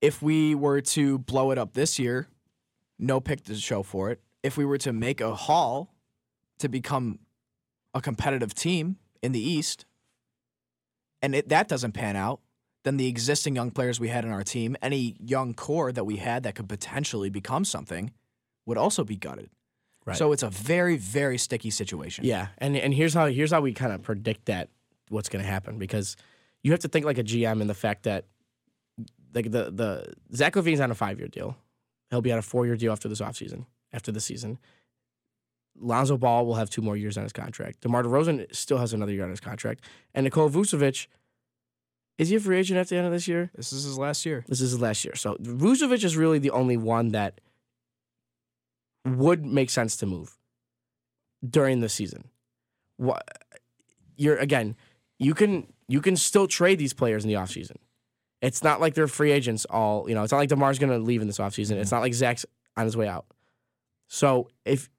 If 0.00 0.20
we 0.22 0.56
were 0.56 0.80
to 0.80 1.18
blow 1.18 1.52
it 1.52 1.58
up 1.58 1.74
this 1.74 2.00
year, 2.00 2.26
no 2.98 3.20
pick 3.20 3.44
to 3.44 3.54
show 3.54 3.84
for 3.84 4.10
it. 4.10 4.20
If 4.42 4.56
we 4.56 4.64
were 4.64 4.78
to 4.78 4.92
make 4.92 5.20
a 5.20 5.32
haul 5.32 5.94
to 6.58 6.68
become 6.68 7.20
a 7.94 8.00
competitive 8.00 8.52
team 8.52 8.96
in 9.22 9.30
the 9.30 9.40
East, 9.40 9.86
and 11.22 11.36
it, 11.36 11.50
that 11.50 11.68
doesn't 11.68 11.92
pan 11.92 12.16
out, 12.16 12.40
then 12.82 12.96
the 12.96 13.06
existing 13.06 13.54
young 13.54 13.70
players 13.70 14.00
we 14.00 14.08
had 14.08 14.24
in 14.24 14.32
our 14.32 14.42
team, 14.42 14.76
any 14.82 15.14
young 15.20 15.54
core 15.54 15.92
that 15.92 16.02
we 16.02 16.16
had 16.16 16.42
that 16.42 16.56
could 16.56 16.68
potentially 16.68 17.30
become 17.30 17.64
something, 17.64 18.10
would 18.64 18.76
also 18.76 19.04
be 19.04 19.14
gutted. 19.14 19.50
Right. 20.06 20.16
So 20.16 20.32
it's 20.32 20.42
a 20.42 20.50
very, 20.50 20.96
very 20.96 21.36
sticky 21.36 21.70
situation. 21.70 22.24
Yeah, 22.24 22.48
and 22.58 22.76
and 22.76 22.94
here's 22.94 23.12
how 23.12 23.26
here's 23.26 23.50
how 23.50 23.60
we 23.60 23.72
kind 23.72 23.92
of 23.92 24.02
predict 24.02 24.46
that 24.46 24.70
what's 25.08 25.28
going 25.28 25.44
to 25.44 25.50
happen 25.50 25.78
because 25.78 26.16
you 26.62 26.70
have 26.70 26.80
to 26.80 26.88
think 26.88 27.04
like 27.04 27.18
a 27.18 27.24
GM 27.24 27.60
in 27.60 27.66
the 27.66 27.74
fact 27.74 28.04
that 28.04 28.24
like 29.34 29.50
the 29.50 29.70
the 29.70 30.14
Zach 30.34 30.54
LaVine's 30.54 30.80
on 30.80 30.90
a 30.90 30.94
five 30.94 31.18
year 31.18 31.28
deal, 31.28 31.56
He'll 32.10 32.22
be 32.22 32.32
on 32.32 32.38
a 32.38 32.42
four 32.42 32.66
year 32.66 32.76
deal 32.76 32.92
after 32.92 33.08
this 33.08 33.20
offseason, 33.20 33.66
after 33.92 34.12
the 34.12 34.20
season. 34.20 34.58
Lonzo 35.78 36.16
Ball 36.16 36.46
will 36.46 36.54
have 36.54 36.70
two 36.70 36.80
more 36.80 36.96
years 36.96 37.18
on 37.18 37.24
his 37.24 37.32
contract. 37.32 37.80
DeMar 37.82 38.04
DeRozan 38.04 38.54
still 38.54 38.78
has 38.78 38.92
another 38.92 39.12
year 39.12 39.24
on 39.24 39.30
his 39.30 39.40
contract. 39.40 39.84
And 40.14 40.24
Nikola 40.24 40.48
Vucevic, 40.48 41.06
is 42.16 42.30
he 42.30 42.36
a 42.36 42.40
free 42.40 42.58
agent 42.58 42.78
at 42.78 42.88
the 42.88 42.96
end 42.96 43.06
of 43.06 43.12
this 43.12 43.28
year? 43.28 43.50
This 43.54 43.72
is 43.72 43.84
his 43.84 43.98
last 43.98 44.24
year. 44.24 44.44
This 44.48 44.62
is 44.62 44.70
his 44.70 44.80
last 44.80 45.04
year. 45.04 45.14
So 45.14 45.34
Vucevic 45.34 46.02
is 46.02 46.16
really 46.16 46.38
the 46.38 46.50
only 46.50 46.78
one 46.78 47.08
that 47.08 47.40
would 49.06 49.44
make 49.44 49.70
sense 49.70 49.96
to 49.98 50.06
move 50.06 50.36
during 51.48 51.80
the 51.80 51.88
season. 51.88 52.28
What 52.96 53.22
you're 54.16 54.36
again, 54.36 54.76
you 55.18 55.34
can 55.34 55.72
you 55.88 56.00
can 56.00 56.16
still 56.16 56.46
trade 56.46 56.78
these 56.78 56.92
players 56.92 57.24
in 57.24 57.28
the 57.28 57.34
offseason. 57.34 57.76
It's 58.42 58.62
not 58.62 58.80
like 58.80 58.94
they're 58.94 59.08
free 59.08 59.32
agents 59.32 59.64
all, 59.66 60.08
you 60.08 60.14
know, 60.14 60.22
it's 60.22 60.32
not 60.32 60.38
like 60.38 60.50
DeMar's 60.50 60.78
gonna 60.78 60.98
leave 60.98 61.20
in 61.20 61.26
this 61.26 61.38
offseason. 61.38 61.72
It's 61.72 61.90
not 61.90 62.02
like 62.02 62.14
Zach's 62.14 62.44
on 62.76 62.84
his 62.84 62.96
way 62.96 63.08
out. 63.08 63.26
So 64.08 64.48
if 64.64 64.90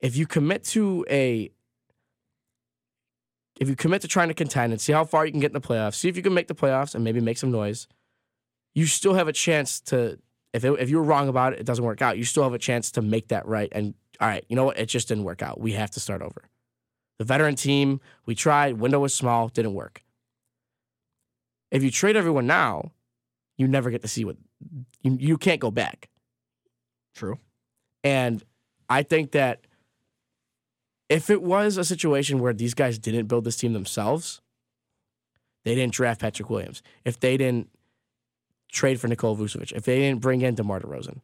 if 0.00 0.16
you 0.16 0.26
commit 0.26 0.64
to 0.64 1.06
a 1.08 1.50
if 3.60 3.68
you 3.68 3.76
commit 3.76 4.02
to 4.02 4.08
trying 4.08 4.28
to 4.28 4.34
contend 4.34 4.72
and 4.72 4.80
see 4.80 4.92
how 4.92 5.04
far 5.04 5.24
you 5.24 5.30
can 5.30 5.40
get 5.40 5.50
in 5.50 5.54
the 5.54 5.60
playoffs, 5.60 5.94
see 5.94 6.08
if 6.08 6.16
you 6.16 6.22
can 6.22 6.34
make 6.34 6.48
the 6.48 6.54
playoffs 6.54 6.94
and 6.94 7.04
maybe 7.04 7.20
make 7.20 7.38
some 7.38 7.52
noise, 7.52 7.86
you 8.74 8.86
still 8.86 9.14
have 9.14 9.28
a 9.28 9.32
chance 9.32 9.80
to. 9.80 10.18
If 10.52 10.64
it, 10.64 10.72
if 10.78 10.90
you 10.90 10.98
were 10.98 11.02
wrong 11.02 11.28
about 11.28 11.54
it, 11.54 11.60
it 11.60 11.66
doesn't 11.66 11.84
work 11.84 12.02
out. 12.02 12.18
You 12.18 12.24
still 12.24 12.42
have 12.42 12.52
a 12.52 12.58
chance 12.58 12.90
to 12.92 13.02
make 13.02 13.28
that 13.28 13.46
right. 13.46 13.68
And 13.72 13.94
all 14.20 14.28
right, 14.28 14.44
you 14.48 14.56
know 14.56 14.64
what? 14.64 14.78
It 14.78 14.86
just 14.86 15.08
didn't 15.08 15.24
work 15.24 15.42
out. 15.42 15.60
We 15.60 15.72
have 15.72 15.90
to 15.92 16.00
start 16.00 16.22
over. 16.22 16.42
The 17.18 17.24
veteran 17.24 17.54
team, 17.54 18.00
we 18.26 18.34
tried. 18.34 18.78
Window 18.78 19.00
was 19.00 19.14
small, 19.14 19.48
didn't 19.48 19.74
work. 19.74 20.02
If 21.70 21.82
you 21.82 21.90
trade 21.90 22.16
everyone 22.16 22.46
now, 22.46 22.92
you 23.56 23.66
never 23.66 23.90
get 23.90 24.02
to 24.02 24.08
see 24.08 24.24
what 24.24 24.36
you 25.02 25.16
you 25.18 25.38
can't 25.38 25.60
go 25.60 25.70
back. 25.70 26.08
True. 27.14 27.38
And 28.04 28.42
I 28.88 29.02
think 29.02 29.32
that 29.32 29.60
if 31.08 31.30
it 31.30 31.42
was 31.42 31.76
a 31.76 31.84
situation 31.84 32.40
where 32.40 32.52
these 32.52 32.74
guys 32.74 32.98
didn't 32.98 33.26
build 33.26 33.44
this 33.44 33.56
team 33.56 33.72
themselves, 33.72 34.40
they 35.64 35.74
didn't 35.74 35.92
draft 35.92 36.20
Patrick 36.20 36.50
Williams, 36.50 36.82
if 37.04 37.20
they 37.20 37.36
didn't 37.36 37.68
trade 38.72 39.00
for 39.00 39.06
Nikola 39.06 39.36
Vucevic, 39.36 39.72
if 39.72 39.84
they 39.84 40.00
didn't 40.00 40.20
bring 40.20 40.40
in 40.40 40.54
DeMar 40.56 40.80
DeRozan, 40.80 41.20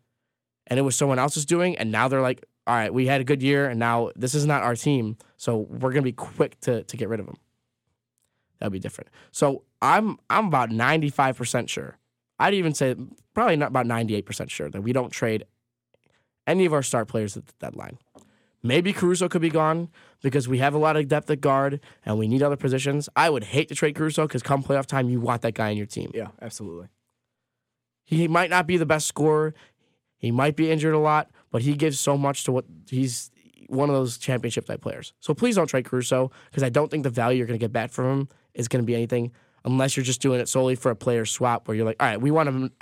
and 0.68 0.78
it 0.78 0.82
was 0.82 0.94
someone 0.96 1.18
else's 1.18 1.44
doing, 1.44 1.76
and 1.76 1.90
now 1.90 2.06
they're 2.06 2.20
like, 2.20 2.44
all 2.66 2.74
right, 2.74 2.92
we 2.92 3.06
had 3.06 3.20
a 3.20 3.24
good 3.24 3.42
year, 3.42 3.68
and 3.68 3.80
now 3.80 4.10
this 4.14 4.34
is 4.34 4.46
not 4.46 4.62
our 4.62 4.76
team, 4.76 5.16
so 5.36 5.58
we're 5.58 5.90
gonna 5.90 6.02
be 6.02 6.12
quick 6.12 6.60
to 6.60 6.84
to 6.84 6.96
get 6.96 7.08
rid 7.08 7.18
of 7.18 7.26
him. 7.26 7.36
That'd 8.58 8.72
be 8.72 8.78
different. 8.78 9.10
So 9.32 9.64
I'm 9.80 10.18
I'm 10.28 10.46
about 10.46 10.70
95% 10.70 11.68
sure. 11.68 11.98
I'd 12.38 12.54
even 12.54 12.74
say 12.74 12.94
probably 13.34 13.56
not 13.56 13.68
about 13.68 13.86
98% 13.86 14.50
sure 14.50 14.70
that 14.70 14.82
we 14.82 14.92
don't 14.92 15.10
trade 15.10 15.44
any 16.46 16.66
of 16.66 16.72
our 16.72 16.82
star 16.82 17.04
players 17.04 17.36
at 17.36 17.46
the 17.46 17.52
deadline. 17.58 17.98
Maybe 18.62 18.92
Caruso 18.92 19.28
could 19.28 19.42
be 19.42 19.50
gone 19.50 19.88
because 20.20 20.48
we 20.48 20.58
have 20.58 20.74
a 20.74 20.78
lot 20.78 20.96
of 20.96 21.06
depth 21.06 21.30
at 21.30 21.40
guard 21.40 21.80
and 22.04 22.18
we 22.18 22.26
need 22.26 22.42
other 22.42 22.56
positions. 22.56 23.08
I 23.14 23.30
would 23.30 23.44
hate 23.44 23.68
to 23.68 23.74
trade 23.74 23.94
Caruso 23.94 24.26
because 24.26 24.42
come 24.42 24.62
playoff 24.62 24.86
time, 24.86 25.08
you 25.08 25.20
want 25.20 25.42
that 25.42 25.54
guy 25.54 25.70
in 25.70 25.76
your 25.76 25.86
team. 25.86 26.10
Yeah, 26.12 26.28
absolutely. 26.42 26.88
He 28.08 28.26
might 28.26 28.48
not 28.48 28.66
be 28.66 28.78
the 28.78 28.86
best 28.86 29.06
scorer. 29.06 29.52
He 30.16 30.30
might 30.30 30.56
be 30.56 30.70
injured 30.70 30.94
a 30.94 30.98
lot, 30.98 31.30
but 31.50 31.60
he 31.60 31.74
gives 31.74 32.00
so 32.00 32.16
much 32.16 32.44
to 32.44 32.52
what 32.52 32.64
he's 32.88 33.30
one 33.66 33.90
of 33.90 33.94
those 33.94 34.16
championship 34.16 34.64
type 34.64 34.80
players. 34.80 35.12
So 35.20 35.34
please 35.34 35.56
don't 35.56 35.66
trade 35.66 35.84
Caruso 35.84 36.30
because 36.48 36.62
I 36.62 36.70
don't 36.70 36.90
think 36.90 37.02
the 37.02 37.10
value 37.10 37.36
you're 37.36 37.46
going 37.46 37.58
to 37.58 37.62
get 37.62 37.70
back 37.70 37.90
from 37.90 38.06
him 38.06 38.28
is 38.54 38.66
going 38.66 38.82
to 38.82 38.86
be 38.86 38.94
anything 38.94 39.32
unless 39.62 39.94
you're 39.94 40.04
just 40.04 40.22
doing 40.22 40.40
it 40.40 40.48
solely 40.48 40.74
for 40.74 40.90
a 40.90 40.96
player 40.96 41.26
swap 41.26 41.68
where 41.68 41.76
you're 41.76 41.84
like, 41.84 42.02
all 42.02 42.08
right, 42.08 42.18
we 42.18 42.30
want 42.30 42.48
him 42.48 42.72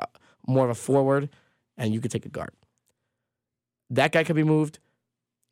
more 0.47 0.65
of 0.65 0.71
a 0.71 0.77
forward 0.77 1.29
and 1.77 1.93
you 1.93 2.01
could 2.01 2.13
take 2.13 2.25
a 2.25 2.29
guard. 2.29 2.51
That 3.91 4.13
guy 4.13 4.23
could 4.23 4.37
be 4.37 4.45
moved. 4.45 4.79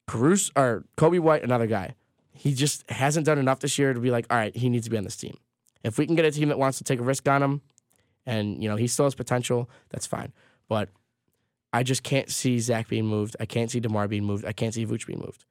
Caruso 0.06 0.52
or 0.54 0.84
Coby 0.96 1.18
White, 1.18 1.42
another 1.42 1.66
guy. 1.66 1.96
He 2.30 2.54
just 2.54 2.88
hasn't 2.92 3.26
done 3.26 3.38
enough 3.38 3.58
this 3.58 3.76
year 3.76 3.92
to 3.92 3.98
be 3.98 4.12
like, 4.12 4.26
all 4.30 4.36
right, 4.36 4.54
he 4.54 4.68
needs 4.68 4.84
to 4.84 4.90
be 4.90 4.98
on 4.98 5.02
this 5.02 5.16
team. 5.16 5.36
If 5.82 5.98
we 5.98 6.06
can 6.06 6.14
get 6.14 6.24
a 6.24 6.30
team 6.30 6.48
that 6.50 6.60
wants 6.60 6.78
to 6.78 6.84
take 6.84 7.00
a 7.00 7.02
risk 7.02 7.28
on 7.28 7.42
him, 7.42 7.60
and 8.26 8.62
you 8.62 8.68
know 8.68 8.76
he 8.76 8.86
still 8.86 9.06
has 9.06 9.14
potential, 9.14 9.68
that's 9.90 10.06
fine. 10.06 10.32
But 10.68 10.88
I 11.72 11.82
just 11.82 12.02
can't 12.02 12.30
see 12.30 12.58
Zach 12.58 12.88
being 12.88 13.06
moved. 13.06 13.36
I 13.40 13.46
can't 13.46 13.70
see 13.70 13.80
Demar 13.80 14.08
being 14.08 14.24
moved. 14.24 14.44
I 14.44 14.52
can't 14.52 14.72
see 14.72 14.86
Vooch 14.86 15.06
being 15.06 15.20
moved. 15.20 15.44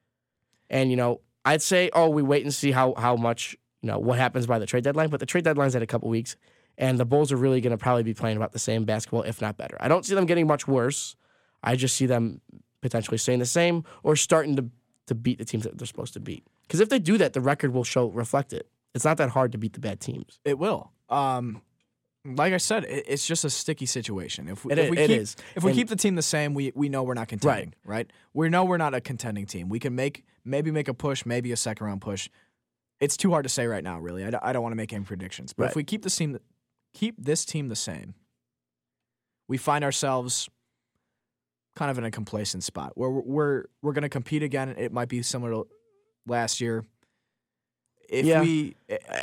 And 0.70 0.90
you 0.90 0.96
know, 0.96 1.22
I'd 1.46 1.62
say, 1.62 1.90
oh, 1.94 2.10
we 2.10 2.22
wait 2.22 2.44
and 2.44 2.54
see 2.54 2.72
how 2.72 2.94
how 2.98 3.16
much 3.16 3.56
you 3.82 3.88
know 3.88 4.00
what 4.00 4.18
happens 4.18 4.48
by 4.48 4.60
the 4.60 4.66
trade 4.66 4.84
deadline. 4.84 5.10
But 5.10 5.20
the 5.20 5.26
trade 5.26 5.44
deadline's 5.44 5.76
at 5.76 5.82
a 5.82 5.88
couple 5.88 6.10
weeks, 6.10 6.36
and 6.78 6.98
the 6.98 7.06
Bulls 7.06 7.32
are 7.32 7.38
really 7.38 7.62
going 7.62 7.72
to 7.72 7.78
probably 7.78 8.04
be 8.04 8.14
playing 8.14 8.38
about 8.38 8.54
the 8.54 8.60
same 8.60 8.86
basketball, 8.86 9.24
if 9.24 9.42
not 9.42 9.58
better. 9.58 9.78
I 9.80 9.88
don't 9.88 10.06
see 10.06 10.16
them 10.16 10.26
getting 10.26 10.48
much 10.48 10.68
worse. 10.68 11.16
I 11.62 11.76
just 11.76 11.96
see 11.96 12.06
them 12.06 12.42
potentially 12.82 13.18
staying 13.18 13.40
the 13.40 13.46
same 13.46 13.84
or 14.04 14.16
starting 14.16 14.56
to 14.56 14.70
to 15.08 15.16
beat 15.16 15.38
the 15.38 15.46
teams 15.46 15.66
that 15.66 15.78
they're 15.78 15.88
supposed 15.88 16.14
to 16.14 16.20
beat. 16.22 16.48
Because 16.62 16.80
if 16.80 16.88
they 16.88 17.00
do 17.00 17.18
that, 17.18 17.34
the 17.34 17.42
record 17.42 17.74
will 17.74 17.84
show 17.84 18.08
reflect 18.08 18.54
it. 18.54 18.70
It's 18.96 19.04
not 19.04 19.18
that 19.18 19.30
hard 19.30 19.52
to 19.52 19.58
beat 19.58 19.74
the 19.74 19.80
bad 19.80 20.00
teams. 20.00 20.40
It 20.46 20.58
will. 20.58 20.92
Um, 21.10 21.62
like 22.26 22.54
I 22.54 22.58
said, 22.58 22.86
it, 22.86 23.06
it's 23.08 23.28
just 23.28 23.44
a 23.44 23.50
sticky 23.50 23.86
situation. 23.86 24.48
If 24.48 24.64
we, 24.64 24.72
It 24.72 24.80
if 24.80 24.90
we 24.90 24.98
it 24.98 25.08
keep, 25.08 25.20
is. 25.22 25.36
if 25.56 25.64
we 25.64 25.72
And- 25.72 25.78
keep 25.78 25.90
the 25.90 25.96
team 25.96 26.16
the 26.16 26.22
same, 26.22 26.54
we 26.54 26.72
we 26.76 26.90
know 26.90 27.04
we're 27.04 27.14
not 27.14 27.28
contending, 27.28 27.74
right? 27.84 27.98
right. 27.98 28.12
We 28.34 28.50
know 28.50 28.64
we're 28.64 28.78
not 28.78 28.94
a 28.94 29.02
contending 29.02 29.46
team. 29.46 29.70
We 29.70 29.80
can 29.80 29.96
make 29.96 30.24
maybe 30.46 30.72
make 30.72 30.88
a 30.88 30.94
push, 30.94 31.26
maybe 31.26 31.52
a 31.52 31.58
second 31.58 31.86
round 31.86 32.02
push. 32.02 32.30
It's 33.00 33.18
too 33.18 33.32
hard 33.32 33.44
to 33.44 33.50
say 33.50 33.68
right 33.68 33.84
now, 33.84 34.00
really. 34.00 34.24
I, 34.24 34.30
don't- 34.30 34.44
I 34.44 34.54
don't 34.54 34.62
want 34.64 34.72
to 34.72 34.78
make 34.78 34.94
any 34.94 35.04
predictions, 35.04 35.52
but 35.54 35.70
if 35.70 35.76
we 35.76 35.84
keep 35.84 36.04
the 36.04 36.10
team, 36.10 36.40
keep 36.94 37.16
this 37.22 37.44
team 37.44 37.68
the 37.68 37.76
same, 37.76 38.14
we 39.50 39.58
find 39.58 39.84
ourselves 39.84 40.50
kind 41.76 41.92
of 41.92 41.98
in 41.98 42.04
a 42.06 42.12
complacent 42.12 42.64
spot 42.64 42.94
where 42.96 43.10
we're 43.10 43.22
we're, 43.24 43.64
we're 43.82 43.94
going 43.94 44.04
to 44.04 44.10
compete 44.10 44.44
again. 44.44 44.70
It 44.78 44.94
might 44.94 45.10
be 45.10 45.22
similar 45.24 45.52
to 45.52 45.68
last 46.26 46.62
year. 46.62 46.86
If 48.14 48.26
Yeah. 48.26 48.42
we 48.42 48.76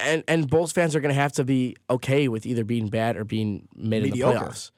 and 0.04 0.24
and 0.26 0.48
Bulls 0.50 0.72
fans 0.72 0.96
are 0.96 1.00
going 1.00 1.14
to 1.14 1.20
have 1.20 1.32
to 1.32 1.44
be 1.44 1.76
okay 1.88 2.28
with 2.28 2.44
either 2.46 2.64
being 2.64 2.88
bad 2.88 3.16
or 3.16 3.24
being 3.24 3.68
mid 3.74 4.04
in 4.04 4.10
the 4.10 4.20
playoffs. 4.20 4.70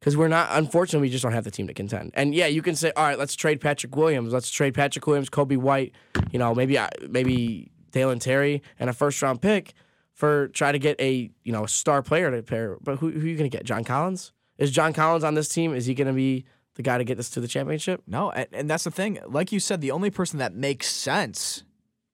Because 0.00 0.16
we're 0.16 0.28
not, 0.28 0.48
unfortunately, 0.52 1.06
we 1.08 1.10
just 1.10 1.22
don't 1.22 1.32
have 1.32 1.44
the 1.44 1.50
team 1.50 1.66
to 1.66 1.74
contend. 1.74 2.12
And 2.14 2.34
yeah, 2.34 2.46
you 2.46 2.62
can 2.62 2.76
say, 2.76 2.92
all 2.96 3.04
right, 3.04 3.18
let's 3.18 3.34
trade 3.34 3.60
Patrick 3.60 3.96
Williams. 3.96 4.32
Let's 4.32 4.50
trade 4.50 4.74
Patrick 4.74 5.06
Williams, 5.06 5.30
Coby 5.30 5.56
White, 5.56 5.94
you 6.30 6.38
know, 6.38 6.54
maybe 6.54 6.78
uh, 6.78 6.88
maybe 7.08 7.70
Dalen 7.92 8.18
Terry 8.20 8.62
and 8.78 8.88
a 8.90 8.92
first 8.92 9.20
round 9.22 9.40
pick 9.42 9.72
for 10.12 10.48
try 10.48 10.70
to 10.72 10.78
get 10.78 11.00
a 11.00 11.30
you 11.44 11.52
know 11.52 11.64
a 11.64 11.68
star 11.68 12.02
player 12.02 12.30
to 12.30 12.42
pair. 12.42 12.76
But 12.82 12.98
who, 12.98 13.10
who 13.10 13.20
are 13.20 13.28
you 13.28 13.36
going 13.36 13.50
to 13.50 13.56
get? 13.56 13.64
John 13.64 13.84
Collins? 13.84 14.32
Is 14.58 14.70
John 14.70 14.92
Collins 14.92 15.24
on 15.24 15.34
this 15.34 15.48
team? 15.48 15.74
Is 15.74 15.86
he 15.86 15.94
going 15.94 16.06
to 16.08 16.14
be 16.14 16.44
the 16.76 16.82
guy 16.82 16.98
to 16.98 17.04
get 17.04 17.16
this 17.16 17.30
to 17.30 17.40
the 17.40 17.48
championship? 17.48 18.02
No, 18.06 18.30
and, 18.30 18.46
and 18.52 18.70
that's 18.70 18.84
the 18.84 18.90
thing. 18.90 19.18
Like 19.26 19.50
you 19.50 19.60
said, 19.60 19.80
the 19.80 19.90
only 19.90 20.10
person 20.10 20.38
that 20.38 20.54
makes 20.54 20.86
sense 20.88 21.64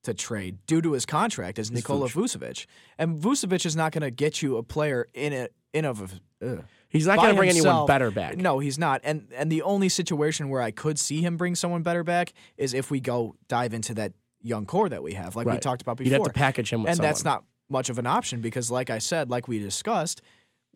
to 0.03 0.13
trade 0.13 0.57
due 0.67 0.81
to 0.81 0.91
his 0.93 1.05
contract 1.05 1.57
is 1.59 1.71
Nikola 1.71 2.07
Vucevic, 2.09 2.65
and 2.97 3.19
Vucevic 3.19 3.65
is 3.65 3.75
not 3.75 3.91
going 3.91 4.01
to 4.01 4.11
get 4.11 4.41
you 4.41 4.57
a 4.57 4.63
player 4.63 5.07
in 5.13 5.33
it 5.33 5.53
in 5.73 5.85
of. 5.85 6.19
Ugh. 6.45 6.63
He's 6.89 7.07
not 7.07 7.17
going 7.17 7.29
to 7.29 7.35
bring 7.35 7.49
anyone 7.49 7.65
himself. 7.69 7.87
better 7.87 8.11
back. 8.11 8.37
No, 8.37 8.59
he's 8.59 8.77
not. 8.77 9.01
And 9.03 9.27
and 9.35 9.51
the 9.51 9.63
only 9.63 9.89
situation 9.89 10.49
where 10.49 10.61
I 10.61 10.69
could 10.69 10.99
see 10.99 11.21
him 11.21 11.37
bring 11.37 11.55
someone 11.55 11.81
better 11.81 12.03
back 12.03 12.33
is 12.55 12.73
if 12.75 12.91
we 12.91 12.99
go 12.99 13.35
dive 13.47 13.73
into 13.73 13.95
that 13.95 14.13
young 14.43 14.65
core 14.67 14.89
that 14.89 15.01
we 15.01 15.13
have, 15.13 15.35
like 15.35 15.47
we 15.47 15.53
Right. 15.53 15.61
talked 15.61 15.81
about 15.81 15.97
before. 15.97 16.11
You'd 16.11 16.17
have 16.19 16.27
to 16.27 16.33
package 16.33 16.71
him 16.71 16.83
with 16.83 16.89
and 16.89 16.97
someone. 16.97 17.09
that's 17.09 17.23
not 17.23 17.45
much 17.69 17.89
of 17.89 17.97
an 17.97 18.05
option 18.05 18.41
because, 18.41 18.69
like 18.69 18.91
I 18.91 18.99
said, 18.99 19.31
like 19.31 19.47
we 19.47 19.57
discussed, 19.57 20.21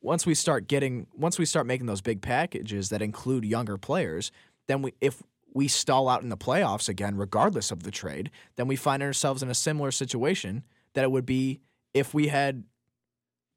once 0.02 0.26
we 0.26 0.34
start 0.34 0.68
getting, 0.68 1.06
once 1.16 1.38
we 1.38 1.46
start 1.46 1.68
making 1.68 1.86
those 1.86 2.02
big 2.02 2.22
packages 2.22 2.90
that 2.90 3.02
include 3.04 3.44
younger 3.46 3.78
players, 3.78 4.32
then 4.68 4.82
we 4.82 4.94
if 5.02 5.22
we 5.58 5.68
stall 5.68 6.08
out 6.08 6.22
in 6.22 6.30
the 6.30 6.38
playoffs 6.38 6.88
again, 6.88 7.18
regardless 7.18 7.72
of 7.72 7.82
the 7.82 7.90
trade, 7.90 8.30
then 8.58 8.68
we 8.68 8.76
find 8.76 9.02
ourselves 9.02 9.42
in 9.42 9.50
a 9.50 9.56
similar 9.56 9.90
situation 9.90 10.64
that 10.94 11.04
it 11.04 11.10
would 11.10 11.26
be 11.26 11.62
if 11.96 12.14
we 12.14 12.28
had 12.28 12.64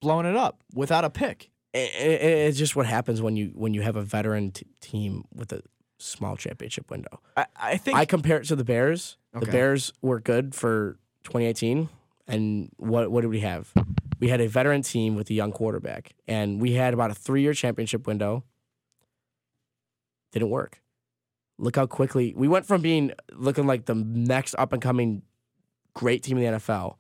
blown 0.01 0.25
it 0.25 0.35
up 0.35 0.63
without 0.75 1.05
a 1.05 1.11
pick. 1.11 1.51
it, 1.75 1.95
it, 1.95 2.23
it's 2.23 2.57
just 2.57 2.75
what 2.75 2.87
happens 2.87 3.21
when 3.21 3.37
you 3.37 3.53
when 3.55 3.75
you 3.75 3.83
have 3.83 3.97
a 3.97 4.03
veteran 4.03 4.51
t- 4.51 4.65
team 4.81 5.25
with 5.35 5.53
a 5.53 5.63
small 5.99 6.37
championship 6.37 6.91
window. 6.91 7.21
I, 7.37 7.45
I 7.55 7.77
think 7.77 7.99
I 7.99 8.07
compare 8.07 8.39
it 8.39 8.47
to 8.47 8.57
the 8.57 8.65
Bears. 8.65 9.19
Okay. 9.37 9.45
The 9.45 9.53
Bears 9.53 9.93
were 10.01 10.21
good 10.21 10.55
for 10.55 10.97
2018, 11.25 11.91
and 12.27 12.71
what 12.79 13.11
what 13.11 13.21
did 13.21 13.29
we 13.29 13.41
have? 13.41 13.75
We 14.21 14.31
had 14.31 14.41
a 14.41 14.49
veteran 14.49 14.81
team 14.81 15.17
with 15.17 15.29
a 15.29 15.35
young 15.35 15.53
quarterback, 15.53 16.15
and 16.27 16.63
we 16.63 16.73
had 16.73 16.95
about 16.95 17.11
a 17.11 17.15
three 17.15 17.43
year 17.43 17.53
championship 17.53 18.07
window. 18.07 18.43
Didn't 20.33 20.49
work. 20.49 20.81
Look 21.61 21.77
how 21.77 21.87
quickly 21.87 22.35
we 22.37 22.49
went 22.49 22.67
from 22.67 22.81
being 22.81 23.13
looking 23.33 23.67
like 23.67 23.87
the 23.87 23.95
next 23.95 24.55
up 24.59 24.73
and 24.73 24.81
coming 24.81 25.23
great 25.95 26.23
team 26.23 26.39
in 26.39 26.53
the 26.53 26.59
NFL 26.59 26.97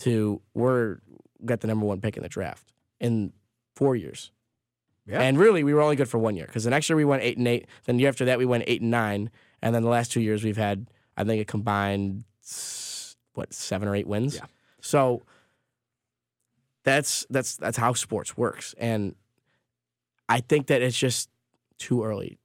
to 0.00 0.40
we're 0.54 0.98
got 1.44 1.60
the 1.60 1.66
number 1.66 1.86
one 1.86 2.00
pick 2.00 2.16
in 2.16 2.22
the 2.22 2.28
draft 2.28 2.72
in 2.98 3.32
four 3.76 3.96
years. 3.96 4.32
Yeah. 5.06 5.20
And 5.20 5.38
really, 5.38 5.64
we 5.64 5.74
were 5.74 5.80
only 5.80 5.96
good 5.96 6.08
for 6.08 6.18
one 6.18 6.36
year 6.36 6.46
because 6.46 6.64
the 6.64 6.70
next 6.70 6.88
year 6.88 6.96
we 6.96 7.04
went 7.04 7.22
eight 7.22 7.36
and 7.36 7.46
eight. 7.48 7.66
Then 7.84 7.96
the 7.96 8.02
year 8.02 8.08
after 8.08 8.24
that, 8.26 8.38
we 8.38 8.46
went 8.46 8.64
eight 8.66 8.80
and 8.80 8.90
nine. 8.90 9.30
And 9.62 9.74
then 9.74 9.82
the 9.82 9.88
last 9.88 10.12
two 10.12 10.20
years, 10.20 10.44
we've 10.44 10.56
had, 10.56 10.88
I 11.16 11.24
think, 11.24 11.42
a 11.42 11.44
combined 11.44 12.24
what 13.34 13.52
seven 13.52 13.88
or 13.88 13.94
eight 13.94 14.06
wins. 14.06 14.36
Yeah. 14.36 14.46
So 14.80 15.22
that's 16.84 17.26
that's 17.30 17.56
that's 17.56 17.76
how 17.76 17.92
sports 17.92 18.36
works, 18.36 18.74
and 18.78 19.14
I 20.28 20.40
think 20.40 20.68
that 20.68 20.82
it's 20.82 20.98
just 20.98 21.28
too 21.78 22.04
early 22.04 22.38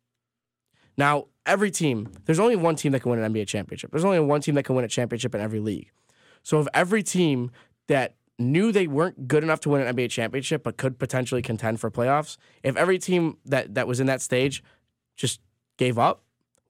Now, 0.98 1.26
every 1.46 1.72
team, 1.72 2.12
there's 2.26 2.40
only 2.40 2.56
one 2.56 2.76
team 2.76 2.92
that 2.92 3.02
can 3.02 3.12
win 3.12 3.20
an 3.20 3.34
NBA 3.34 3.48
championship. 3.48 3.92
There's 3.92 4.06
only 4.06 4.20
one 4.20 4.42
team 4.42 4.56
that 4.56 4.64
can 4.64 4.76
win 4.76 4.86
a 4.86 4.90
championship 4.90 5.36
in 5.36 5.42
every 5.42 5.60
league. 5.60 5.92
So 6.44 6.60
if 6.60 6.68
every 6.74 7.04
team 7.04 7.52
that 7.88 8.16
knew 8.38 8.72
they 8.72 8.88
weren't 8.88 9.28
good 9.28 9.44
enough 9.44 9.62
to 9.62 9.70
win 9.70 9.82
an 9.82 9.96
NBA 9.96 10.10
championship 10.10 10.64
but 10.64 10.78
could 10.78 11.00
potentially 11.00 11.42
contend 11.42 11.80
for 11.80 11.90
playoffs, 11.90 12.38
if 12.64 12.76
every 12.76 13.00
team 13.00 13.38
that 13.46 13.76
that 13.76 13.88
was 13.88 14.00
in 14.00 14.08
that 14.08 14.22
stage 14.22 14.64
just 15.16 15.40
gave 15.78 15.98
up, 15.98 16.24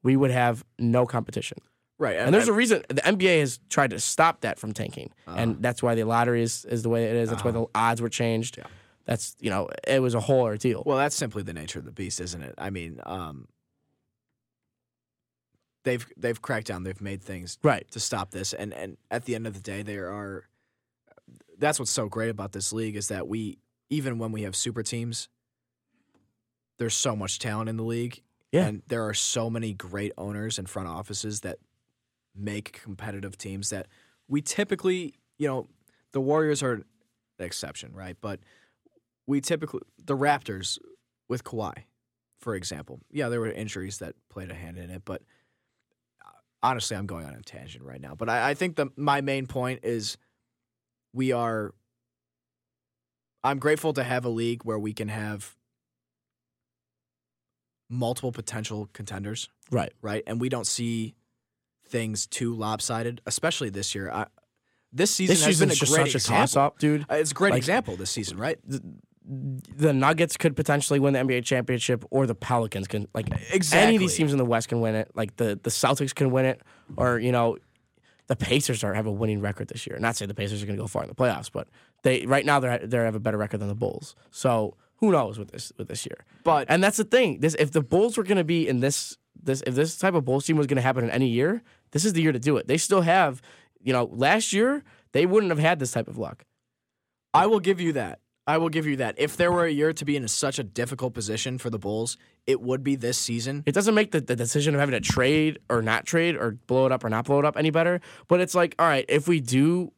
we 0.03 0.15
would 0.15 0.31
have 0.31 0.63
no 0.79 1.05
competition. 1.05 1.57
Right. 1.97 2.17
And 2.17 2.33
there's 2.33 2.49
a 2.49 2.53
reason 2.53 2.83
the 2.89 3.01
NBA 3.01 3.39
has 3.39 3.59
tried 3.69 3.91
to 3.91 3.99
stop 3.99 4.41
that 4.41 4.59
from 4.59 4.73
tanking, 4.73 5.11
and 5.25 5.61
that's 5.61 5.81
why 5.81 5.95
the 5.95 6.03
lottery 6.03 6.43
is, 6.43 6.65
is 6.65 6.83
the 6.83 6.89
way 6.89 7.05
it 7.05 7.15
is. 7.15 7.29
That's 7.29 7.43
why 7.43 7.51
the 7.51 7.65
odds 7.73 8.01
were 8.01 8.09
changed. 8.09 8.59
That's 9.05 9.35
you 9.39 9.49
know 9.49 9.69
it 9.87 10.01
was 10.01 10.13
a 10.13 10.19
whole 10.19 10.41
ordeal. 10.41 10.83
Well, 10.85 10.97
that's 10.97 11.15
simply 11.15 11.43
the 11.43 11.53
nature 11.53 11.79
of 11.79 11.85
the 11.85 11.91
beast, 11.91 12.19
isn't 12.19 12.43
it? 12.43 12.53
I 12.57 12.69
mean, 12.69 12.99
um, 13.05 13.47
they've 15.85 16.05
they've 16.17 16.41
cracked 16.41 16.67
down. 16.67 16.83
They've 16.83 16.99
made 16.99 17.21
things 17.23 17.57
right. 17.63 17.89
to 17.91 17.99
stop 18.01 18.31
this, 18.31 18.51
and 18.51 18.73
and 18.73 18.97
at 19.09 19.23
the 19.23 19.35
end 19.35 19.47
of 19.47 19.53
the 19.53 19.61
day, 19.61 19.81
there 19.81 20.11
are. 20.11 20.43
That's 21.57 21.79
what's 21.79 21.91
so 21.91 22.09
great 22.09 22.29
about 22.29 22.51
this 22.51 22.73
league 22.73 22.97
is 22.97 23.07
that 23.07 23.29
we 23.29 23.59
even 23.89 24.17
when 24.19 24.33
we 24.33 24.41
have 24.41 24.55
super 24.57 24.83
teams, 24.83 25.29
there's 26.77 26.93
so 26.95 27.15
much 27.15 27.39
talent 27.39 27.69
in 27.69 27.77
the 27.77 27.83
league, 27.83 28.21
Yeah. 28.51 28.65
and 28.65 28.81
there 28.87 29.07
are 29.07 29.13
so 29.13 29.49
many 29.49 29.73
great 29.73 30.11
owners 30.17 30.59
and 30.59 30.69
front 30.69 30.89
offices 30.89 31.41
that 31.41 31.59
make 32.35 32.73
competitive 32.83 33.37
teams 33.37 33.69
that 33.69 33.87
we 34.27 34.41
typically, 34.41 35.13
you 35.37 35.47
know, 35.47 35.67
the 36.11 36.19
Warriors 36.19 36.61
are 36.61 36.73
an 36.73 36.85
exception, 37.39 37.93
right? 37.93 38.17
But 38.19 38.41
we 39.25 39.39
typically 39.39 39.81
the 40.03 40.17
Raptors 40.17 40.77
with 41.29 41.45
Kawhi, 41.45 41.83
for 42.39 42.55
example. 42.55 42.99
Yeah, 43.11 43.29
there 43.29 43.39
were 43.39 43.51
injuries 43.51 43.99
that 43.99 44.15
played 44.29 44.51
a 44.51 44.55
hand 44.55 44.77
in 44.77 44.89
it, 44.89 45.03
but 45.05 45.21
honestly, 46.65 46.97
I'm 46.97 47.05
going 47.05 47.25
on 47.25 47.33
a 47.35 47.41
tangent 47.41 47.83
right 47.83 48.01
now. 48.01 48.15
But 48.15 48.29
I, 48.29 48.49
I 48.49 48.53
think 48.55 48.75
the 48.75 48.87
my 48.97 49.21
main 49.21 49.45
point 49.47 49.81
is 49.83 50.17
we 51.13 51.31
are. 51.31 51.73
I'm 53.43 53.59
grateful 53.59 53.93
to 53.93 54.03
have 54.03 54.25
a 54.25 54.29
league 54.29 54.63
where 54.63 54.79
we 54.79 54.91
can 54.93 55.07
have 55.07 55.55
multiple 57.89 58.31
potential 58.31 58.89
contenders, 58.93 59.49
Right. 59.69 59.93
right? 60.01 60.23
And 60.25 60.41
we 60.41 60.49
don't 60.49 60.65
see 60.65 61.13
things 61.87 62.25
too 62.25 62.55
lopsided, 62.55 63.21
especially 63.27 63.69
this 63.69 63.93
year. 63.93 64.09
I, 64.11 64.25
this 64.91 65.11
season 65.11 65.33
This 65.35 65.45
has 65.45 65.59
been 65.59 65.69
a 65.69 65.75
great 65.75 66.11
such 66.11 66.23
a 66.23 66.25
toss 66.27 66.55
up, 66.55 66.79
dude. 66.79 67.05
Uh, 67.09 67.15
It's 67.15 67.29
a 67.31 67.35
great 67.35 67.51
Like- 67.51 67.59
example 67.59 67.95
this 67.95 68.09
season, 68.09 68.37
right? 68.37 68.57
The 69.27 69.91
Nuggets 69.91 70.37
could 70.37 70.55
potentially 70.55 70.99
win 70.99 71.13
the 71.13 71.19
NBA 71.19 71.43
championship, 71.45 72.05
or 72.11 72.27
the 72.27 72.35
Pelicans 72.35 72.87
can. 72.87 73.07
Like 73.13 73.27
exactly. 73.51 73.87
any 73.87 73.95
of 73.95 73.99
these 73.99 74.15
teams 74.15 74.31
in 74.31 74.37
the 74.37 74.45
West 74.45 74.69
can 74.69 74.81
win 74.81 74.95
it. 74.95 75.11
Like 75.15 75.35
the 75.37 75.59
the 75.61 75.69
Celtics 75.69 76.13
can 76.13 76.31
win 76.31 76.45
it, 76.45 76.61
or 76.95 77.17
you 77.19 77.31
know, 77.31 77.57
the 78.27 78.35
Pacers 78.35 78.83
are 78.83 78.93
have 78.93 79.07
a 79.07 79.11
winning 79.11 79.41
record 79.41 79.67
this 79.67 79.87
year. 79.87 79.97
Not 79.99 80.15
saying 80.15 80.27
the 80.27 80.35
Pacers 80.35 80.61
are 80.61 80.65
going 80.65 80.77
to 80.77 80.83
go 80.83 80.87
far 80.87 81.03
in 81.03 81.09
the 81.09 81.15
playoffs, 81.15 81.51
but 81.51 81.67
they 82.03 82.25
right 82.25 82.45
now 82.45 82.59
they're 82.59 82.77
they 82.79 82.97
have 82.97 83.15
a 83.15 83.19
better 83.19 83.37
record 83.37 83.59
than 83.59 83.67
the 83.67 83.75
Bulls. 83.75 84.15
So 84.31 84.77
who 84.97 85.11
knows 85.11 85.37
with 85.37 85.51
this 85.51 85.71
with 85.77 85.87
this 85.87 86.05
year? 86.05 86.25
But 86.43 86.67
And 86.69 86.83
that's 86.83 86.97
the 86.97 87.03
thing. 87.03 87.39
This 87.39 87.55
if 87.55 87.71
the 87.71 87.81
Bulls 87.81 88.17
were 88.17 88.23
going 88.23 88.37
to 88.37 88.43
be 88.43 88.67
in 88.67 88.79
this 88.79 89.17
this 89.41 89.63
if 89.65 89.75
this 89.75 89.97
type 89.97 90.13
of 90.13 90.25
Bulls 90.25 90.45
team 90.45 90.57
was 90.57 90.67
going 90.67 90.77
to 90.77 90.81
happen 90.81 91.03
in 91.03 91.09
any 91.09 91.27
year, 91.27 91.63
this 91.91 92.05
is 92.05 92.13
the 92.13 92.21
year 92.21 92.31
to 92.31 92.39
do 92.39 92.57
it. 92.57 92.67
They 92.67 92.77
still 92.77 93.01
have, 93.01 93.41
you 93.81 93.93
know, 93.93 94.05
last 94.11 94.53
year 94.53 94.83
they 95.11 95.25
wouldn't 95.25 95.51
have 95.51 95.59
had 95.59 95.79
this 95.79 95.91
type 95.91 96.07
of 96.07 96.17
luck. 96.17 96.45
I 97.33 97.47
will 97.47 97.59
give 97.59 97.81
you 97.81 97.93
that. 97.93 98.19
I 98.47 98.57
will 98.57 98.69
give 98.69 98.85
you 98.85 98.97
that. 98.97 99.15
If 99.17 99.37
there 99.37 99.51
were 99.51 99.65
a 99.65 99.71
year 99.71 99.91
to 99.93 100.05
be 100.05 100.15
in 100.15 100.27
such 100.27 100.59
a 100.59 100.63
difficult 100.63 101.13
position 101.13 101.57
for 101.57 101.69
the 101.69 101.79
Bulls, 101.79 102.17
it 102.45 102.61
would 102.61 102.83
be 102.83 102.95
this 102.95 103.17
season. 103.17 103.63
It 103.65 103.71
doesn't 103.71 103.95
make 103.95 104.11
the, 104.11 104.21
the 104.21 104.35
decision 104.35 104.75
of 104.75 104.79
having 104.79 104.93
to 104.93 105.01
trade 105.01 105.59
or 105.69 105.81
not 105.81 106.05
trade 106.05 106.35
or 106.35 106.51
blow 106.67 106.85
it 106.85 106.91
up 106.91 107.03
or 107.03 107.09
not 107.09 107.25
blow 107.25 107.39
it 107.39 107.45
up 107.45 107.57
any 107.57 107.71
better. 107.71 108.01
But 108.27 108.41
it's 108.41 108.53
like, 108.53 108.75
all 108.77 108.85
right, 108.85 109.05
if 109.09 109.27
we 109.27 109.39
do, 109.39 109.91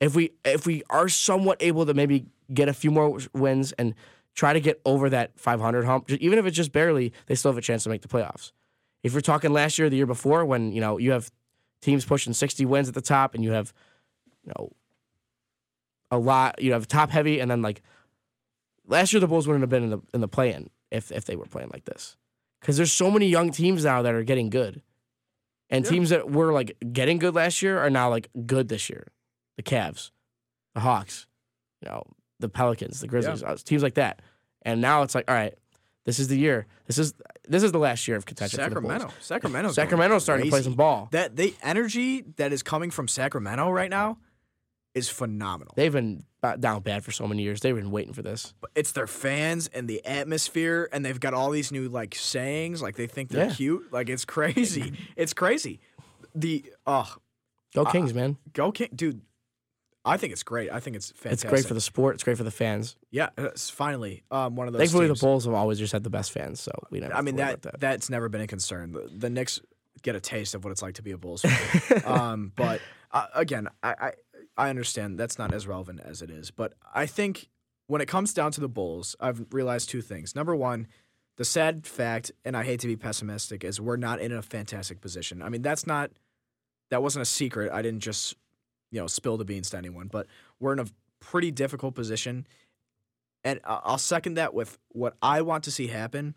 if 0.00 0.16
we 0.16 0.32
if 0.44 0.66
we 0.66 0.82
are 0.90 1.08
somewhat 1.08 1.58
able 1.60 1.86
to 1.86 1.94
maybe 1.94 2.26
get 2.52 2.68
a 2.68 2.74
few 2.74 2.90
more 2.90 3.18
wins 3.34 3.70
and 3.72 3.94
try 4.34 4.52
to 4.52 4.60
get 4.60 4.80
over 4.84 5.08
that 5.10 5.38
500 5.38 5.84
hump, 5.84 6.10
even 6.10 6.38
if 6.40 6.46
it's 6.46 6.56
just 6.56 6.72
barely, 6.72 7.12
they 7.26 7.36
still 7.36 7.52
have 7.52 7.58
a 7.58 7.62
chance 7.62 7.84
to 7.84 7.88
make 7.88 8.02
the 8.02 8.08
playoffs. 8.08 8.50
If 9.04 9.12
you're 9.12 9.20
talking 9.20 9.52
last 9.52 9.78
year, 9.78 9.86
or 9.86 9.90
the 9.90 9.96
year 9.96 10.06
before, 10.06 10.44
when 10.44 10.72
you 10.72 10.80
know 10.80 10.98
you 10.98 11.12
have 11.12 11.30
teams 11.80 12.04
pushing 12.04 12.32
60 12.32 12.64
wins 12.66 12.88
at 12.88 12.94
the 12.94 13.00
top 13.00 13.34
and 13.34 13.44
you 13.44 13.52
have, 13.52 13.72
you 14.44 14.52
know, 14.56 14.72
a 16.12 16.18
lot, 16.18 16.62
you 16.62 16.72
have 16.74 16.86
top 16.86 17.10
heavy, 17.10 17.40
and 17.40 17.50
then 17.50 17.62
like 17.62 17.82
last 18.86 19.12
year 19.12 19.18
the 19.20 19.26
Bulls 19.26 19.48
wouldn't 19.48 19.62
have 19.62 19.70
been 19.70 19.82
in 19.84 19.90
the 19.90 19.98
in 20.14 20.20
the 20.20 20.28
play 20.28 20.52
in 20.52 20.70
if 20.90 21.10
if 21.10 21.24
they 21.24 21.34
were 21.34 21.46
playing 21.46 21.70
like 21.72 21.84
this 21.86 22.16
because 22.60 22.76
there's 22.76 22.92
so 22.92 23.10
many 23.10 23.26
young 23.26 23.50
teams 23.50 23.84
now 23.84 24.02
that 24.02 24.14
are 24.14 24.22
getting 24.22 24.50
good, 24.50 24.82
and 25.70 25.84
Yeah. 25.84 25.90
teams 25.90 26.10
that 26.10 26.30
were 26.30 26.52
like 26.52 26.76
getting 26.92 27.18
good 27.18 27.34
last 27.34 27.62
year 27.62 27.78
are 27.78 27.90
now 27.90 28.08
like 28.10 28.28
good 28.46 28.68
this 28.68 28.88
year. 28.88 29.08
The 29.56 29.62
Cavs, 29.62 30.10
the 30.74 30.80
Hawks, 30.80 31.26
you 31.80 31.88
know, 31.88 32.04
the 32.40 32.48
Pelicans, 32.48 33.00
the 33.00 33.08
Grizzlies, 33.08 33.42
uh, 33.42 33.56
teams 33.64 33.82
like 33.82 33.94
that. 33.94 34.20
And 34.62 34.80
now 34.80 35.02
it's 35.02 35.14
like, 35.14 35.28
all 35.30 35.34
right, 35.34 35.54
this 36.04 36.18
is 36.18 36.28
the 36.28 36.38
year. 36.38 36.66
This 36.86 36.98
is 36.98 37.14
this 37.48 37.62
is 37.62 37.72
the 37.72 37.78
last 37.78 38.06
year 38.06 38.16
of 38.16 38.26
contention. 38.26 38.58
Bulls. 38.58 38.66
Sacramento. 38.74 39.08
Sacramento's 39.20 39.74
Sacramento's 39.74 40.22
starting 40.22 40.44
to 40.46 40.50
play 40.50 40.62
some 40.62 40.74
ball. 40.74 41.08
That 41.12 41.36
the 41.36 41.54
energy 41.62 42.22
that 42.36 42.52
is 42.52 42.62
coming 42.62 42.90
from 42.90 43.08
Sacramento 43.08 43.70
right 43.70 43.90
now 43.90 44.18
is 44.94 45.08
phenomenal. 45.08 45.72
They've 45.76 45.92
been 45.92 46.24
down 46.60 46.82
bad 46.82 47.04
for 47.04 47.12
so 47.12 47.26
many 47.26 47.42
years. 47.42 47.60
They've 47.60 47.74
been 47.74 47.90
waiting 47.90 48.12
for 48.12 48.22
this. 48.22 48.52
But 48.60 48.70
it's 48.74 48.92
their 48.92 49.06
fans 49.06 49.68
and 49.68 49.88
the 49.88 50.04
atmosphere, 50.04 50.88
and 50.92 51.04
they've 51.04 51.18
got 51.20 51.34
all 51.34 51.50
these 51.50 51.72
new 51.72 51.88
like 51.88 52.14
sayings, 52.14 52.82
like 52.82 52.96
they 52.96 53.06
think 53.06 53.30
they're 53.30 53.46
Yeah. 53.48 53.54
cute. 53.54 53.92
Like 53.92 54.08
it's 54.08 54.24
crazy. 54.24 54.92
it's 55.16 55.32
crazy. 55.32 55.80
The 56.34 56.64
oh, 56.86 57.16
Go 57.74 57.82
Uh, 57.82 57.90
Kings, 57.92 58.12
man! 58.12 58.36
go 58.52 58.70
King, 58.72 58.88
dude. 58.94 59.22
I 60.04 60.16
think 60.16 60.32
it's 60.32 60.42
great. 60.42 60.70
I 60.72 60.80
think 60.80 60.96
it's 60.96 61.10
fantastic. 61.12 61.32
It's 61.32 61.44
great 61.44 61.64
for 61.66 61.74
the 61.74 61.80
sport. 61.80 62.16
It's 62.16 62.24
great 62.24 62.36
for 62.36 62.42
the 62.42 62.50
fans. 62.50 62.96
yeah. 63.12 63.28
It's 63.38 63.70
finally 63.70 64.24
um, 64.32 64.56
one 64.56 64.66
of 64.66 64.72
those. 64.72 64.80
Thankfully, 64.80 65.06
teams. 65.06 65.20
the 65.20 65.26
Bulls 65.26 65.44
have 65.44 65.54
always 65.54 65.78
just 65.78 65.92
had 65.92 66.02
the 66.02 66.10
best 66.10 66.32
fans, 66.32 66.60
so 66.60 66.72
we 66.90 66.98
never. 67.00 67.14
I 67.14 67.20
mean 67.22 67.36
that, 67.36 67.62
that. 67.62 67.78
that's 67.80 68.10
never 68.10 68.28
been 68.28 68.40
a 68.40 68.46
concern. 68.48 68.92
The, 68.92 69.08
the 69.16 69.30
Knicks 69.30 69.60
get 70.02 70.16
a 70.16 70.20
taste 70.20 70.54
of 70.56 70.64
what 70.64 70.70
it's 70.72 70.82
like 70.82 70.94
to 70.94 71.02
be 71.02 71.12
a 71.12 71.18
Bulls 71.18 71.42
fan. 71.46 72.02
um, 72.04 72.52
but 72.56 72.80
uh, 73.12 73.26
again, 73.34 73.68
I, 73.84 73.94
I 74.00 74.12
I 74.56 74.68
understand 74.70 75.18
that's 75.18 75.38
not 75.38 75.52
as 75.52 75.66
relevant 75.66 76.00
as 76.00 76.22
it 76.22 76.30
is. 76.30 76.50
But 76.50 76.74
I 76.94 77.06
think 77.06 77.48
when 77.86 78.00
it 78.00 78.08
comes 78.08 78.34
down 78.34 78.52
to 78.52 78.60
the 78.60 78.68
Bulls, 78.68 79.16
I've 79.20 79.44
realized 79.50 79.88
two 79.88 80.02
things. 80.02 80.34
Number 80.34 80.54
one, 80.54 80.86
the 81.36 81.44
sad 81.44 81.86
fact, 81.86 82.32
and 82.44 82.56
I 82.56 82.64
hate 82.64 82.80
to 82.80 82.86
be 82.86 82.96
pessimistic, 82.96 83.64
is 83.64 83.80
we're 83.80 83.96
not 83.96 84.20
in 84.20 84.32
a 84.32 84.42
fantastic 84.42 85.00
position. 85.00 85.42
I 85.42 85.48
mean, 85.48 85.62
that's 85.62 85.86
not 85.86 86.10
that 86.90 87.02
wasn't 87.02 87.22
a 87.22 87.26
secret. 87.26 87.72
I 87.72 87.80
didn't 87.82 88.00
just 88.00 88.36
you 88.90 89.00
know 89.00 89.06
spill 89.06 89.36
the 89.36 89.44
beans 89.44 89.70
to 89.70 89.78
anyone, 89.78 90.08
but 90.08 90.26
we're 90.60 90.74
in 90.74 90.78
a 90.78 90.86
pretty 91.20 91.50
difficult 91.50 91.94
position. 91.94 92.46
And 93.44 93.60
I'll 93.64 93.98
second 93.98 94.34
that 94.34 94.54
with 94.54 94.78
what 94.90 95.16
I 95.20 95.42
want 95.42 95.64
to 95.64 95.70
see 95.70 95.88
happen 95.88 96.34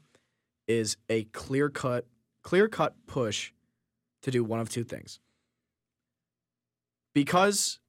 is 0.67 0.97
a 1.09 1.25
clear 1.25 1.69
cut, 1.69 2.07
clear 2.41 2.67
cut 2.67 2.95
push 3.05 3.51
to 4.23 4.31
do 4.31 4.43
one 4.43 4.59
of 4.59 4.69
two 4.69 4.83
things. 4.83 5.19
Because 7.13 7.79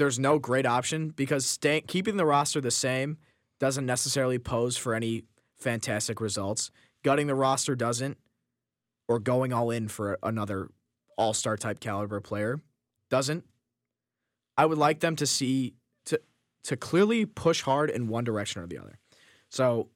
there's 0.00 0.18
no 0.18 0.38
great 0.38 0.64
option, 0.64 1.10
because 1.10 1.44
staying 1.44 1.82
keeping 1.86 2.16
the 2.16 2.24
roster 2.24 2.60
the 2.60 2.70
same 2.70 3.18
doesn't 3.60 3.84
necessarily 3.84 4.38
pose 4.38 4.76
for 4.76 4.94
any 4.94 5.24
fantastic 5.58 6.20
results. 6.22 6.70
Gutting 7.04 7.26
the 7.26 7.34
roster 7.34 7.76
doesn't, 7.76 8.16
or 9.08 9.18
going 9.18 9.52
all 9.52 9.70
in 9.70 9.88
for 9.88 10.18
another 10.22 10.70
all 11.18 11.34
star 11.34 11.56
type 11.58 11.80
caliber 11.80 12.20
player 12.20 12.60
doesn't. 13.10 13.44
I 14.56 14.64
would 14.64 14.78
like 14.78 15.00
them 15.00 15.16
to 15.16 15.26
see 15.26 15.74
to 16.06 16.18
to 16.64 16.76
clearly 16.76 17.26
push 17.26 17.60
hard 17.62 17.90
in 17.90 18.08
one 18.08 18.24
direction 18.24 18.62
or 18.62 18.66
the 18.66 18.78
other. 18.78 18.98
So, 19.50 19.90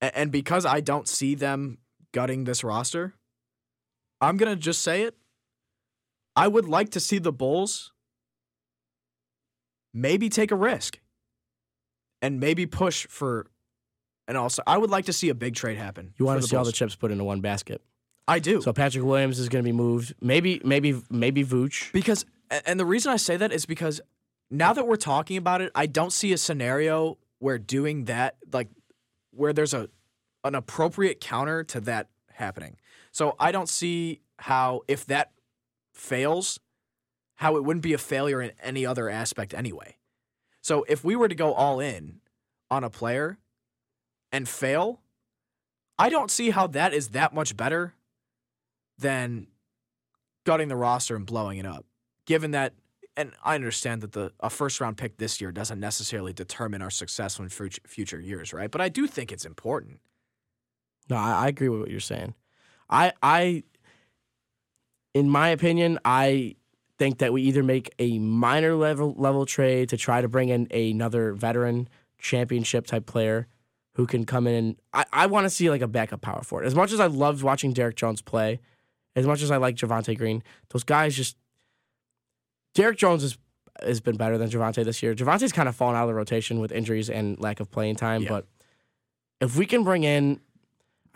and 0.00 0.32
because 0.32 0.64
I 0.64 0.80
don't 0.80 1.08
see 1.08 1.34
them 1.34 1.76
gutting 2.12 2.44
this 2.44 2.64
roster, 2.64 3.14
I'm 4.20 4.38
gonna 4.38 4.56
just 4.56 4.80
say 4.80 5.02
it. 5.02 5.14
I 6.34 6.48
would 6.48 6.66
like 6.66 6.90
to 6.92 7.00
see 7.00 7.18
the 7.18 7.32
Bulls 7.32 7.92
maybe 9.94 10.28
take 10.28 10.50
a 10.50 10.56
risk 10.56 10.98
and 12.20 12.40
maybe 12.40 12.66
push 12.66 13.06
for 13.06 13.46
an 14.28 14.36
also. 14.36 14.62
I 14.66 14.76
would 14.76 14.90
like 14.90 15.06
to 15.06 15.12
see 15.12 15.30
a 15.30 15.34
big 15.34 15.54
trade 15.54 15.78
happen. 15.78 16.12
you 16.18 16.26
want 16.26 16.42
to 16.42 16.46
see 16.46 16.56
all 16.56 16.64
the 16.64 16.72
chips 16.72 16.94
put 16.96 17.10
into 17.10 17.24
one 17.24 17.40
basket. 17.40 17.80
I 18.26 18.38
do. 18.38 18.60
So 18.62 18.72
Patrick 18.72 19.04
Williams 19.04 19.38
is 19.38 19.48
going 19.48 19.62
to 19.62 19.68
be 19.68 19.72
moved. 19.72 20.14
Maybe, 20.20 20.60
maybe, 20.64 21.00
maybe 21.10 21.44
Vooch. 21.44 21.92
Because 21.92 22.24
and 22.66 22.78
the 22.78 22.86
reason 22.86 23.12
I 23.12 23.16
say 23.16 23.36
that 23.36 23.52
is 23.52 23.66
because 23.66 24.00
now 24.50 24.72
that 24.72 24.86
we're 24.86 24.96
talking 24.96 25.36
about 25.36 25.60
it, 25.60 25.70
I 25.74 25.86
don't 25.86 26.12
see 26.12 26.32
a 26.32 26.38
scenario 26.38 27.18
where 27.38 27.58
doing 27.58 28.04
that 28.04 28.36
like 28.52 28.68
where 29.30 29.52
there's 29.52 29.74
a 29.74 29.88
an 30.44 30.54
appropriate 30.54 31.20
counter 31.20 31.64
to 31.64 31.80
that 31.80 32.08
happening. 32.32 32.76
So 33.12 33.34
I 33.38 33.52
don't 33.52 33.68
see 33.68 34.20
how 34.38 34.82
if 34.88 35.06
that 35.06 35.32
fails, 35.92 36.58
how 37.36 37.56
it 37.56 37.64
wouldn't 37.64 37.82
be 37.82 37.92
a 37.92 37.98
failure 37.98 38.40
in 38.40 38.52
any 38.62 38.86
other 38.86 39.08
aspect 39.08 39.54
anyway. 39.54 39.96
So 40.60 40.84
if 40.88 41.04
we 41.04 41.16
were 41.16 41.28
to 41.28 41.34
go 41.34 41.52
all 41.52 41.80
in 41.80 42.20
on 42.70 42.84
a 42.84 42.90
player 42.90 43.38
and 44.32 44.48
fail, 44.48 45.00
I 45.98 46.08
don't 46.08 46.30
see 46.30 46.50
how 46.50 46.66
that 46.68 46.94
is 46.94 47.08
that 47.08 47.34
much 47.34 47.56
better 47.56 47.94
than 48.98 49.48
gutting 50.44 50.68
the 50.68 50.76
roster 50.76 51.16
and 51.16 51.26
blowing 51.26 51.58
it 51.58 51.66
up. 51.66 51.84
Given 52.26 52.52
that, 52.52 52.74
and 53.16 53.32
I 53.44 53.54
understand 53.54 54.00
that 54.02 54.12
the 54.12 54.32
a 54.40 54.50
first 54.50 54.80
round 54.80 54.96
pick 54.96 55.18
this 55.18 55.40
year 55.40 55.52
doesn't 55.52 55.78
necessarily 55.78 56.32
determine 56.32 56.82
our 56.82 56.90
success 56.90 57.38
in 57.38 57.48
future 57.48 58.20
years, 58.20 58.52
right? 58.52 58.70
But 58.70 58.80
I 58.80 58.88
do 58.88 59.06
think 59.06 59.30
it's 59.30 59.44
important. 59.44 60.00
No, 61.08 61.16
I, 61.16 61.44
I 61.44 61.48
agree 61.48 61.68
with 61.68 61.80
what 61.80 61.90
you're 61.90 62.00
saying. 62.00 62.34
I 62.88 63.12
I 63.22 63.64
in 65.12 65.30
my 65.30 65.50
opinion, 65.50 65.98
I 66.04 66.56
think 66.98 67.18
that 67.18 67.32
we 67.32 67.42
either 67.42 67.62
make 67.62 67.92
a 67.98 68.18
minor 68.18 68.74
level 68.74 69.14
level 69.16 69.46
trade 69.46 69.88
to 69.88 69.96
try 69.96 70.20
to 70.20 70.28
bring 70.28 70.48
in 70.48 70.66
another 70.72 71.32
veteran 71.32 71.88
championship 72.18 72.86
type 72.86 73.06
player 73.06 73.46
who 73.94 74.06
can 74.06 74.24
come 74.24 74.46
in 74.46 74.54
and 74.54 74.76
I, 74.92 75.04
I 75.12 75.26
want 75.26 75.44
to 75.44 75.50
see 75.50 75.70
like 75.70 75.82
a 75.82 75.88
backup 75.88 76.20
power 76.20 76.42
forward. 76.42 76.66
As 76.66 76.74
much 76.74 76.92
as 76.92 77.00
I 77.00 77.06
loved 77.06 77.42
watching 77.42 77.72
Derrick 77.72 77.96
Jones 77.96 78.22
play, 78.22 78.60
as 79.16 79.26
much 79.26 79.42
as 79.42 79.50
I 79.50 79.56
like 79.56 79.76
Javonte 79.76 80.16
Green, 80.18 80.42
those 80.70 80.84
guys 80.84 81.14
just 81.16 81.36
Derrick 82.74 82.98
Jones 82.98 83.22
has 83.22 83.38
has 83.82 84.00
been 84.00 84.16
better 84.16 84.38
than 84.38 84.48
Javonte 84.48 84.84
this 84.84 85.02
year. 85.02 85.14
Javonte's 85.16 85.50
kind 85.52 85.68
of 85.68 85.74
fallen 85.74 85.96
out 85.96 86.02
of 86.04 86.08
the 86.08 86.14
rotation 86.14 86.60
with 86.60 86.70
injuries 86.70 87.10
and 87.10 87.38
lack 87.40 87.58
of 87.58 87.70
playing 87.72 87.96
time, 87.96 88.22
Yeah. 88.22 88.28
but 88.28 88.46
if 89.40 89.56
we 89.56 89.66
can 89.66 89.82
bring 89.84 90.04
in 90.04 90.40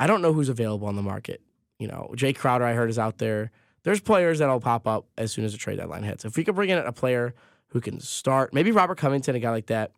I 0.00 0.06
don't 0.06 0.22
know 0.22 0.32
who's 0.32 0.48
available 0.48 0.86
on 0.88 0.94
the 0.96 1.02
market. 1.02 1.40
You 1.78 1.88
know, 1.88 2.10
Jae 2.16 2.34
Crowder 2.36 2.64
I 2.64 2.74
heard 2.74 2.90
is 2.90 2.98
out 2.98 3.18
there. 3.18 3.50
There's 3.84 4.00
players 4.00 4.38
that'll 4.40 4.60
pop 4.60 4.86
up 4.86 5.06
as 5.16 5.32
soon 5.32 5.44
as 5.44 5.52
the 5.52 5.58
trade 5.58 5.76
deadline 5.76 6.02
hits. 6.02 6.24
If 6.24 6.36
we 6.36 6.44
could 6.44 6.54
bring 6.54 6.70
in 6.70 6.78
a 6.78 6.92
player 6.92 7.34
who 7.68 7.80
can 7.80 8.00
start, 8.00 8.52
maybe 8.52 8.72
Robert 8.72 8.98
Covington, 8.98 9.34
a 9.34 9.38
guy 9.40 9.50
like 9.50 9.66
that, 9.66 9.92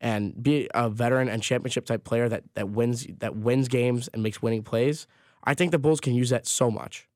and 0.00 0.40
be 0.42 0.68
a 0.74 0.88
veteran 0.90 1.28
and 1.28 1.42
championship 1.42 1.86
type 1.86 2.02
player 2.04 2.28
that 2.28 2.42
that 2.54 2.68
wins 2.70 3.06
that 3.18 3.36
wins 3.36 3.68
games 3.68 4.08
and 4.12 4.22
makes 4.22 4.42
winning 4.42 4.62
plays, 4.62 5.06
I 5.44 5.54
think 5.54 5.70
the 5.70 5.78
Bulls 5.78 6.00
can 6.00 6.14
use 6.14 6.30
that 6.30 6.46
so 6.46 6.70
much. 6.70 7.08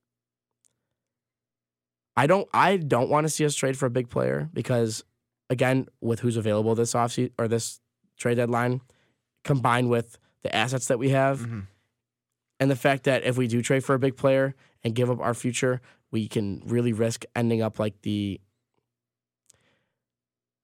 I 2.17 2.27
don't 2.27 2.49
I 2.55 2.77
don't 2.77 3.11
want 3.11 3.25
to 3.27 3.29
see 3.29 3.45
us 3.45 3.55
trade 3.55 3.77
for 3.77 3.87
a 3.87 3.91
big 3.91 4.09
player 4.09 4.49
because 4.53 5.05
again, 5.51 5.87
with 6.01 6.21
who's 6.21 6.37
available 6.37 6.75
this 6.75 6.95
offseason 6.95 7.33
or 7.39 7.49
this 7.49 7.81
trade 8.17 8.37
deadline, 8.37 8.81
combined 9.45 9.91
with 9.91 10.19
the 10.43 10.55
assets 10.55 10.87
that 10.89 10.99
we 10.99 11.11
have, 11.11 11.41
Mhm. 11.41 11.67
And 12.59 12.71
the 12.71 12.77
fact 12.77 13.05
that 13.05 13.25
if 13.25 13.37
we 13.37 13.47
do 13.47 13.63
trade 13.63 13.85
for 13.85 13.95
a 13.95 13.99
big 13.99 14.17
player 14.17 14.55
and 14.83 14.95
give 14.95 15.11
up 15.11 15.21
our 15.21 15.35
future, 15.35 15.81
we 16.11 16.29
can 16.29 16.63
really 16.67 16.93
risk 16.93 17.25
ending 17.35 17.63
up 17.63 17.79
like 17.79 18.01
the. 18.03 18.41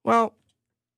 Well, 0.03 0.33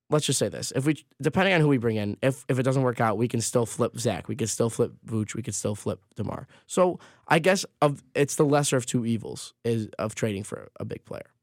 let's 0.09 0.25
just 0.25 0.39
say 0.39 0.49
this: 0.49 0.71
if 0.75 0.85
we, 0.85 1.03
depending 1.21 1.53
on 1.53 1.61
who 1.61 1.67
we 1.67 1.77
bring 1.77 1.97
in, 1.97 2.17
if 2.21 2.45
if 2.47 2.59
it 2.59 2.63
doesn't 2.63 2.83
work 2.83 3.01
out, 3.01 3.17
we 3.17 3.27
can 3.27 3.41
still 3.41 3.65
flip 3.65 3.99
Zach, 3.99 4.27
we 4.27 4.35
can 4.35 4.47
still 4.47 4.69
flip 4.69 4.93
Vooch, 5.05 5.35
we 5.35 5.41
can 5.41 5.53
still 5.53 5.75
flip 5.75 5.99
DeMar. 6.15 6.47
So 6.65 6.99
I 7.27 7.39
guess 7.39 7.65
of 7.81 8.03
it's 8.13 8.35
the 8.35 8.45
lesser 8.45 8.77
of 8.77 8.85
two 8.85 9.05
evils 9.05 9.53
is 9.63 9.89
of 9.99 10.15
trading 10.15 10.43
for 10.43 10.69
a 10.79 10.85
big 10.85 11.03
player. 11.05 11.34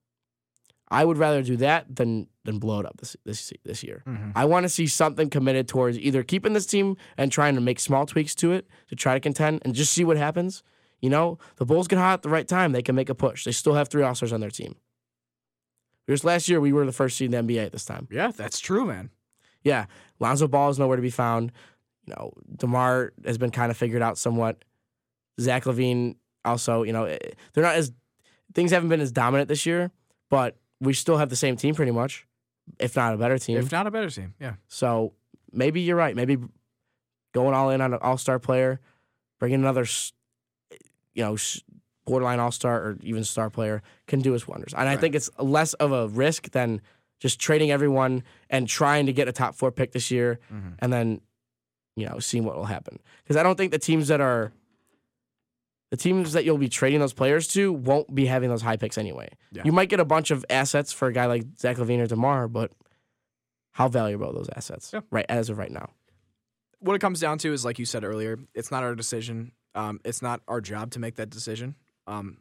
I 0.93 1.05
would 1.05 1.16
rather 1.18 1.43
do 1.43 1.57
that 1.57 1.97
than 1.97 2.28
than 2.45 2.59
blow 2.59 2.80
it 2.80 2.86
up 2.86 2.99
this 2.99 3.16
this 3.24 3.53
this 3.64 3.82
year. 3.82 4.03
Mhm. 4.07 4.32
I 4.34 4.45
want 4.45 4.64
to 4.64 4.68
see 4.68 4.86
something 4.86 5.30
committed 5.30 5.66
towards 5.68 5.99
either 5.99 6.22
keeping 6.22 6.53
this 6.53 6.66
team 6.66 6.97
and 7.16 7.32
trying 7.32 7.55
to 7.55 7.61
make 7.61 7.80
small 7.80 8.05
tweaks 8.07 8.34
to 8.36 8.53
it 8.53 8.68
to 8.88 8.95
try 8.97 9.14
to 9.14 9.20
contend 9.20 9.62
and 9.64 9.74
just 9.74 9.93
see 9.93 10.05
what 10.05 10.16
happens. 10.16 10.62
You 11.01 11.11
know, 11.11 11.38
the 11.57 11.64
Bulls 11.64 11.88
get 11.88 11.99
hot 11.99 12.14
at 12.14 12.22
the 12.22 12.28
right 12.28 12.47
time, 12.47 12.72
they 12.72 12.82
can 12.82 12.95
make 12.95 13.09
a 13.09 13.14
push. 13.14 13.45
They 13.45 13.53
still 13.53 13.74
have 13.74 13.88
three 13.88 14.03
All 14.03 14.14
Stars 14.14 14.32
on 14.32 14.40
their 14.40 14.51
team. 14.51 14.76
Because 16.07 16.24
last 16.24 16.49
year 16.49 16.61
we 16.61 16.72
were 16.72 16.84
the 16.84 16.93
first 16.93 17.16
seed 17.16 17.32
in 17.32 17.47
the 17.47 17.55
NBA 17.55 17.64
at 17.66 17.72
this 17.72 17.84
time. 17.84 18.07
Yeah, 18.11 18.30
that's 18.30 18.61
true, 18.61 18.84
man. 18.84 19.11
Yeah, 19.62 19.86
Lonzo 20.20 20.49
Ball 20.49 20.70
is 20.70 20.78
nowhere 20.78 20.97
to 20.97 21.03
be 21.03 21.11
found. 21.11 21.53
You 22.07 22.14
know, 22.16 22.32
DeMar 22.57 23.12
has 23.24 23.38
been 23.38 23.51
kind 23.51 23.70
of 23.70 23.76
figured 23.76 24.03
out 24.03 24.18
somewhat. 24.18 24.64
Zach 25.40 25.64
LaVine 25.64 26.16
also, 26.45 26.82
you 26.82 26.93
know, 26.93 27.05
eh, 27.05 27.18
they're 27.53 27.62
not 27.64 27.76
as 27.76 27.93
things 28.55 28.72
haven't 28.72 28.88
been 28.88 29.01
as 29.01 29.12
dominant 29.12 29.49
this 29.49 29.64
year, 29.64 29.90
but 30.28 30.57
we 30.83 30.93
still 30.93 31.16
have 31.18 31.28
the 31.30 31.37
same 31.37 31.57
team 31.57 31.74
pretty 31.74 31.93
much, 31.93 32.26
if 32.78 32.97
not 32.97 33.14
a 33.14 33.16
better 33.16 33.39
team. 33.39 33.57
If 33.57 33.70
not 33.72 33.87
a 33.87 33.91
better 33.91 34.11
team, 34.11 34.35
yeah. 34.41 34.55
So 34.68 35.14
maybe 35.53 35.80
you're 35.80 35.97
right. 35.97 36.14
Maybe 36.16 36.37
going 37.33 37.55
all 37.55 37.70
in 37.70 37.80
on 37.80 37.95
an 37.95 38.01
all 38.03 38.18
star 38.18 38.39
player, 38.39 38.80
bringing 39.39 39.61
another, 39.61 39.87
you 41.14 41.22
know, 41.24 41.37
borderline 42.05 42.41
all 42.41 42.51
star 42.51 42.76
or 42.83 42.99
even 43.03 43.22
star 43.24 43.49
player 43.49 43.80
can 44.09 44.20
do 44.20 44.35
us 44.35 44.47
wonders. 44.49 44.74
And 44.74 44.89
I 44.89 44.97
think 44.97 45.14
it's 45.14 45.30
less 45.39 45.72
of 45.74 45.93
a 45.93 46.09
risk 46.09 46.51
than 46.51 46.80
just 47.20 47.39
trading 47.39 47.70
everyone 47.70 48.24
and 48.51 48.68
trying 48.68 49.07
to 49.07 49.12
get 49.12 49.28
a 49.28 49.33
top 49.33 49.55
four 49.55 49.70
pick 49.70 49.93
this 49.93 50.11
year 50.11 50.41
Mhm. 50.53 50.74
and 50.80 50.93
then, 50.93 51.20
you 51.95 52.07
know, 52.09 52.18
seeing 52.18 52.45
what 52.45 52.57
will 52.57 52.64
happen. 52.64 52.99
Because 53.22 53.37
I 53.37 53.45
don't 53.45 53.57
think 53.57 53.70
the 53.70 53.78
teams 53.78 54.09
that 54.09 54.20
are, 54.20 54.53
the 55.93 55.99
teams 55.99 56.32
that 56.32 56.47
you'll 56.47 56.57
be 56.57 56.70
trading 56.70 57.01
those 57.01 57.12
players 57.12 57.47
to 57.49 57.70
won't 57.70 58.14
be 58.14 58.24
having 58.24 58.49
those 58.49 58.62
high 58.62 58.78
picks 58.78 58.97
anyway. 58.97 59.28
Yeah. 59.53 59.61
You 59.66 59.72
might 59.72 59.90
get 59.90 60.01
a 60.01 60.07
bunch 60.07 60.30
of 60.30 60.43
assets 60.49 60.90
for 60.90 61.07
a 61.07 61.12
guy 61.12 61.26
like 61.26 61.45
Zach 61.59 61.76
LaVine 61.76 62.01
or 62.01 62.07
DeMar, 62.07 62.49
but 62.49 62.72
how 63.72 63.88
valuable 63.88 64.30
are 64.30 64.32
those 64.32 64.49
assets 64.57 64.90
Yeah. 64.95 65.01
right 65.11 65.26
as 65.28 65.51
of 65.51 65.59
right 65.59 65.70
now? 65.70 65.90
What 66.78 66.95
it 66.95 67.01
comes 67.01 67.20
down 67.20 67.36
to 67.38 67.53
is, 67.53 67.62
like 67.62 67.78
you 67.78 67.84
said 67.84 68.05
earlier, 68.05 68.38
it's 68.55 68.70
not 68.70 68.82
our 68.82 68.95
decision. 68.95 69.53
Um, 69.74 70.01
it's 70.03 70.22
not 70.22 70.40
our 70.49 70.62
job 70.62 70.93
to 70.93 70.99
make 70.99 71.16
that 71.16 71.28
decision. 71.28 71.74
Um, 72.07 72.38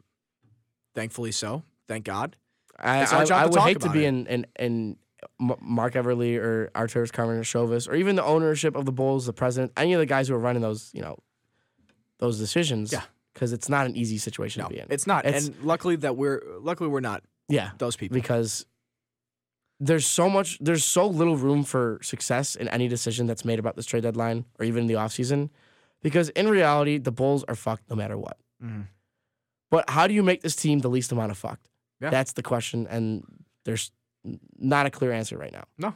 thankfully, 0.94 1.32
so. 1.32 1.62
Thank 1.88 2.06
God. 2.06 2.36
I, 2.78 3.04
I, 3.04 3.26
I 3.42 3.44
would 3.44 3.60
hate 3.60 3.80
to 3.80 3.90
be 3.90 4.06
it. 4.06 4.08
in, 4.08 4.26
in, 4.28 4.46
in 4.58 4.96
Marc 5.38 5.94
Eversley 5.94 6.36
or 6.36 6.70
Arturas 6.74 7.10
Karnisovas 7.12 7.86
or 7.86 7.96
even 7.96 8.16
the 8.16 8.24
ownership 8.24 8.74
of 8.76 8.86
the 8.86 8.92
Bulls, 8.92 9.26
the 9.26 9.34
president, 9.34 9.72
any 9.76 9.92
of 9.92 10.00
the 10.00 10.06
guys 10.06 10.28
who 10.28 10.34
are 10.34 10.38
running 10.38 10.62
those, 10.62 10.90
you 10.94 11.02
know, 11.02 11.18
those 12.18 12.38
decisions. 12.38 12.92
Yeah. 12.92 13.02
Because 13.34 13.52
it's 13.52 13.68
not 13.68 13.86
an 13.86 13.96
easy 13.96 14.18
situation 14.18 14.60
No, 14.62 14.68
to 14.68 14.74
be 14.74 14.80
in. 14.80 14.86
it's 14.90 15.06
not. 15.06 15.24
It's- 15.24 15.46
and 15.48 15.64
luckily 15.64 15.96
that 15.96 16.16
we're 16.16 16.42
luckily 16.60 16.88
we're 16.90 17.00
not 17.00 17.22
yeah. 17.48 17.70
those 17.78 17.96
people. 17.96 18.14
because 18.14 18.66
there's 19.80 20.06
so 20.06 20.28
much 20.30 20.58
there's 20.60 20.84
so 20.84 21.06
little 21.06 21.36
room 21.36 21.64
for 21.64 21.98
success 22.02 22.54
in 22.56 22.68
any 22.68 22.88
decision 22.88 23.26
that's 23.26 23.44
made 23.44 23.58
about 23.58 23.74
this 23.74 23.86
trade 23.86 24.02
deadline 24.04 24.44
or 24.58 24.64
even 24.64 24.82
in 24.82 24.86
the 24.86 24.94
offseason 24.94 25.50
because 26.02 26.28
in 26.30 26.46
reality 26.48 26.98
the 26.98 27.10
bulls 27.10 27.42
are 27.48 27.54
fucked 27.56 27.88
no 27.90 27.96
matter 27.96 28.16
what 28.16 28.36
Mhm. 28.62 28.86
but 29.70 29.90
how 29.90 30.06
do 30.06 30.14
you 30.14 30.22
make 30.22 30.42
this 30.42 30.54
team 30.54 30.78
the 30.80 30.88
least 30.90 31.10
amount 31.10 31.32
of 31.32 31.38
fucked 31.38 31.68
Yeah. 32.00 32.10
that's 32.10 32.32
the 32.34 32.42
question 32.42 32.86
and 32.86 33.24
there's 33.64 33.90
not 34.56 34.86
a 34.86 34.90
clear 34.90 35.10
answer 35.10 35.36
right 35.36 35.52
now 35.52 35.64
No. 35.78 35.94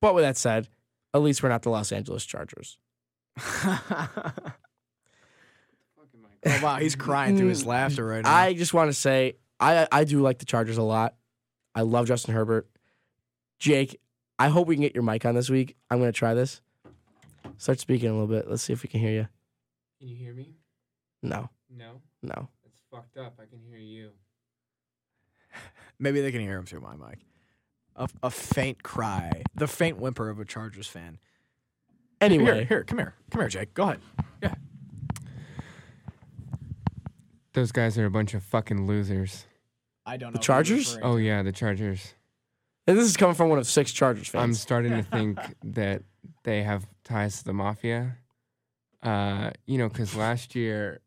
but 0.00 0.14
with 0.14 0.24
that 0.24 0.38
said 0.38 0.68
at 1.12 1.20
least 1.20 1.42
we're 1.42 1.50
not 1.50 1.62
the 1.62 1.70
los 1.70 1.92
angeles 1.92 2.24
chargers 2.24 2.78
oh 6.46 6.60
wow, 6.62 6.76
he's 6.76 6.96
crying 6.96 7.36
through 7.36 7.48
his 7.48 7.66
laughter 7.66 8.04
right 8.06 8.24
now. 8.24 8.34
I 8.34 8.54
just 8.54 8.72
want 8.74 8.88
to 8.88 8.94
say 8.94 9.34
I 9.58 9.86
I 9.90 10.04
do 10.04 10.20
like 10.20 10.38
the 10.38 10.44
Chargers 10.46 10.78
a 10.78 10.82
lot. 10.82 11.14
I 11.74 11.82
love 11.82 12.06
Justin 12.06 12.34
Herbert. 12.34 12.68
Jake, 13.58 14.00
I 14.38 14.48
hope 14.48 14.66
we 14.66 14.74
can 14.74 14.82
get 14.82 14.94
your 14.94 15.02
mic 15.04 15.24
on 15.24 15.34
this 15.34 15.50
week. 15.50 15.76
I'm 15.90 15.98
gonna 15.98 16.12
try 16.12 16.34
this. 16.34 16.60
Start 17.58 17.78
speaking 17.78 18.08
a 18.08 18.12
little 18.12 18.26
bit. 18.26 18.48
Let's 18.48 18.62
see 18.62 18.72
if 18.72 18.82
we 18.82 18.88
can 18.88 19.00
hear 19.00 19.12
you. 19.12 19.28
Can 19.98 20.08
you 20.08 20.16
hear 20.16 20.32
me? 20.32 20.54
No, 21.22 21.50
No. 21.70 22.00
no. 22.22 22.48
It's 22.64 22.80
fucked 22.90 23.18
up. 23.18 23.34
I 23.38 23.44
can 23.44 23.60
hear 23.68 23.76
you. 23.78 24.10
Maybe 25.98 26.22
they 26.22 26.32
can 26.32 26.40
hear 26.40 26.56
him 26.56 26.64
through 26.64 26.80
my 26.80 26.96
mic. 26.96 27.18
A, 27.96 28.08
a 28.22 28.30
faint 28.30 28.82
cry, 28.82 29.42
the 29.54 29.66
faint 29.66 29.98
whimper 29.98 30.30
of 30.30 30.38
a 30.40 30.44
Chargers 30.46 30.86
fan. 30.86 31.18
Anyway, 32.22 32.44
Here, 32.44 32.64
here, 32.64 32.84
come 32.84 32.98
here, 32.98 33.14
come 33.30 33.40
here, 33.42 33.48
Jake. 33.48 33.74
Go 33.74 33.82
ahead. 33.84 34.00
Yeah. 34.42 34.54
Those 37.54 37.72
guys 37.72 37.98
are 37.98 38.06
a 38.06 38.10
bunch 38.10 38.34
of 38.34 38.42
fucking 38.44 38.86
losers. 38.86 39.46
I 40.06 40.16
don't 40.16 40.32
The. 40.32 40.38
Chargers? 40.38 40.98
Oh 41.02 41.16
yeah, 41.16 41.42
the 41.42 41.52
Chargers. 41.52 42.14
and 42.86 42.96
this 42.98 43.06
is 43.06 43.16
coming 43.16 43.34
from 43.34 43.48
one 43.48 43.58
of 43.58 43.66
six 43.66 43.92
Chargers 43.92 44.28
fans. 44.28 44.42
I'm 44.42 44.54
starting 44.54 44.92
to 44.92 45.02
think 45.10 45.38
that 45.64 46.02
they 46.44 46.62
have 46.62 46.86
ties 47.04 47.38
to 47.38 47.44
the 47.44 47.52
mafia. 47.52 48.16
Uh, 49.02 49.50
you 49.66 49.78
know, 49.78 49.88
because 49.88 50.14
last 50.14 50.54
year, 50.54 51.00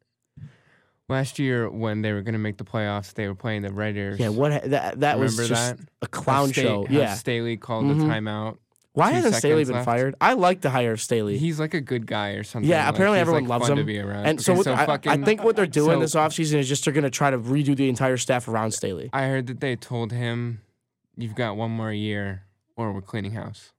last 1.09 1.37
year 1.39 1.69
when 1.69 2.01
they 2.01 2.11
were 2.11 2.21
gonna 2.21 2.37
make 2.39 2.57
the 2.57 2.63
playoffs, 2.63 3.13
they 3.13 3.27
were 3.27 3.35
playing 3.35 3.61
the 3.61 3.71
Raiders. 3.71 4.19
yeah, 4.19 4.29
what 4.29 4.51
ha- 4.51 4.59
that 4.65 4.99
that 5.01 5.19
was 5.19 5.37
Remember 5.37 5.49
just 5.55 5.77
that? 5.77 5.87
a 6.01 6.07
clown 6.07 6.47
How 6.47 6.51
Sta- 6.51 6.61
show. 6.61 6.85
how 6.85 6.93
Yeah. 6.93 7.13
Staley 7.15 7.57
called 7.57 7.85
Mhm. 7.85 7.99
the 7.99 8.05
timeout. 8.05 8.57
Why 8.93 9.11
hasn't 9.11 9.35
Staley 9.35 9.63
been 9.65 9.73
left. 9.73 9.85
fired? 9.85 10.15
I 10.21 10.33
like 10.33 10.61
the 10.61 10.69
hire 10.69 10.91
of 10.91 11.01
Staley. 11.01 11.37
He's 11.39 11.59
like 11.59 11.73
a 11.73 11.81
good 11.81 12.05
guy 12.05 12.31
or 12.31 12.43
something. 12.43 12.69
Yeah, 12.69 12.85
Like, 12.85 12.93
apparently 12.93 13.19
everyone 13.19 13.43
like, 13.43 13.49
loves 13.49 13.63
fun 13.67 13.71
him. 13.73 13.77
To 13.79 13.83
be 13.83 13.99
around. 13.99 14.25
and 14.27 14.39
so, 14.41 14.53
what, 14.53 14.67
I, 14.67 14.83
I 14.83 14.85
fucking- 14.85 15.25
think 15.25 15.43
what 15.43 15.55
they're 15.55 15.65
doing 15.65 15.97
so- 15.97 15.99
this 16.01 16.15
offseason 16.15 16.59
is 16.59 16.69
just 16.69 16.85
they're 16.85 16.93
going 16.93 17.03
to 17.03 17.09
try 17.09 17.31
to 17.31 17.39
redo 17.39 17.75
the 17.75 17.89
entire 17.89 18.17
staff 18.17 18.47
around 18.47 18.71
Staley. 18.71 19.09
I 19.11 19.23
heard 19.27 19.47
that 19.47 19.59
they 19.61 19.75
told 19.75 20.11
him, 20.11 20.61
"You've 21.17 21.35
got 21.35 21.57
one 21.57 21.71
more 21.71 21.91
year, 21.91 22.43
or 22.75 22.93
we're 22.93 23.01
cleaning 23.01 23.31
house." 23.31 23.71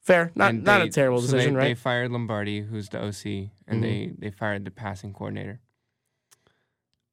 Fair, 0.00 0.32
not 0.34 0.50
And 0.50 0.64
not 0.64 0.80
they- 0.80 0.88
a 0.88 0.90
terrible 0.90 1.20
so 1.20 1.28
decision, 1.32 1.54
they, 1.54 1.58
right? 1.58 1.64
They 1.68 1.74
fired 1.74 2.10
Lombardi, 2.10 2.60
who's 2.60 2.88
the 2.90 2.98
OC, 3.02 3.52
and 3.66 3.78
Mhm. 3.78 3.82
they 3.82 4.12
they 4.18 4.30
fired 4.30 4.64
the 4.64 4.70
passing 4.70 5.12
coordinator. 5.14 5.60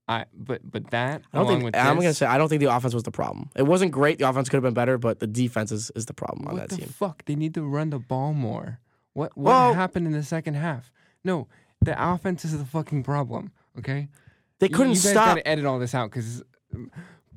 I 0.10 0.26
but 0.34 0.62
but 0.70 0.89
that 0.89 1.22
I 1.34 1.38
don't 1.38 1.45
along 1.45 1.47
think 1.60 1.64
with 1.66 1.76
I'm 1.78 1.95
this, 1.97 2.03
gonna 2.03 2.14
say 2.16 2.26
I 2.26 2.38
don't 2.38 2.49
think 2.49 2.62
the 2.62 2.74
offense 2.76 2.93
was 2.93 3.03
the 3.03 3.12
problem. 3.12 3.49
It 3.55 3.64
wasn't 3.64 3.91
great. 3.91 4.18
The 4.20 4.28
offense 4.28 4.49
could 4.49 4.57
have 4.57 4.64
been 4.64 4.74
better, 4.74 4.97
but 4.97 5.20
the 5.20 5.28
defense 5.28 5.72
is, 5.72 5.91
is 5.95 6.05
the 6.07 6.14
problem 6.14 6.47
on 6.47 6.55
what 6.55 6.62
that 6.62 6.76
the 6.76 6.82
team. 6.82 6.89
fuck? 6.89 7.24
They 7.26 7.36
need 7.36 7.53
to 7.53 7.62
run 7.64 7.91
the 7.91 7.99
ball 7.99 8.34
more. 8.34 8.80
What 9.14 9.38
what 9.38 9.51
Well- 9.51 9.74
happened 9.76 10.07
in 10.07 10.14
the 10.14 10.24
second 10.24 10.55
half? 10.55 10.91
No, 11.24 11.47
the 11.82 11.95
offense 11.95 12.43
is 12.43 12.57
the 12.57 12.66
fucking 12.66 13.03
problem. 13.03 13.51
Okay, 13.78 14.10
They 14.60 14.68
couldn't 14.70 14.95
stop. 14.95 15.10
you 15.12 15.14
guys 15.16 15.24
stop. 15.24 15.28
gotta 15.38 15.47
edit 15.47 15.66
all 15.66 15.80
this 15.80 15.93
out 15.95 16.10
because. 16.10 16.43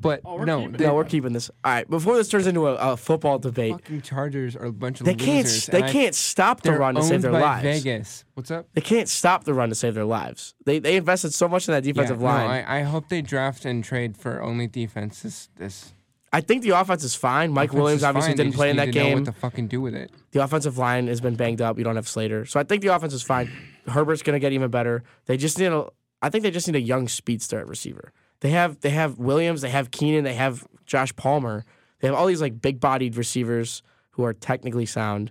But 0.03 0.20
Oh, 0.24 0.36
we're 0.36 0.44
no, 0.44 0.59
keeping 0.61 0.72
the 0.76 0.84
no, 0.84 0.94
we're 0.94 1.05
keeping 1.05 1.32
this. 1.32 1.48
All 1.64 1.72
right, 1.72 1.88
before 1.88 2.16
this 2.16 2.28
turns 2.28 2.46
into 2.46 2.66
a, 2.66 2.74
a 2.74 2.96
football 2.96 3.38
debate, 3.38 3.72
fucking 3.72 4.03
Chargers 4.03 4.57
are 4.57 4.66
a 4.66 4.72
bunch 4.72 5.00
of 5.00 5.07
they 5.07 5.14
can't. 5.14 5.46
losers. 5.46 5.66
They 5.66 5.78
and 5.78 5.86
I- 5.86 5.92
can't 5.92 6.14
stop 6.14 6.61
the 6.62 6.70
they're 6.70 6.78
run 6.78 6.94
to 6.96 7.00
owned 7.00 7.09
save 7.09 7.22
their 7.22 7.32
by 7.32 7.40
lives. 7.40 7.62
Vegas. 7.82 8.24
What's 8.34 8.50
up? 8.50 8.66
They 8.74 8.80
can't 8.82 9.09
stop 9.09 9.44
the 9.44 9.55
run 9.55 9.68
to 9.70 9.74
save 9.74 9.94
their 9.94 10.05
lives. 10.05 10.55
They 10.66 10.78
they 10.80 10.96
invested 10.96 11.32
so 11.32 11.48
much 11.48 11.68
in 11.68 11.72
that 11.72 11.84
defensive 11.84 12.20
yeah, 12.20 12.26
line. 12.26 12.46
No, 12.48 12.53
I, 12.68 12.78
I 12.78 12.82
hope 12.82 13.09
they 13.09 13.22
draft 13.22 13.64
and 13.64 13.82
trade 13.82 14.16
for 14.16 14.42
only 14.42 14.66
defense. 14.66 15.22
This 15.22 15.48
this 15.57 15.92
I 16.34 16.40
think 16.40 16.62
the 16.62 16.70
offense 16.70 17.05
is 17.05 17.14
fine. 17.14 17.53
Mike 17.53 17.68
offense 17.70 17.78
Williams 17.80 18.00
is 18.00 18.05
obviously 18.05 18.30
fine. 18.30 18.36
They 18.38 18.42
didn't 18.44 18.53
just 18.53 18.59
play 18.59 18.70
in 18.70 18.76
need 18.76 18.80
that 18.86 18.92
to 18.92 18.98
know 18.98 19.05
game. 19.05 19.14
What 19.18 19.24
to 19.26 19.32
fucking 19.32 19.68
do 19.68 19.80
with 19.80 19.94
it? 19.94 20.11
The 20.32 20.42
offensive 20.42 20.78
line 20.78 21.07
has 21.09 21.20
been 21.20 21.36
banged 21.36 21.61
up. 21.61 21.76
You 21.78 21.84
don't 21.84 21.96
have 21.96 22.09
Slater, 22.09 22.46
so 22.46 22.59
I 22.59 22.64
think 22.64 22.82
the 22.82 22.88
offense 22.88 23.12
is 23.12 23.22
fine. 23.22 23.50
Herbert's 23.86 24.22
gonna 24.22 24.38
get 24.38 24.53
even 24.53 24.70
better. 24.70 25.05
They 25.26 25.36
just 25.36 25.59
need 25.59 25.66
a. 25.66 25.86
I 26.22 26.30
think 26.30 26.42
they 26.42 26.50
just 26.50 26.66
need 26.68 26.76
a 26.76 26.80
young 26.80 27.09
speedster 27.09 27.59
at 27.59 27.66
receiver. 27.68 28.12
They 28.43 28.51
have 28.51 28.80
they 28.80 28.90
have 28.90 29.18
Williams, 29.18 29.62
they 29.62 29.70
have 29.70 29.90
Keenan, 29.90 30.24
they 30.24 30.34
have 30.34 30.66
Josh 30.84 31.14
Palmer. 31.16 31.64
They 32.01 32.09
have 32.09 32.16
all 32.16 32.26
these 32.26 32.40
like 32.43 32.61
big 32.61 32.80
bodied 32.80 33.16
receivers 33.16 33.82
who 34.11 34.24
are 34.24 34.34
technically 34.34 34.84
sound, 34.84 35.30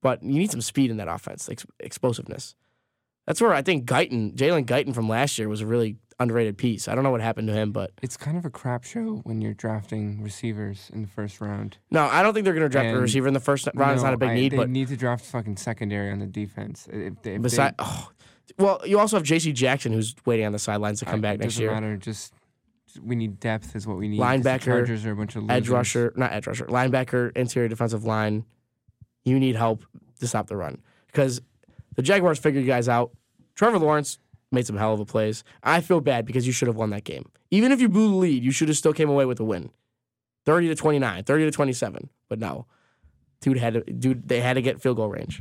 but 0.00 0.22
you 0.22 0.38
need 0.38 0.50
some 0.52 0.60
speed 0.60 0.90
in 0.90 0.96
that 0.98 1.08
offense, 1.08 1.48
ex- 1.48 1.66
explosiveness. 1.80 2.54
That's 3.26 3.40
where 3.40 3.52
I 3.52 3.62
think 3.62 3.84
Guyton, 3.86 4.34
Jalen 4.36 4.64
Guyton 4.66 4.94
from 4.94 5.08
last 5.08 5.38
year 5.38 5.48
was 5.48 5.60
a 5.60 5.66
really 5.66 5.96
underrated 6.20 6.56
piece. 6.56 6.86
I 6.86 6.94
don't 6.94 7.02
know 7.02 7.10
what 7.10 7.20
happened 7.20 7.48
to 7.48 7.52
him, 7.54 7.72
but 7.72 7.90
It's 8.00 8.16
kind 8.16 8.36
of 8.36 8.44
a 8.44 8.50
crap 8.50 8.84
show 8.84 9.20
when 9.24 9.40
you're 9.40 9.54
drafting 9.54 10.22
receivers 10.22 10.88
in 10.92 11.02
the 11.02 11.08
first 11.08 11.40
round. 11.40 11.78
no, 11.90 12.04
I 12.04 12.22
don't 12.22 12.32
think 12.32 12.44
they're 12.44 12.54
gonna 12.54 12.68
draft 12.68 12.94
a 12.96 13.00
receiver 13.00 13.26
in 13.26 13.34
the 13.34 13.40
first 13.40 13.68
round. 13.74 13.94
it's 13.94 14.04
not 14.04 14.14
a 14.14 14.16
big 14.16 14.30
I- 14.30 14.34
need, 14.34 14.52
they 14.52 14.56
but 14.56 14.70
need 14.70 14.86
to 14.88 14.96
draft 14.96 15.24
fucking 15.24 15.56
secondary 15.56 16.12
on 16.12 16.20
the 16.20 16.26
defense. 16.26 16.86
If 16.92 17.20
they, 17.22 17.34
if 17.34 17.42
they- 17.42 17.70
oh, 17.80 18.10
well, 18.58 18.80
you 18.86 18.98
also 19.00 19.16
have 19.16 19.24
J.C. 19.24 19.52
Jackson 19.52 19.92
who's 19.92 20.14
waiting 20.24 20.46
on 20.46 20.52
the 20.52 20.58
sidelines 20.60 21.00
to 21.00 21.08
I- 21.08 21.10
come 21.10 21.20
back 21.20 21.36
it 21.36 21.40
next 21.40 21.54
doesn't. 21.54 21.66
Matter. 21.66 21.96
Just 21.96 22.32
we 23.00 23.16
need 23.16 23.40
depth 23.40 23.74
is 23.76 23.86
what 23.86 23.96
we 23.96 24.08
need. 24.08 24.20
Linebacker, 24.20 24.60
Chargers 24.60 25.04
are 25.06 25.12
a 25.12 25.16
bunch 25.16 25.36
of 25.36 25.42
losers. 25.42 25.56
Edge 25.56 25.68
rusher, 25.68 26.12
not 26.16 26.32
edge 26.32 26.46
rusher, 26.46 26.66
linebacker, 26.66 27.36
interior 27.36 27.68
defensive 27.68 28.04
line. 28.04 28.44
You 29.24 29.38
need 29.38 29.56
help 29.56 29.84
to 30.20 30.26
stop 30.26 30.48
the 30.48 30.56
run 30.56 30.80
because 31.06 31.40
the 31.96 32.02
Jaguars 32.02 32.38
figured 32.38 32.64
you 32.64 32.70
guys 32.70 32.88
out. 32.88 33.12
Trevor 33.54 33.78
Lawrence 33.78 34.18
made 34.50 34.66
some 34.66 34.76
hell 34.76 34.92
of 34.92 35.00
a 35.00 35.04
plays. 35.04 35.44
I 35.62 35.80
feel 35.80 36.00
bad 36.00 36.26
because 36.26 36.46
you 36.46 36.52
should 36.52 36.68
have 36.68 36.76
won 36.76 36.90
that 36.90 37.04
game. 37.04 37.30
Even 37.50 37.72
if 37.72 37.80
you 37.80 37.88
blew 37.88 38.10
the 38.10 38.16
lead, 38.16 38.42
you 38.42 38.50
should 38.50 38.68
have 38.68 38.76
still 38.76 38.92
came 38.92 39.08
away 39.08 39.24
with 39.24 39.40
a 39.40 39.44
win. 39.44 39.70
30 40.44 40.68
to 40.68 40.74
29, 40.74 41.24
30 41.24 41.44
to 41.44 41.50
27. 41.50 42.08
But 42.28 42.38
no. 42.38 42.66
Dude 43.40 43.58
had 43.58 43.74
to 43.74 43.80
dude 43.80 44.28
they 44.28 44.40
had 44.40 44.54
to 44.54 44.62
get 44.62 44.80
field 44.80 44.96
goal 44.96 45.08
range. 45.08 45.40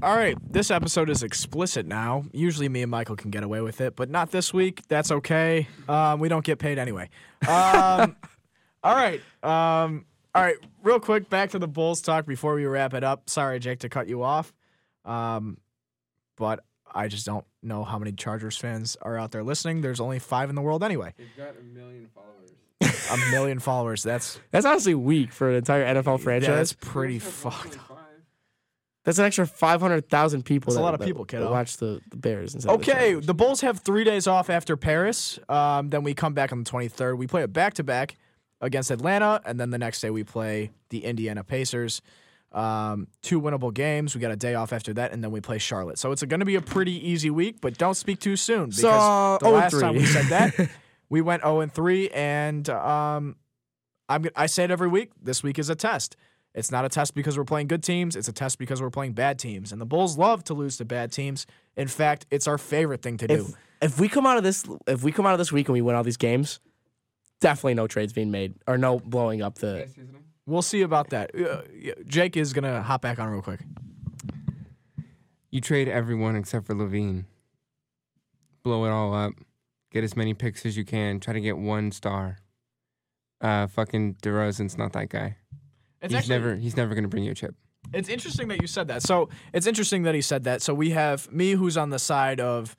All 0.00 0.14
right, 0.14 0.36
this 0.52 0.70
episode 0.70 1.10
is 1.10 1.24
explicit 1.24 1.84
now. 1.84 2.24
Usually, 2.32 2.68
me 2.68 2.82
and 2.82 2.90
Michael 2.90 3.16
can 3.16 3.32
get 3.32 3.42
away 3.42 3.60
with 3.60 3.80
it, 3.80 3.96
but 3.96 4.08
not 4.08 4.30
this 4.30 4.54
week. 4.54 4.82
That's 4.86 5.10
okay. 5.10 5.66
Um, 5.88 6.20
we 6.20 6.28
don't 6.28 6.44
get 6.44 6.60
paid 6.60 6.78
anyway. 6.78 7.10
Um, 7.48 8.14
all 8.84 8.94
right. 8.94 9.20
Um, 9.42 10.04
all 10.36 10.42
right. 10.42 10.54
Real 10.84 11.00
quick, 11.00 11.28
back 11.28 11.50
to 11.50 11.58
the 11.58 11.66
Bulls 11.66 12.00
talk 12.00 12.26
before 12.26 12.54
we 12.54 12.64
wrap 12.66 12.94
it 12.94 13.02
up. 13.02 13.28
Sorry, 13.28 13.58
Jake, 13.58 13.80
to 13.80 13.88
cut 13.88 14.08
you 14.08 14.22
off, 14.22 14.54
um, 15.04 15.58
but 16.36 16.60
I 16.94 17.08
just 17.08 17.26
don't 17.26 17.44
know 17.64 17.82
how 17.82 17.98
many 17.98 18.12
Chargers 18.12 18.56
fans 18.56 18.96
are 19.02 19.18
out 19.18 19.32
there 19.32 19.42
listening. 19.42 19.80
There's 19.80 20.00
only 20.00 20.20
five 20.20 20.48
in 20.48 20.54
the 20.54 20.62
world 20.62 20.84
anyway. 20.84 21.12
They've 21.18 21.26
got 21.36 21.56
a 21.60 21.64
million 21.64 22.08
followers. 22.14 22.34
A 23.10 23.30
million 23.32 23.58
followers. 23.58 24.02
That's 24.02 24.38
That's 24.50 24.66
honestly 24.66 24.94
weak 24.94 25.32
for 25.32 25.48
an 25.48 25.56
entire 25.56 25.82
NFL 25.94 26.18
yeah, 26.18 26.24
franchise. 26.24 26.48
that's 26.56 26.72
pretty 26.74 27.18
fucked. 27.18 27.76
up. 27.76 27.97
That's 29.08 29.18
an 29.18 29.24
extra 29.24 29.46
500,000 29.46 30.44
people. 30.44 30.66
That's 30.70 30.76
a 30.76 30.80
that- 30.80 30.84
lot 30.84 30.92
of 30.92 31.00
that- 31.00 31.06
people, 31.06 31.24
kiddo. 31.24 31.50
Watch 31.50 31.78
the, 31.78 32.02
the 32.10 32.16
Bears. 32.18 32.54
Of 32.54 32.62
the 32.64 32.70
Okay, 32.72 33.14
the 33.14 33.32
Bulls 33.32 33.62
have 33.62 33.78
three 33.80 34.04
days 34.04 34.26
off 34.26 34.50
after 34.50 34.76
Paris. 34.76 35.38
Um, 35.48 35.88
then 35.88 36.02
we 36.02 36.12
come 36.12 36.34
back 36.34 36.52
on 36.52 36.62
the 36.62 36.70
23rd. 36.70 37.16
We 37.16 37.26
play 37.26 37.42
a 37.42 37.48
back 37.48 37.72
to 37.74 37.82
back 37.82 38.16
against 38.60 38.90
Atlanta, 38.90 39.40
and 39.46 39.58
then 39.58 39.70
the 39.70 39.78
next 39.78 40.02
day 40.02 40.10
we 40.10 40.24
play 40.24 40.72
the 40.90 41.06
Indiana 41.06 41.42
Pacers. 41.42 42.02
Um, 42.52 43.08
two 43.22 43.40
winnable 43.40 43.72
games. 43.72 44.14
We 44.14 44.20
got 44.20 44.30
a 44.30 44.36
day 44.36 44.54
off 44.54 44.74
after 44.74 44.92
that, 44.92 45.12
and 45.12 45.24
then 45.24 45.30
we 45.30 45.40
play 45.40 45.56
Charlotte. 45.56 45.98
So 45.98 46.12
it's 46.12 46.22
going 46.22 46.40
to 46.40 46.46
be 46.46 46.56
a 46.56 46.60
pretty 46.60 46.92
easy 47.08 47.30
week, 47.30 47.62
but 47.62 47.78
don't 47.78 47.94
speak 47.94 48.20
too 48.20 48.36
soon 48.36 48.66
because 48.66 48.80
So, 48.82 49.38
the 49.40 49.46
0 49.46 49.54
and 49.54 49.54
last 49.54 49.80
time 49.80 49.94
we 49.94 50.04
said 50.04 50.24
that, 50.56 50.70
we 51.08 51.22
went 51.22 51.42
0 51.44 51.60
and 51.60 51.72
3, 51.72 52.10
and 52.10 52.68
um, 52.68 53.36
I'm 54.06 54.26
I 54.36 54.44
say 54.44 54.64
it 54.64 54.70
every 54.70 54.88
week. 54.88 55.12
This 55.22 55.42
week 55.42 55.58
is 55.58 55.70
a 55.70 55.74
test. 55.74 56.14
It's 56.54 56.70
not 56.70 56.84
a 56.84 56.88
test 56.88 57.14
because 57.14 57.36
we're 57.38 57.44
playing 57.44 57.68
good 57.68 57.82
teams. 57.82 58.16
It's 58.16 58.28
a 58.28 58.32
test 58.32 58.58
because 58.58 58.80
we're 58.82 58.90
playing 58.90 59.12
bad 59.12 59.38
teams. 59.38 59.70
And 59.70 59.80
the 59.80 59.86
Bulls 59.86 60.18
love 60.18 60.42
to 60.44 60.54
lose 60.54 60.76
to 60.78 60.84
bad 60.84 61.12
teams. 61.12 61.46
In 61.76 61.88
fact, 61.88 62.26
it's 62.30 62.48
our 62.48 62.58
favorite 62.58 63.02
thing 63.02 63.16
to 63.18 63.26
do. 63.28 63.34
if, 63.80 63.92
if 63.92 64.00
we 64.00 64.08
come 64.08 64.26
out 64.26 64.38
of 64.38 64.42
this, 64.42 64.64
if 64.86 65.02
we 65.02 65.12
come 65.12 65.26
out 65.26 65.32
of 65.32 65.38
this 65.38 65.52
week 65.52 65.68
and 65.68 65.74
we 65.74 65.82
win 65.82 65.94
all 65.94 66.02
these 66.02 66.16
games, 66.16 66.58
definitely 67.40 67.74
no 67.74 67.86
trades 67.86 68.12
being 68.12 68.30
made 68.30 68.54
or 68.66 68.78
no 68.78 68.98
blowing 68.98 69.42
up 69.42 69.56
the. 69.56 69.88
We'll 70.46 70.62
see 70.62 70.82
about 70.82 71.10
that. 71.10 71.30
Uh, 71.34 71.62
Jake 72.06 72.36
is 72.36 72.52
gonna 72.52 72.82
hop 72.82 73.02
back 73.02 73.18
on 73.18 73.28
real 73.28 73.42
quick. 73.42 73.60
You 75.50 75.60
trade 75.60 75.88
everyone 75.88 76.36
except 76.36 76.66
for 76.66 76.74
LaVine. 76.74 77.24
Blow 78.62 78.84
it 78.84 78.90
all 78.90 79.14
up. 79.14 79.34
Get 79.92 80.04
as 80.04 80.16
many 80.16 80.34
picks 80.34 80.66
as 80.66 80.76
you 80.76 80.84
can. 80.84 81.20
Try 81.20 81.34
to 81.34 81.40
get 81.40 81.56
one 81.56 81.92
star. 81.92 82.38
Uh, 83.40 83.66
fucking 83.66 84.16
DeRozan's 84.16 84.76
not 84.76 84.92
that 84.94 85.08
guy. 85.08 85.36
It's 86.00 86.14
he's 86.14 86.28
never 86.28 86.56
he's 86.56 86.76
never 86.76 86.94
gonna 86.94 87.08
bring 87.08 87.24
you 87.24 87.32
a 87.32 87.34
chip. 87.34 87.54
It's 87.92 88.08
interesting 88.08 88.48
that 88.48 88.60
you 88.60 88.66
said 88.66 88.88
that. 88.88 89.02
So 89.02 89.28
it's 89.52 89.66
interesting 89.66 90.02
that 90.02 90.14
he 90.14 90.20
said 90.20 90.44
that. 90.44 90.62
So 90.62 90.74
we 90.74 90.90
have 90.90 91.30
me, 91.32 91.52
who's 91.52 91.76
on 91.76 91.90
the 91.90 91.98
side 91.98 92.40
of 92.40 92.76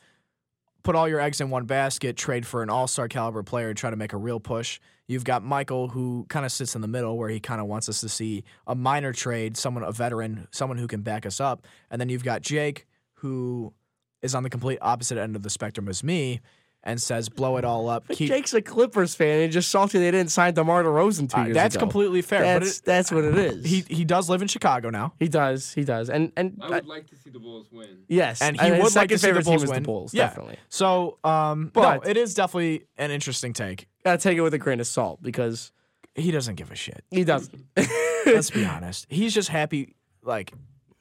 put 0.83 0.95
all 0.95 1.07
your 1.07 1.19
eggs 1.19 1.41
in 1.41 1.49
one 1.49 1.65
basket, 1.65 2.15
trade 2.15 2.45
for 2.45 2.63
an 2.63 2.69
all-star 2.69 3.07
caliber 3.07 3.43
player, 3.43 3.69
and 3.69 3.77
try 3.77 3.89
to 3.89 3.95
make 3.95 4.13
a 4.13 4.17
real 4.17 4.39
push. 4.39 4.79
You've 5.07 5.23
got 5.23 5.43
Michael, 5.43 5.89
who 5.89 6.25
kind 6.29 6.45
of 6.45 6.51
sits 6.51 6.75
in 6.75 6.81
the 6.81 6.87
middle, 6.87 7.17
where 7.17 7.29
he 7.29 7.39
kind 7.39 7.59
of 7.59 7.67
wants 7.67 7.89
us 7.89 8.01
to 8.01 8.09
see 8.09 8.43
a 8.67 8.75
minor 8.75 9.11
trade, 9.11 9.57
someone 9.57 9.83
a 9.83 9.91
veteran, 9.91 10.47
someone 10.51 10.77
who 10.77 10.87
can 10.87 11.01
back 11.01 11.25
us 11.25 11.39
up, 11.39 11.65
and 11.89 11.99
then 11.99 12.09
you've 12.09 12.23
got 12.23 12.41
Jake, 12.41 12.85
who 13.15 13.73
is 14.21 14.35
on 14.35 14.43
the 14.43 14.49
complete 14.49 14.77
opposite 14.81 15.17
end 15.17 15.35
of 15.35 15.43
the 15.43 15.49
spectrum 15.49 15.89
as 15.89 16.03
me, 16.03 16.39
and 16.83 17.01
says 17.01 17.27
blow 17.29 17.57
it 17.57 17.65
all 17.65 17.89
up. 17.89 18.05
But 18.07 18.15
keep- 18.17 18.29
Jake's 18.29 18.53
a 18.53 18.61
Clippers 18.61 19.13
fan 19.13 19.41
and 19.41 19.51
just 19.51 19.69
salty 19.69 19.99
they 19.99 20.11
didn't 20.11 20.31
sign 20.31 20.53
DeMar 20.53 20.83
DeRozan 20.83 21.29
two 21.29 21.37
Uh, 21.37 21.43
years 21.45 21.53
that's 21.55 21.75
ago. 21.75 21.81
completely 21.83 22.21
fair. 22.21 22.39
but 22.39 22.65
That's 22.65 22.77
it, 22.79 22.85
that's 22.85 23.11
what 23.11 23.25
it 23.25 23.37
is. 23.37 23.65
he 23.65 23.81
he 23.93 24.05
does 24.05 24.29
live 24.29 24.41
in 24.41 24.47
Chicago 24.47 24.89
now. 24.89 25.13
he 25.19 25.27
does 25.27 25.73
he 25.73 25.83
does 25.83 26.09
and 26.09 26.31
and 26.37 26.57
I 26.61 26.69
would 26.69 26.83
uh, 26.85 26.87
like 26.87 27.07
to 27.07 27.15
see 27.17 27.29
the 27.29 27.39
Bulls 27.39 27.67
win. 27.71 27.99
yes 28.07 28.41
and 28.41 28.59
he 28.59 28.65
his 28.67 28.71
would 28.77 28.81
like 28.83 28.91
second 28.91 29.09
to 29.09 29.17
see 29.17 29.27
favorite 29.27 29.43
the 29.45 29.51
Bulls 29.51 29.61
team 29.61 29.65
is 29.65 29.71
win. 29.71 29.83
the 29.83 29.87
Bulls 29.87 30.13
Yeah. 30.13 30.27
definitely. 30.27 30.57
So, 30.69 31.17
um, 31.25 31.71
But- 31.73 32.03
no, 32.05 32.09
it 32.09 32.15
is 32.17 32.33
definitely 32.33 32.85
an 32.97 33.11
interesting 33.11 33.51
take. 33.53 33.87
Gotta 34.05 34.17
take 34.17 34.37
it 34.37 34.41
with 34.41 34.53
a 34.53 34.57
grain 34.57 34.79
of 34.79 34.87
salt 34.87 35.21
because 35.21 35.71
He 36.15 36.31
doesn't 36.31 36.55
give 36.55 36.71
a 36.71 36.75
shit. 36.75 37.03
he 37.11 37.23
doesn't. 37.25 37.65
Let's 38.25 38.49
be 38.51 38.65
honest. 38.65 39.05
He's 39.09 39.33
just 39.33 39.49
happy. 39.49 39.95
Like, 40.23 40.53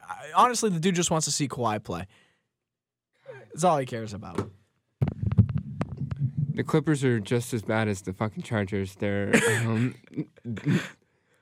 I, 0.02 0.26
honestly, 0.34 0.70
the 0.70 0.78
dude 0.80 0.94
just 0.94 1.10
wants 1.10 1.24
to 1.26 1.30
see 1.32 1.46
Kawhi 1.48 1.82
play. 1.82 2.06
That's 3.52 3.64
all 3.64 3.78
he 3.78 3.86
cares 3.86 4.12
about. 4.12 4.50
The 6.58 6.64
Clippers 6.64 7.04
are 7.04 7.20
just 7.20 7.54
as 7.54 7.62
bad 7.62 7.86
as 7.86 8.02
the 8.02 8.12
fucking 8.12 8.42
Chargers. 8.42 8.96
They're 8.96 9.30
um, 9.60 9.94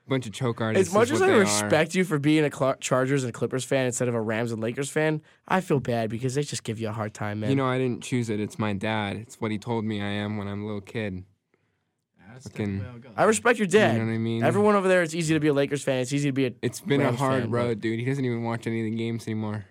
bunch 0.07 0.27
of 0.27 0.31
choke 0.31 0.61
artists. 0.61 0.89
As 0.89 0.93
much 0.93 1.09
as 1.09 1.23
I 1.23 1.25
they 1.25 1.33
are. 1.33 1.39
respect 1.39 1.95
you 1.95 2.03
for 2.03 2.19
being 2.19 2.45
a 2.45 2.55
Cl- 2.55 2.75
Chargers 2.75 3.23
and 3.23 3.33
Clippers 3.33 3.65
fan 3.65 3.87
instead 3.87 4.07
of 4.07 4.13
a 4.13 4.21
Rams 4.21 4.51
and 4.51 4.61
Lakers 4.61 4.91
fan, 4.91 5.23
I 5.47 5.61
feel 5.61 5.79
bad 5.79 6.11
because 6.11 6.35
they 6.35 6.43
just 6.43 6.63
give 6.63 6.79
you 6.79 6.89
a 6.89 6.91
hard 6.91 7.15
time, 7.15 7.39
man. 7.39 7.49
You 7.49 7.55
know, 7.55 7.65
I 7.65 7.79
didn't 7.79 8.03
choose 8.03 8.29
it. 8.29 8.39
It's 8.39 8.59
my 8.59 8.73
dad. 8.73 9.15
It's 9.15 9.41
what 9.41 9.49
he 9.49 9.57
told 9.57 9.85
me 9.85 10.03
I 10.03 10.07
am 10.07 10.37
when 10.37 10.47
I'm 10.47 10.61
a 10.61 10.65
little 10.67 10.81
kid. 10.81 11.23
Fucking, 12.41 12.85
I 13.15 13.23
respect 13.23 13.57
your 13.57 13.67
dad. 13.67 13.93
You 13.93 13.99
know 14.01 14.05
what 14.05 14.13
I 14.13 14.17
mean? 14.19 14.43
Everyone 14.43 14.75
over 14.75 14.87
there, 14.87 15.01
it's 15.01 15.15
easy 15.15 15.33
to 15.33 15.39
be 15.39 15.47
a 15.47 15.53
Lakers 15.53 15.83
fan. 15.83 16.01
It's 16.01 16.13
easy 16.13 16.29
to 16.29 16.33
be 16.33 16.45
a. 16.45 16.51
it's 16.61 16.79
been 16.79 17.01
Rams 17.01 17.15
a 17.15 17.17
hard 17.17 17.41
fan, 17.41 17.49
road, 17.49 17.81
dude. 17.81 17.99
He 17.99 18.05
doesn't 18.05 18.23
even 18.23 18.43
watch 18.43 18.67
any 18.67 18.81
of 18.81 18.85
the 18.85 18.95
games 18.95 19.25
anymore. 19.25 19.65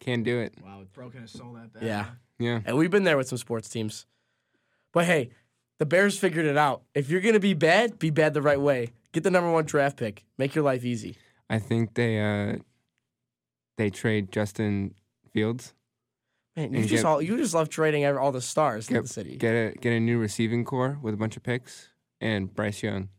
Can't 0.00 0.24
do 0.24 0.40
it. 0.40 0.54
Wow, 0.64 0.80
it's 0.80 0.90
broken 0.90 1.22
his 1.22 1.30
soul 1.30 1.52
that 1.52 1.72
bad. 1.72 1.84
Yeah. 1.84 2.06
Yeah. 2.40 2.60
And 2.66 2.76
we've 2.76 2.90
been 2.90 3.04
there 3.04 3.16
with 3.16 3.28
some 3.28 3.38
sports 3.38 3.68
teams. 3.68 4.04
But 4.96 5.04
hey, 5.04 5.28
the 5.78 5.84
Bears 5.84 6.18
figured 6.18 6.46
it 6.46 6.56
out. 6.56 6.80
If 6.94 7.10
you're 7.10 7.20
gonna 7.20 7.38
be 7.38 7.52
bad, 7.52 7.98
be 7.98 8.08
bad 8.08 8.32
the 8.32 8.40
right 8.40 8.58
way. 8.58 8.92
Get 9.12 9.24
the 9.24 9.30
number 9.30 9.52
one 9.52 9.66
draft 9.66 9.98
pick. 9.98 10.24
Make 10.38 10.54
your 10.54 10.64
life 10.64 10.86
easy. 10.86 11.18
I 11.50 11.58
think 11.58 11.92
they 11.92 12.18
uh 12.18 12.56
they 13.76 13.90
trade 13.90 14.32
Justin 14.32 14.94
Fields. 15.34 15.74
Man, 16.56 16.72
you 16.72 16.80
just 16.86 17.02
get- 17.02 17.04
all 17.04 17.20
you 17.20 17.36
just 17.36 17.52
love 17.52 17.68
trading 17.68 18.06
all 18.06 18.32
the 18.32 18.40
stars 18.40 18.88
in 18.88 18.94
Get, 18.94 19.02
the 19.02 19.08
city. 19.08 19.36
get 19.36 19.52
a 19.52 19.74
get 19.78 19.92
a 19.92 20.00
new 20.00 20.16
receiving 20.18 20.64
corps 20.64 20.98
with 21.02 21.12
a 21.12 21.18
bunch 21.18 21.36
of 21.36 21.42
picks 21.42 21.90
and 22.18 22.54
Bryce 22.54 22.82
Young. 22.82 23.10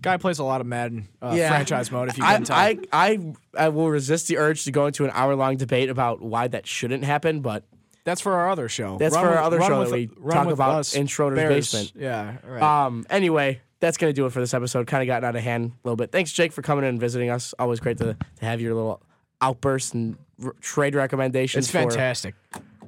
Guy 0.00 0.16
plays 0.16 0.38
a 0.38 0.44
lot 0.44 0.62
of 0.62 0.66
Madden 0.66 1.08
uh, 1.20 1.34
Yeah. 1.36 1.50
franchise 1.50 1.92
mode. 1.92 2.08
If 2.08 2.16
you 2.16 2.24
I, 2.24 2.34
can 2.36 2.44
tell. 2.44 2.56
I, 2.56 2.78
I, 2.90 3.32
I 3.54 3.68
will 3.68 3.90
resist 3.90 4.28
the 4.28 4.38
urge 4.38 4.64
to 4.64 4.72
go 4.72 4.86
into 4.86 5.04
an 5.04 5.10
hour 5.12 5.34
long 5.36 5.58
debate 5.58 5.90
about 5.90 6.22
why 6.22 6.48
that 6.48 6.66
shouldn't 6.66 7.04
happen, 7.04 7.40
but 7.40 7.66
that's 8.06 8.22
for 8.22 8.32
our 8.32 8.48
other 8.48 8.70
show. 8.70 8.96
That's 8.96 9.14
Run 9.14 9.24
for 9.24 9.30
with- 9.30 9.38
our 9.38 9.44
other 9.44 9.60
show 9.60 9.80
with- 9.80 9.90
that 9.90 9.94
we 9.94 10.08
run 10.16 10.44
talk 10.44 10.52
about 10.54 10.74
us 10.78 10.94
in 10.94 11.06
Schroeder's 11.06 11.36
Bears. 11.38 11.54
basement. 11.72 11.92
Yeah. 12.02 12.36
Right. 12.42 12.62
Um, 12.86 13.04
anyway, 13.10 13.60
that's 13.80 13.98
gonna 13.98 14.14
do 14.14 14.24
it 14.24 14.32
for 14.32 14.40
this 14.40 14.54
episode. 14.54 14.86
Kind 14.86 15.02
of 15.02 15.06
gotten 15.08 15.28
out 15.28 15.36
of 15.36 15.42
hand 15.42 15.72
a 15.84 15.86
little 15.88 15.96
bit. 15.96 16.10
Thanks, 16.12 16.32
Jake, 16.32 16.52
for 16.52 16.62
coming 16.62 16.84
in 16.84 16.88
and 16.90 17.00
visiting 17.00 17.28
us. 17.28 17.52
Always 17.58 17.80
great 17.80 17.98
to, 17.98 18.14
to 18.14 18.44
have 18.46 18.62
your 18.62 18.74
little 18.74 19.02
outbursts 19.42 19.92
and 19.92 20.16
r- 20.42 20.54
trade 20.62 20.94
recommendations 20.94 21.66
It's 21.66 21.72
for- 21.72 21.80
fantastic. 21.90 22.34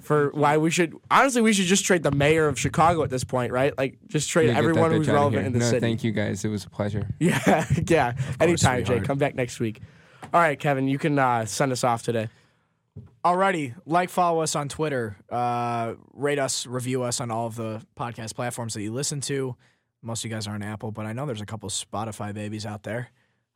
for 0.01 0.31
why 0.31 0.57
we 0.57 0.71
should 0.71 0.95
honestly 1.11 1.43
we 1.43 1.53
should 1.53 1.67
just 1.67 1.85
trade 1.85 2.03
the 2.03 2.11
mayor 2.13 2.47
of 2.49 2.59
Chicago 2.59 3.03
at 3.03 3.11
this 3.11 3.25
point, 3.25 3.53
right? 3.53 3.77
Like 3.77 3.99
just 4.07 4.31
trade 4.31 4.49
Yeah, 4.49 4.57
everyone 4.59 4.93
who's 4.93 5.09
relevant 5.09 5.47
in 5.47 5.53
the 5.53 5.59
no, 5.59 5.65
city. 5.67 5.81
thank 5.81 6.03
you 6.05 6.13
guys. 6.13 6.45
It 6.45 6.49
was 6.49 6.65
a 6.65 6.71
pleasure. 6.71 7.07
Yeah, 7.19 7.67
yeah. 7.87 8.13
Anytime, 8.41 8.85
Jay. 8.85 9.01
Come 9.01 9.19
back 9.19 9.35
next 9.35 9.61
week. 9.61 9.81
All 10.33 10.41
right, 10.41 10.59
Kevin, 10.59 10.89
you 10.89 10.99
can 10.99 11.19
uh, 11.19 11.45
send 11.45 11.73
us 11.73 11.85
off 11.85 12.03
today. 12.03 12.29
Alrighty, 13.29 13.75
like, 13.85 14.09
follow 14.09 14.41
us 14.41 14.57
on 14.57 14.71
Twitter, 14.71 15.19
uh, 15.29 15.97
rate 16.15 16.39
us, 16.39 16.67
review 16.67 17.03
us 17.03 17.21
on 17.21 17.31
all 17.31 17.47
of 17.47 17.57
the 17.57 17.83
podcast 17.95 18.35
platforms 18.35 18.73
that 18.73 18.81
you 18.81 18.91
listen 18.91 19.21
to. 19.21 19.55
Most 20.01 20.25
of 20.25 20.31
you 20.31 20.35
guys 20.35 20.47
are 20.47 20.55
on 20.55 20.63
Apple, 20.63 20.93
but 20.93 21.05
I 21.05 21.13
know 21.13 21.27
there's 21.27 21.43
a 21.43 21.47
couple 21.47 21.69
Spotify 21.69 22.33
babies 22.33 22.65
out 22.65 22.85
there. 22.85 23.11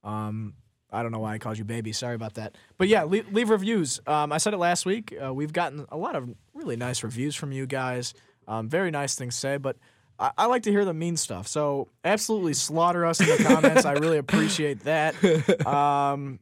Um, 0.04 0.52
I 0.90 1.02
don't 1.02 1.10
know 1.10 1.20
why 1.20 1.32
I 1.32 1.38
called 1.38 1.56
you 1.56 1.64
baby. 1.64 1.94
Sorry 1.94 2.14
about 2.14 2.34
that. 2.34 2.58
But 2.76 2.88
yeah, 2.88 3.04
leave, 3.04 3.32
leave 3.32 3.48
reviews. 3.48 3.98
Um, 4.06 4.30
I 4.30 4.36
said 4.36 4.52
it 4.52 4.58
last 4.58 4.84
week. 4.84 5.14
Uh, 5.24 5.32
we've 5.32 5.54
gotten 5.54 5.86
a 5.88 5.96
lot 5.96 6.16
of 6.16 6.28
really 6.52 6.76
nice 6.76 7.02
reviews 7.02 7.34
from 7.34 7.50
you 7.50 7.66
guys. 7.66 8.12
Um, 8.46 8.68
very 8.68 8.90
nice 8.90 9.14
things 9.14 9.36
to 9.36 9.40
say, 9.40 9.56
but 9.56 9.78
I, 10.18 10.32
I 10.36 10.46
like 10.48 10.64
to 10.64 10.70
hear 10.70 10.84
the 10.84 10.92
mean 10.92 11.16
stuff. 11.16 11.48
So 11.48 11.88
absolutely 12.04 12.52
slaughter 12.52 13.06
us 13.06 13.20
in 13.20 13.26
the 13.26 13.42
comments. 13.42 13.86
I 13.86 13.92
really 13.92 14.18
appreciate 14.18 14.80
that. 14.80 15.14
Um, 15.66 16.40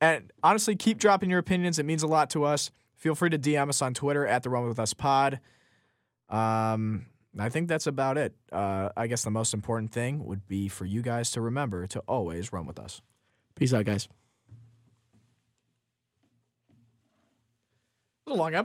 and 0.00 0.32
honestly, 0.42 0.76
keep 0.76 0.98
dropping 0.98 1.30
your 1.30 1.38
opinions. 1.38 1.78
It 1.78 1.86
means 1.86 2.02
a 2.02 2.06
lot 2.06 2.30
to 2.30 2.44
us. 2.44 2.70
Feel 2.96 3.14
free 3.14 3.30
to 3.30 3.38
DM 3.38 3.68
us 3.68 3.82
on 3.82 3.94
Twitter 3.94 4.26
at 4.26 4.42
the 4.42 4.50
Run 4.50 4.68
With 4.68 4.78
Us 4.78 4.92
Pod. 4.92 5.40
Um, 6.28 7.06
I 7.38 7.48
think 7.48 7.68
that's 7.68 7.86
about 7.86 8.18
it. 8.18 8.34
Uh, 8.50 8.88
I 8.96 9.06
guess 9.06 9.22
the 9.22 9.30
most 9.30 9.54
important 9.54 9.92
thing 9.92 10.24
would 10.26 10.46
be 10.48 10.68
for 10.68 10.84
you 10.84 11.02
guys 11.02 11.30
to 11.32 11.40
remember 11.40 11.86
to 11.88 12.00
always 12.08 12.52
run 12.52 12.66
with 12.66 12.78
us. 12.78 13.00
Peace 13.54 13.72
out, 13.72 13.84
guys. 13.84 14.08
A 18.26 18.34
long 18.34 18.54
episode. 18.54 18.56